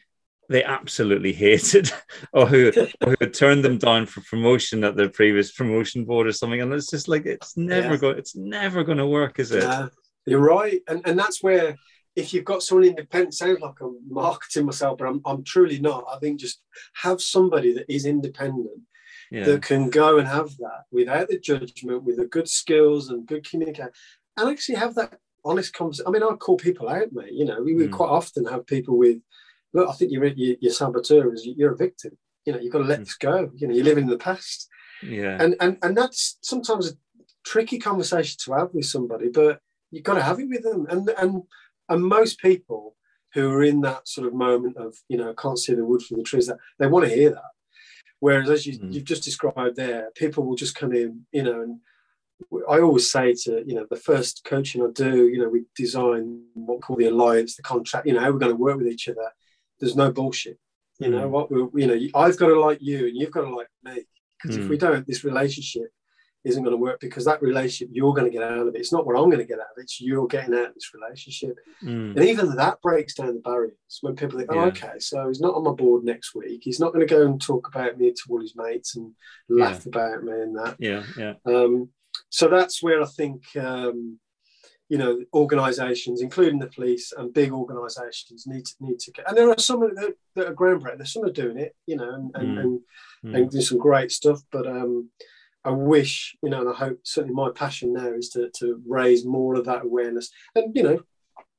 [0.49, 1.91] they absolutely hated
[2.33, 2.71] or who,
[3.01, 6.61] or who had turned them down for promotion at their previous promotion board or something
[6.61, 7.97] and it's just like it's never yeah.
[7.97, 9.87] going it's never going to work is it yeah,
[10.25, 11.75] you're right and and that's where
[12.15, 16.05] if you've got someone independent sounds like i'm marketing myself but i'm, I'm truly not
[16.11, 16.61] i think just
[16.95, 18.81] have somebody that is independent
[19.31, 19.45] yeah.
[19.45, 23.47] that can go and have that without the judgment with the good skills and good
[23.47, 23.91] communication
[24.37, 27.61] and actually have that honest conversation i mean i call people out mate you know
[27.61, 27.91] we, we mm.
[27.91, 29.19] quite often have people with
[29.73, 32.17] look, I think you're your, your saboteur is you're a victim.
[32.45, 33.05] You know, you've got to let mm.
[33.05, 33.51] this go.
[33.55, 34.67] You know, you're living in the past.
[35.03, 35.37] Yeah.
[35.39, 36.93] And and and that's sometimes a
[37.45, 39.59] tricky conversation to have with somebody, but
[39.91, 40.87] you've got to have it with them.
[40.89, 41.43] And and
[41.87, 42.95] and most people
[43.33, 46.15] who are in that sort of moment of you know can't see the wood for
[46.15, 47.51] the trees, that they want to hear that.
[48.19, 48.91] Whereas as you, mm.
[48.91, 51.79] you've just described there, people will just come in, you know, and
[52.69, 56.43] I always say to you know the first coaching I do, you know, we design
[56.53, 58.87] what we call the alliance, the contract, you know, how we're going to work with
[58.87, 59.29] each other
[59.79, 60.57] there's no bullshit.
[60.99, 61.11] You mm.
[61.11, 61.51] know what?
[61.51, 64.03] We, you know, I've got to like you, and you've got to like me.
[64.41, 64.63] Because mm.
[64.63, 65.87] if we don't, this relationship
[66.43, 66.99] isn't going to work.
[66.99, 68.75] Because that relationship, you're going to get out of it.
[68.75, 69.83] It's not what I'm going to get out of it.
[69.83, 71.55] It's you're getting out of this relationship.
[71.83, 72.15] Mm.
[72.17, 75.55] And even that breaks down the barriers when people think, oh, okay, so he's not
[75.55, 76.61] on my board next week.
[76.63, 79.13] He's not going to go and talk about me to all his mates and
[79.49, 79.89] laugh yeah.
[79.89, 80.75] about me and that.
[80.79, 81.33] Yeah, yeah.
[81.45, 81.89] Um,
[82.29, 83.43] so that's where I think.
[83.55, 84.19] Um,
[84.89, 89.27] you know organisations, including the police and big organisations, need to need to get.
[89.27, 90.97] And there are some that, that are groundbreaking.
[90.97, 92.59] There's some are doing it, you know, and and, mm.
[92.59, 92.79] and,
[93.25, 93.35] mm.
[93.37, 94.41] and doing some great stuff.
[94.51, 95.09] But um,
[95.63, 99.25] I wish, you know, and I hope certainly my passion now is to to raise
[99.25, 100.31] more of that awareness.
[100.55, 100.99] And you know,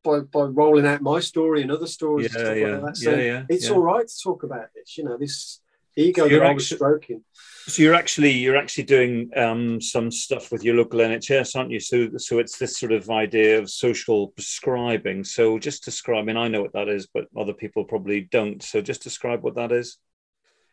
[0.02, 2.97] by, by rolling out my story and other stories yeah, and yeah, like that.
[2.97, 3.74] So yeah, yeah, it's yeah.
[3.74, 4.98] all right to talk about this.
[4.98, 5.59] You know, this
[5.96, 7.24] ego so I was stroking.
[7.66, 11.80] So you're actually you're actually doing um, some stuff with your local NHS, aren't you?
[11.80, 15.24] So so it's this sort of idea of social prescribing.
[15.24, 16.22] So just describe.
[16.22, 18.62] I mean, I know what that is, but other people probably don't.
[18.62, 19.98] So just describe what that is.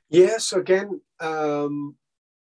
[0.09, 0.37] Yeah.
[0.37, 1.95] So again, um,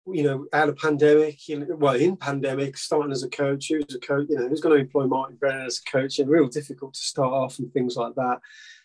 [0.07, 3.95] you know, out of pandemic, you know, well, in pandemic, starting as a coach, who's
[3.95, 6.49] a coach, you know, who's going to employ Martin Brennan as a coach, and real
[6.49, 8.39] difficult to start off and things like that.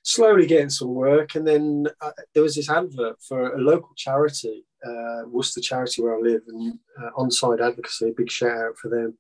[0.03, 4.65] Slowly getting some work, and then uh, there was this advert for a local charity
[4.85, 9.17] uh, Worcester charity where I live, and uh, Onside Advocacy, big shout out for them,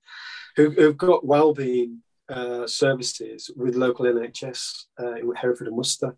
[0.55, 6.15] who, have got wellbeing uh, services with local NHS uh, in Hereford and Worcester.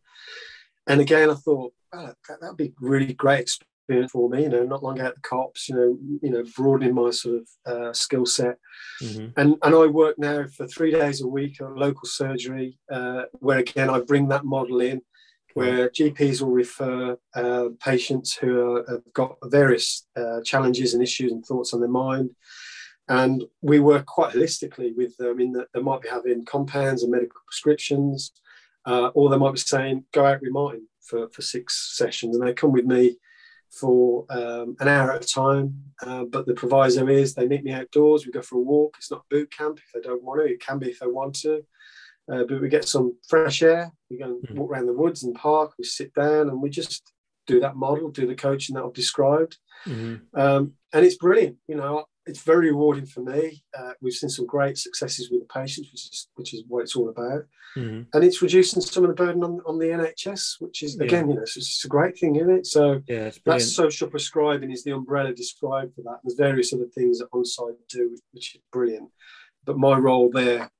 [0.87, 3.49] And again, I thought oh, that would be really great
[3.89, 4.43] experience for me.
[4.43, 5.69] You know, not long out the cops.
[5.69, 8.57] You know, you know, broadening my sort of uh, skill set.
[9.01, 9.39] Mm-hmm.
[9.39, 13.59] And and I work now for three days a week at local surgery, uh, where
[13.59, 15.01] again I bring that model in
[15.55, 21.31] where GPs will refer uh, patients who are, have got various uh, challenges and issues
[21.31, 22.29] and thoughts on their mind.
[23.09, 27.11] And we work quite holistically with them in that they might be having compounds and
[27.11, 28.31] medical prescriptions,
[28.85, 32.37] uh, or they might be saying, go out with Martin for, for six sessions.
[32.37, 33.17] And they come with me
[33.71, 35.73] for um, an hour at a time.
[36.01, 38.95] Uh, but the proviso is they meet me outdoors, we go for a walk.
[38.97, 41.35] It's not boot camp if they don't want to, it can be if they want
[41.41, 41.63] to.
[42.31, 43.91] Uh, but we get some fresh air.
[44.09, 44.57] We go and mm-hmm.
[44.57, 45.73] walk around the woods and park.
[45.77, 47.11] We sit down and we just
[47.47, 49.57] do that model, do the coaching that I've described.
[49.85, 50.39] Mm-hmm.
[50.39, 51.57] Um, and it's brilliant.
[51.67, 53.63] You know, it's very rewarding for me.
[53.77, 56.95] Uh, we've seen some great successes with the patients, which is which is what it's
[56.95, 57.45] all about.
[57.75, 58.01] Mm-hmm.
[58.13, 61.29] And it's reducing some of the burden on, on the NHS, which is again, yeah.
[61.29, 62.65] you know, it's, it's, a great thing, isn't it?
[62.65, 66.19] So yeah, that's social prescribing is the umbrella described for that.
[66.23, 69.09] There's various other things that Onside do, which is brilliant.
[69.65, 70.71] But my role there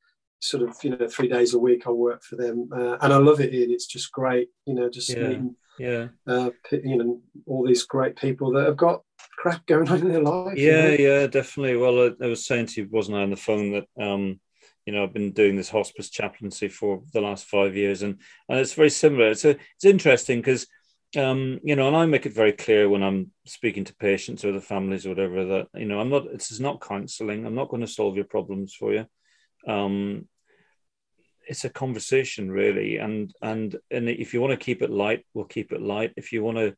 [0.41, 3.17] sort of you know three days a week I work for them, uh, and I
[3.17, 3.53] love it.
[3.53, 5.27] It's just great, you know, just yeah.
[5.27, 9.01] meeting, yeah, uh, you know, all these great people that have got
[9.38, 10.57] crap going on in their life.
[10.57, 11.03] Yeah, you know?
[11.03, 11.77] yeah, definitely.
[11.77, 14.39] Well, I, I, was saying to you, wasn't I, on the phone that um,
[14.85, 18.60] you know I've been doing this hospice chaplaincy for the last five years, and and
[18.60, 19.30] it's very similar.
[19.30, 20.68] It's a, it's interesting because.
[21.18, 24.51] Um, you know, and I make it very clear when I'm speaking to patients or
[24.51, 26.31] the families or whatever that you know I'm not.
[26.31, 27.47] This is not counselling.
[27.47, 29.07] I'm not going to solve your problems for you
[29.68, 30.27] um,
[31.49, 32.97] it's a conversation really.
[32.97, 36.13] And and and if you want to keep it light we'll keep it light.
[36.15, 36.76] If you want to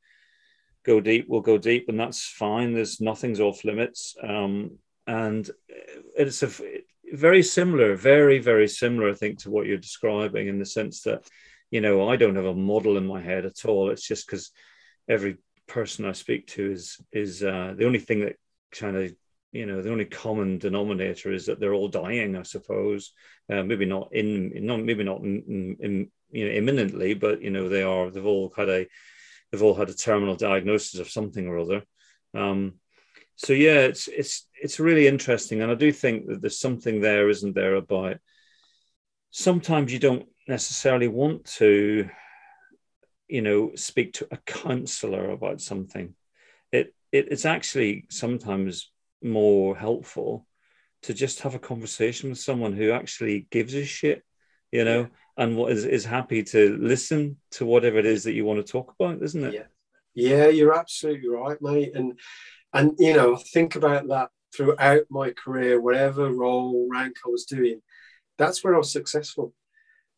[0.84, 2.74] go deep we'll go deep and that's fine.
[2.74, 4.16] There's nothing's off limits.
[4.24, 5.50] Um, and
[6.16, 6.50] it's a
[7.12, 11.28] very similar very very similar i think to what you're describing in the sense that
[11.70, 13.90] you know i don't have a model in my head at all.
[13.90, 14.52] It's just because
[15.10, 15.38] every
[15.68, 18.38] person i speak to is is uh, the only thing that
[18.72, 19.14] kind of
[19.52, 23.14] you know the only common denominator is that they're all dying i suppose
[23.52, 27.68] uh, maybe not in not maybe not in, in, you know imminently but you know
[27.68, 28.88] they are they've all had a
[29.52, 31.84] they've all had a terminal diagnosis of something or other
[32.34, 32.74] um,
[33.36, 37.30] so yeah it's it's it's really interesting and i do think that there's something there
[37.30, 38.18] isn't there about
[39.32, 42.10] sometimes you don't necessarily want to
[43.32, 46.14] you know, speak to a counselor about something.
[46.72, 48.92] It, it it's actually sometimes
[49.24, 50.46] more helpful
[51.04, 54.24] to just have a conversation with someone who actually gives a shit,
[54.72, 55.44] you know, yeah.
[55.44, 58.72] and what is, is happy to listen to whatever it is that you want to
[58.72, 59.54] talk about, isn't it?
[59.54, 59.64] Yeah.
[60.14, 61.96] Yeah, you're absolutely right, mate.
[61.96, 62.20] And
[62.74, 67.82] and you know, think about that throughout my career, whatever role rank I was doing,
[68.38, 69.54] that's where I was successful.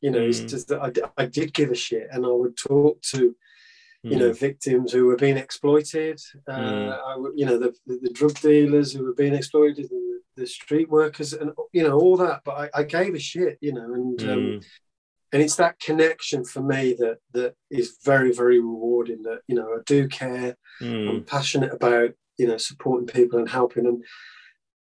[0.01, 0.29] You know, mm.
[0.29, 3.35] it's just that I, I did give a shit, and I would talk to
[4.03, 4.37] you know, mm.
[4.37, 7.29] victims who were being exploited, uh, mm.
[7.35, 11.51] You know, the, the, drug dealers who were being exploited, the, the, street workers, and
[11.71, 12.41] you know, all that.
[12.43, 14.33] But I, I gave a shit, you know, and mm.
[14.33, 14.61] um,
[15.31, 19.23] and it's that connection for me that that is very, very rewarding.
[19.23, 20.57] That you know, I do care.
[20.81, 21.09] Mm.
[21.09, 24.01] I'm passionate about you know supporting people and helping them.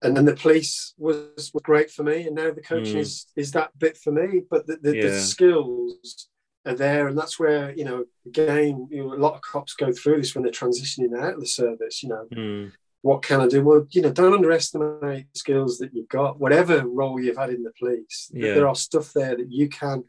[0.03, 2.99] And then the police was, was great for me, and now the coaching mm.
[2.99, 4.41] is is that bit for me.
[4.49, 5.03] But the, the, yeah.
[5.03, 6.27] the skills
[6.67, 9.91] are there, and that's where you know again, you know, a lot of cops go
[9.91, 12.03] through this when they're transitioning out of the service.
[12.03, 12.71] You know, mm.
[13.01, 13.63] what can I do?
[13.63, 17.63] Well, you know, don't underestimate the skills that you've got, whatever role you've had in
[17.63, 18.29] the police.
[18.33, 18.53] Yeah.
[18.53, 20.03] There are stuff there that you can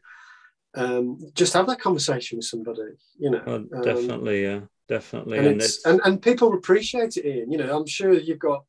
[0.75, 2.81] um, just have that conversation with somebody.
[3.17, 7.25] You know, um, definitely, um, yeah, definitely, and, and, it's, and and people appreciate it.
[7.25, 8.63] Ian, you know, I'm sure you've got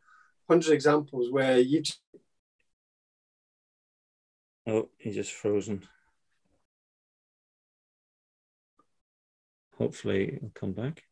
[0.49, 1.83] hundreds of examples where you.
[1.83, 2.01] Just
[4.67, 5.83] oh, he's just frozen.
[9.81, 11.03] Hopefully, it'll come back.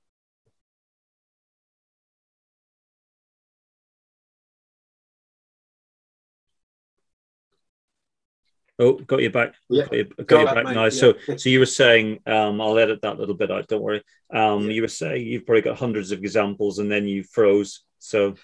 [8.78, 9.54] Oh, got you back.
[9.70, 10.84] Yeah, got you, got got you back now.
[10.84, 10.90] Yeah.
[10.90, 13.68] So, so you were saying, um, I'll edit that little bit out.
[13.68, 14.04] Don't worry.
[14.30, 14.72] Um, yeah.
[14.72, 17.84] You were saying you've probably got hundreds of examples, and then you froze.
[17.98, 18.34] So,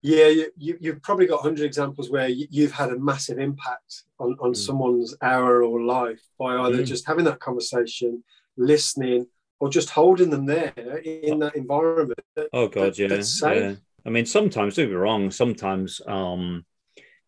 [0.00, 4.04] yeah, you, you, have probably got hundred examples where you, have had a massive impact
[4.18, 4.56] on on mm.
[4.56, 6.86] someone's hour or life by either mm.
[6.86, 8.24] just having that conversation,
[8.56, 9.26] listening,
[9.58, 10.72] or just holding them there
[11.04, 12.20] in that environment.
[12.52, 13.74] Oh God, yeah, yeah.
[14.04, 15.30] I mean, sometimes don't be wrong.
[15.30, 16.64] Sometimes, um,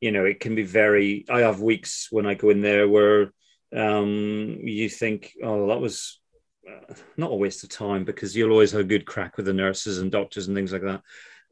[0.00, 1.24] you know, it can be very.
[1.28, 3.32] I have weeks when I go in there where
[3.74, 6.20] um, you think, oh, that was
[6.68, 9.52] uh, not a waste of time because you'll always have a good crack with the
[9.52, 11.02] nurses and doctors and things like that.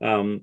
[0.00, 0.42] Um,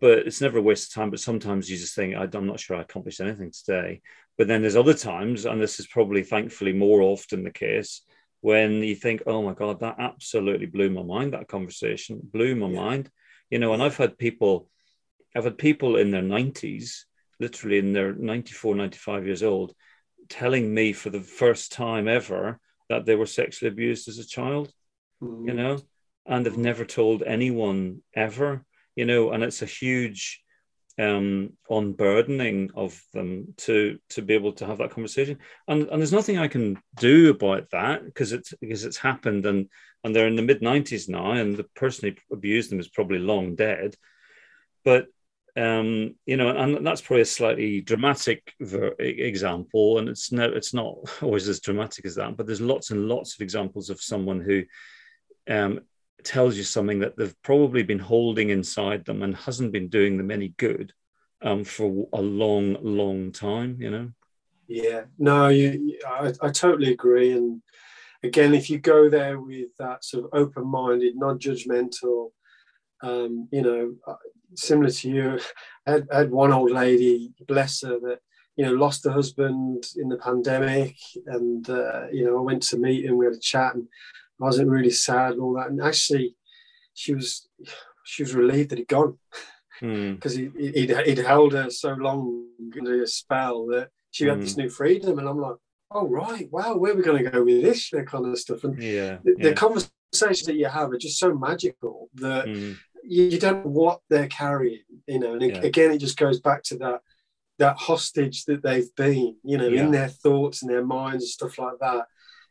[0.00, 1.10] but it's never a waste of time.
[1.10, 4.00] But sometimes you just think, I'm not sure I accomplished anything today.
[4.36, 8.02] But then there's other times, and this is probably thankfully more often the case,
[8.40, 12.68] when you think, oh my God, that absolutely blew my mind, that conversation blew my
[12.68, 12.80] yeah.
[12.80, 13.10] mind.
[13.50, 14.68] You know, and I've had people,
[15.34, 17.04] I've had people in their 90s,
[17.40, 19.74] literally in their 94, 95 years old,
[20.28, 24.72] telling me for the first time ever that they were sexually abused as a child,
[25.22, 25.48] mm-hmm.
[25.48, 25.78] you know,
[26.26, 30.42] and they've never told anyone ever, you know, and it's a huge,
[30.98, 35.38] um, unburdening of them to to be able to have that conversation.
[35.68, 39.68] And and there's nothing I can do about that because it's because it's happened and
[40.04, 43.18] and they're in the mid 90s now, and the person who abused them is probably
[43.18, 43.96] long dead.
[44.84, 45.06] But
[45.56, 50.74] um, you know, and that's probably a slightly dramatic ver- example, and it's no, it's
[50.74, 52.36] not always as dramatic as that.
[52.36, 54.64] But there's lots and lots of examples of someone who
[55.48, 55.80] um,
[56.24, 60.30] tells you something that they've probably been holding inside them and hasn't been doing them
[60.30, 60.92] any good
[61.42, 64.10] um, for a long, long time, you know?
[64.66, 67.32] Yeah, no, you, I, I totally agree.
[67.32, 67.62] And
[68.22, 72.30] again, if you go there with that sort of open minded, non judgmental,
[73.02, 74.16] um, you know, uh,
[74.54, 75.40] similar to you,
[75.86, 78.18] I had, I had one old lady, bless her, that
[78.58, 80.96] you know, lost her husband in the pandemic,
[81.26, 83.16] and uh, you know, I went to meet him.
[83.16, 83.86] We had a chat, and
[84.40, 85.70] I wasn't really sad and all that.
[85.70, 86.36] And actually,
[86.94, 87.48] she was
[88.04, 89.18] she was relieved that he'd gone
[89.80, 90.56] because mm.
[90.58, 92.46] he, he'd, he'd held her so long
[92.76, 94.30] under a spell that she mm.
[94.30, 94.62] had this hmm.
[94.62, 95.18] new freedom.
[95.18, 95.56] And I'm like,
[95.90, 98.64] oh right, wow, where are we going to go with this That kind of stuff?
[98.64, 99.48] And yeah, the, yeah.
[99.50, 102.76] the conversations that you have are just so magical that mm.
[103.04, 104.82] you, you, don't know what they're carrying.
[105.06, 107.00] You know, and it, again, it just goes back to that
[107.58, 109.82] that hostage that they've been, you know, yeah.
[109.82, 112.06] in their thoughts and their minds and stuff like that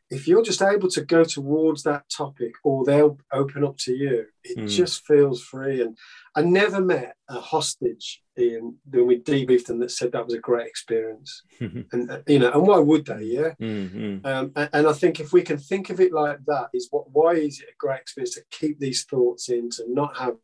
[0.09, 4.25] if you're just able to go towards that topic or they'll open up to you,
[4.43, 4.69] it mm.
[4.69, 5.81] just feels free.
[5.81, 5.97] And
[6.35, 10.39] I never met a hostage in when we debriefed them that said that was a
[10.39, 11.43] great experience.
[11.59, 13.23] and uh, you know, and why would they?
[13.23, 13.53] Yeah.
[13.59, 14.25] Mm-hmm.
[14.25, 17.11] Um, and, and, I think if we can think of it like that, is what
[17.11, 20.35] why is it a great experience to keep these thoughts in, to not have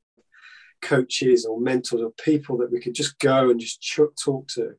[0.81, 4.75] coaches or mentors or people that we could just go and just ch- talk to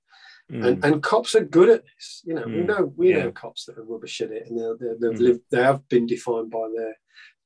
[0.52, 0.66] Mm.
[0.66, 2.22] And, and cops are good at this.
[2.24, 2.54] You know, mm.
[2.54, 3.24] we know we yeah.
[3.24, 5.20] know cops that are rubbish at it, and they're, they've mm.
[5.20, 6.94] lived, they have been defined by their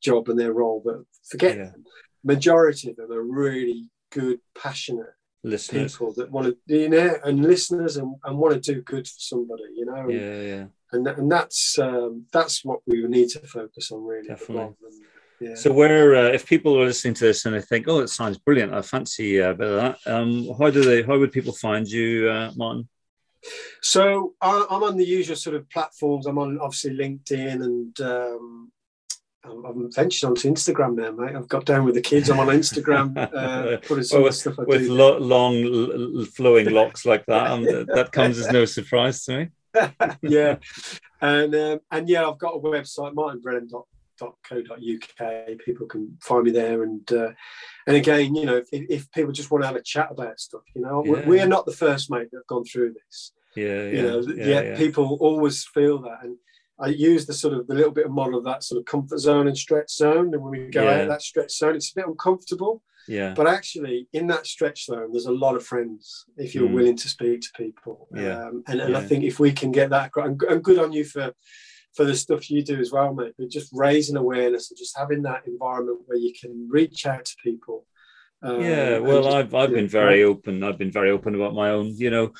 [0.03, 0.83] job and their role.
[0.85, 0.97] But
[1.31, 1.65] forget yeah.
[1.65, 1.85] them.
[2.25, 5.15] Majority of them are really good, passionate
[5.45, 5.93] listeners.
[5.93, 9.19] people that want to, you know, and listeners and, and want to do good for
[9.19, 9.65] somebody.
[9.75, 10.65] You know, yeah, yeah.
[10.93, 14.29] and and that's um, that's what we need to focus on really.
[14.29, 14.75] Definitely.
[14.81, 15.01] Than,
[15.41, 15.55] yeah.
[15.55, 18.39] So, where uh, if people are listening to this and they think, "Oh, it sounds
[18.39, 20.13] brilliant," I fancy uh, a bit of that.
[20.13, 21.03] Um, how do they?
[21.03, 22.89] How would people find you, uh, Martin?
[23.83, 26.27] So I, am on the usual sort of platforms.
[26.27, 28.73] I'm on obviously LinkedIn and um,
[29.45, 31.37] I'm, ventured onto Instagram now, mate.
[31.37, 32.29] I've got down with the kids.
[32.29, 34.89] I'm on Instagram, uh, putting some well, with, with.
[34.89, 37.51] Lo- long, flowing locks like that.
[37.51, 39.49] Um, that comes as no surprise to me.
[40.23, 40.57] yeah,
[41.21, 43.15] and um, and yeah, I've got a website,
[44.21, 45.59] martinbrennan.co.uk.
[45.65, 47.31] People can find me there, and uh,
[47.87, 50.63] and again, you know, if, if, people just want to have a chat about stuff,
[50.75, 51.27] you know, yeah.
[51.27, 53.33] we are not the first mate that have gone through this.
[53.57, 56.37] Yeah, you know, yeah, yeah, people always feel that, and
[56.79, 59.19] I use the sort of the little bit of model of that sort of comfort
[59.19, 60.33] zone and stretch zone.
[60.33, 62.83] And when we go out that stretch zone, it's a bit uncomfortable.
[63.09, 63.33] Yeah.
[63.35, 66.75] But actually, in that stretch zone, there's a lot of friends if you're mm.
[66.75, 68.07] willing to speak to people.
[68.15, 68.45] Yeah.
[68.45, 68.99] Um, and and yeah.
[68.99, 71.33] I think if we can get that, and good on you for
[71.99, 73.35] for the stuff you do as well, mate.
[73.37, 77.35] But just raising awareness and just having that environment where you can reach out to
[77.43, 77.87] people.
[78.41, 80.63] Um, yeah, well, just, I've I've been very open.
[80.63, 82.31] I've been very open about my own, you know,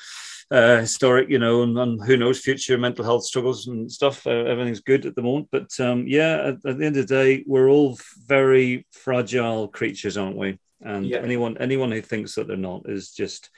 [0.49, 4.25] uh, historic, you know, and, and, who knows, future mental health struggles and stuff.
[4.25, 7.13] Uh, everything's good at the moment, but um, yeah, at, at, the end of the
[7.13, 10.57] day, we're all very fragile creatures, aren't we?
[10.79, 11.17] And yeah.
[11.17, 13.49] anyone anyone who thinks that they're not is just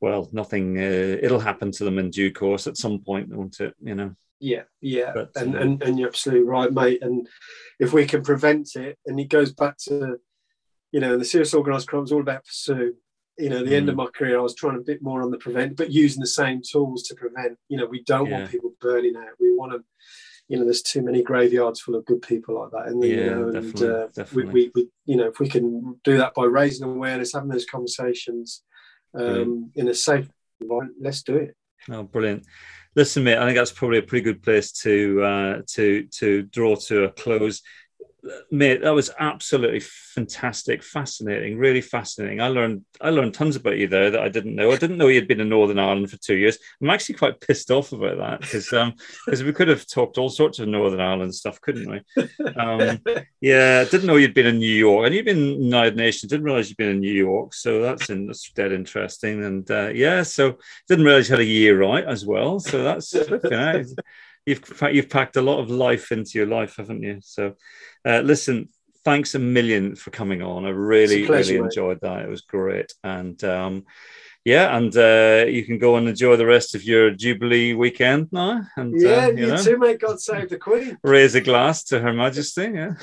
[0.00, 0.76] well, nothing.
[0.78, 3.76] Uh, it'll happen to them in due course at some point, won't it?
[3.80, 4.16] You know.
[4.44, 7.00] Yeah, yeah, but, and, um, and and you're absolutely right, mate.
[7.00, 7.28] And
[7.78, 10.18] if we can prevent it, and it goes back to,
[10.90, 12.96] you know, the serious organised crime is all about pursue.
[13.38, 13.76] You know, the mm.
[13.76, 13.98] end of mm.
[13.98, 16.60] my career, I was trying a bit more on the prevent, but using the same
[16.60, 17.56] tools to prevent.
[17.68, 18.38] You know, we don't yeah.
[18.38, 19.38] want people burning out.
[19.38, 19.84] We want to,
[20.48, 23.30] you know, there's too many graveyards full of good people like that, and yeah, you
[23.30, 24.08] know, and uh.
[24.34, 27.64] We, we, we, you know, if we can do that by raising awareness, having those
[27.64, 28.64] conversations
[29.14, 30.28] um, in a safe
[30.60, 31.54] environment, let's do it.
[31.88, 32.44] Oh, brilliant!
[32.94, 36.76] Listen, mate, I think that's probably a pretty good place to uh, to to draw
[36.76, 37.62] to a close
[38.50, 42.40] mate, that was absolutely fantastic, fascinating, really fascinating.
[42.40, 44.70] I learned I learned tons about you there that I didn't know.
[44.70, 46.58] I didn't know you'd been in Northern Ireland for two years.
[46.80, 48.94] I'm actually quite pissed off about that because um
[49.24, 52.00] because we could have talked all sorts of Northern Ireland stuff, couldn't we?
[52.56, 53.00] Um,
[53.40, 56.30] yeah, didn't know you'd been in New York, and you've been in United Nations.
[56.30, 59.44] Didn't realize you'd been in New York, so that's in, that's dead interesting.
[59.44, 60.58] And uh, yeah, so
[60.88, 62.60] didn't realize you had a year right as well.
[62.60, 63.84] So that's you know,
[64.46, 67.20] you've you've packed a lot of life into your life, haven't you?
[67.22, 67.54] So,
[68.04, 68.68] uh, listen,
[69.04, 70.64] thanks a million for coming on.
[70.64, 72.22] I really pleasure, really enjoyed that.
[72.22, 73.84] It was great, and um,
[74.44, 78.62] yeah, and uh, you can go and enjoy the rest of your Jubilee weekend now.
[78.76, 80.00] And uh, yeah, uh, you, you know, too, mate.
[80.00, 80.98] God save the Queen.
[81.04, 82.70] Raise a glass to Her Majesty.
[82.74, 82.94] Yeah.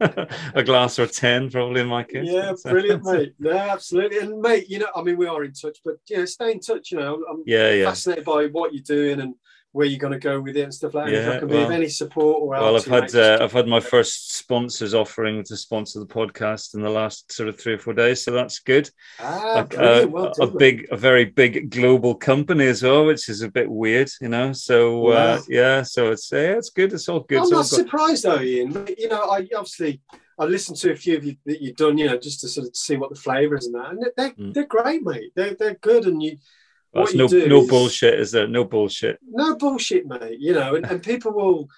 [0.54, 4.68] a glass or 10 probably in my case yeah brilliant mate no absolutely and mate
[4.68, 6.98] you know i mean we are in touch but you know stay in touch you
[6.98, 7.86] know i'm yeah, yeah.
[7.86, 9.34] fascinated by what you're doing and
[9.72, 11.12] where you're going to go with it and stuff like that.
[11.12, 13.52] Yeah, if I can well, be of any support or well, I've had uh, I've
[13.52, 17.74] had my first sponsors offering to sponsor the podcast in the last sort of three
[17.74, 18.90] or four days, so that's good.
[19.18, 23.40] Ah, a, well a, a big, a very big global company as well, which is
[23.40, 24.52] a bit weird, you know.
[24.52, 26.92] So uh, yeah, so it's yeah, it's good.
[26.92, 27.40] It's all good.
[27.40, 28.86] I'm so not surprised though, Ian.
[28.98, 30.00] You know, I obviously.
[30.38, 32.66] I listened to a few of you that you've done, you know, just to sort
[32.66, 34.54] of see what the flavour is and that, and they're, mm.
[34.54, 35.30] they're great, mate.
[35.36, 36.38] They're, they're good, and you
[36.92, 38.46] that's no no is, bullshit, is there?
[38.46, 39.18] No bullshit.
[39.26, 40.38] No bullshit, mate.
[40.38, 41.68] You know, and, and people will,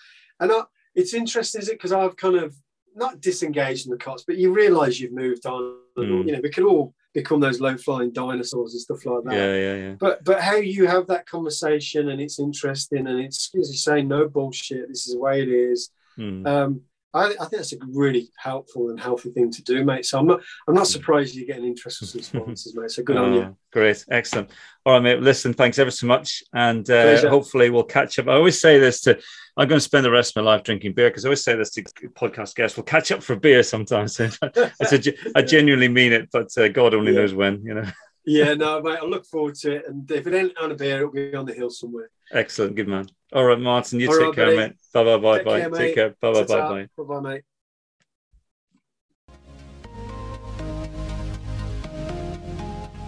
[0.40, 0.62] and I,
[0.94, 1.74] it's interesting, is it?
[1.74, 2.54] Because I've kind of
[2.96, 5.76] not disengaged in the cots, but you realise you've moved on.
[5.98, 6.26] Mm.
[6.26, 9.34] You know, we could all become those low flying dinosaurs and stuff like that.
[9.34, 9.94] Yeah, yeah, yeah.
[9.98, 14.02] But but how you have that conversation and it's interesting and it's as you say,
[14.02, 14.88] no bullshit.
[14.88, 15.90] This is the way it is.
[16.18, 16.46] Mm.
[16.46, 16.80] Um,
[17.14, 20.04] I, I, think that's a really helpful and healthy thing to do, mate.
[20.04, 22.90] So I'm not, I'm not surprised you're getting interest from some sponsors, mate.
[22.90, 23.56] So good oh, on you.
[23.72, 24.50] Great, excellent.
[24.84, 25.20] All right, mate.
[25.20, 28.26] Listen, thanks ever so much, and uh, hopefully we'll catch up.
[28.26, 29.18] I always say this to,
[29.56, 31.54] I'm going to spend the rest of my life drinking beer because I always say
[31.54, 32.76] this to podcast guests.
[32.76, 34.20] We'll catch up for beer sometimes.
[34.42, 37.20] I genuinely mean it, but uh, God only yeah.
[37.20, 37.86] knows when, you know.
[38.26, 38.98] yeah, no, mate.
[39.00, 41.46] I look forward to it, and if it ain't on a beer, it'll be on
[41.46, 42.10] the hill somewhere.
[42.32, 43.06] Excellent, good man.
[43.34, 44.56] All right, Martin, you All take right, care, buddy.
[44.56, 44.72] mate.
[44.92, 45.60] Bye bye bye bye.
[45.60, 46.14] Care, take care.
[46.20, 46.88] Bye bye bye bye.
[46.96, 47.42] Bye bye, mate.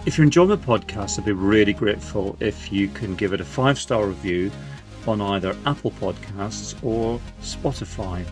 [0.05, 3.45] If you're enjoying the podcast, I'd be really grateful if you can give it a
[3.45, 4.51] five star review
[5.07, 8.25] on either Apple Podcasts or Spotify.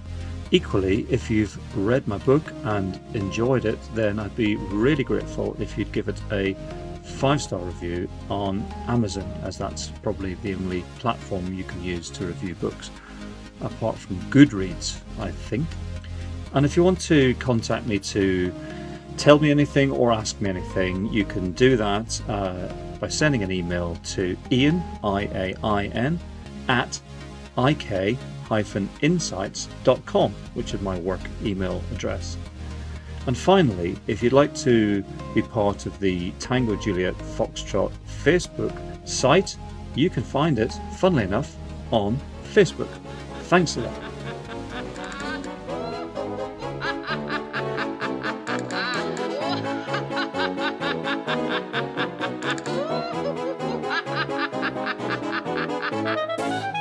[0.51, 5.77] Equally, if you've read my book and enjoyed it, then I'd be really grateful if
[5.77, 6.55] you'd give it a
[7.05, 12.25] five star review on Amazon, as that's probably the only platform you can use to
[12.25, 12.91] review books,
[13.61, 15.65] apart from Goodreads, I think.
[16.53, 18.53] And if you want to contact me to
[19.17, 22.67] tell me anything or ask me anything, you can do that uh,
[22.99, 26.19] by sending an email to Ian, I A I N,
[26.67, 26.99] at
[27.57, 28.61] ik-insights.com,
[30.53, 32.37] which is my work email address.
[33.27, 35.03] And finally, if you'd like to
[35.33, 37.91] be part of the Tango Juliet Foxtrot
[38.23, 38.75] Facebook
[39.07, 39.57] site,
[39.95, 41.55] you can find it, funnily enough,
[41.91, 42.89] on Facebook.
[43.43, 43.93] Thanks a lot.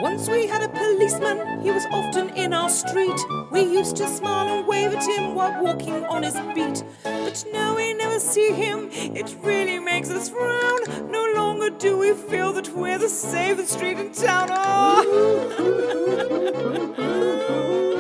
[0.02, 3.18] Once we had a policeman, he was often in our street.
[3.50, 4.33] We used to smile
[5.62, 6.84] walking on his beat.
[7.02, 10.80] But now we never see him, it really makes us frown.
[11.10, 14.48] No longer do we feel that we're the safest street in town.
[14.50, 15.84] Oh.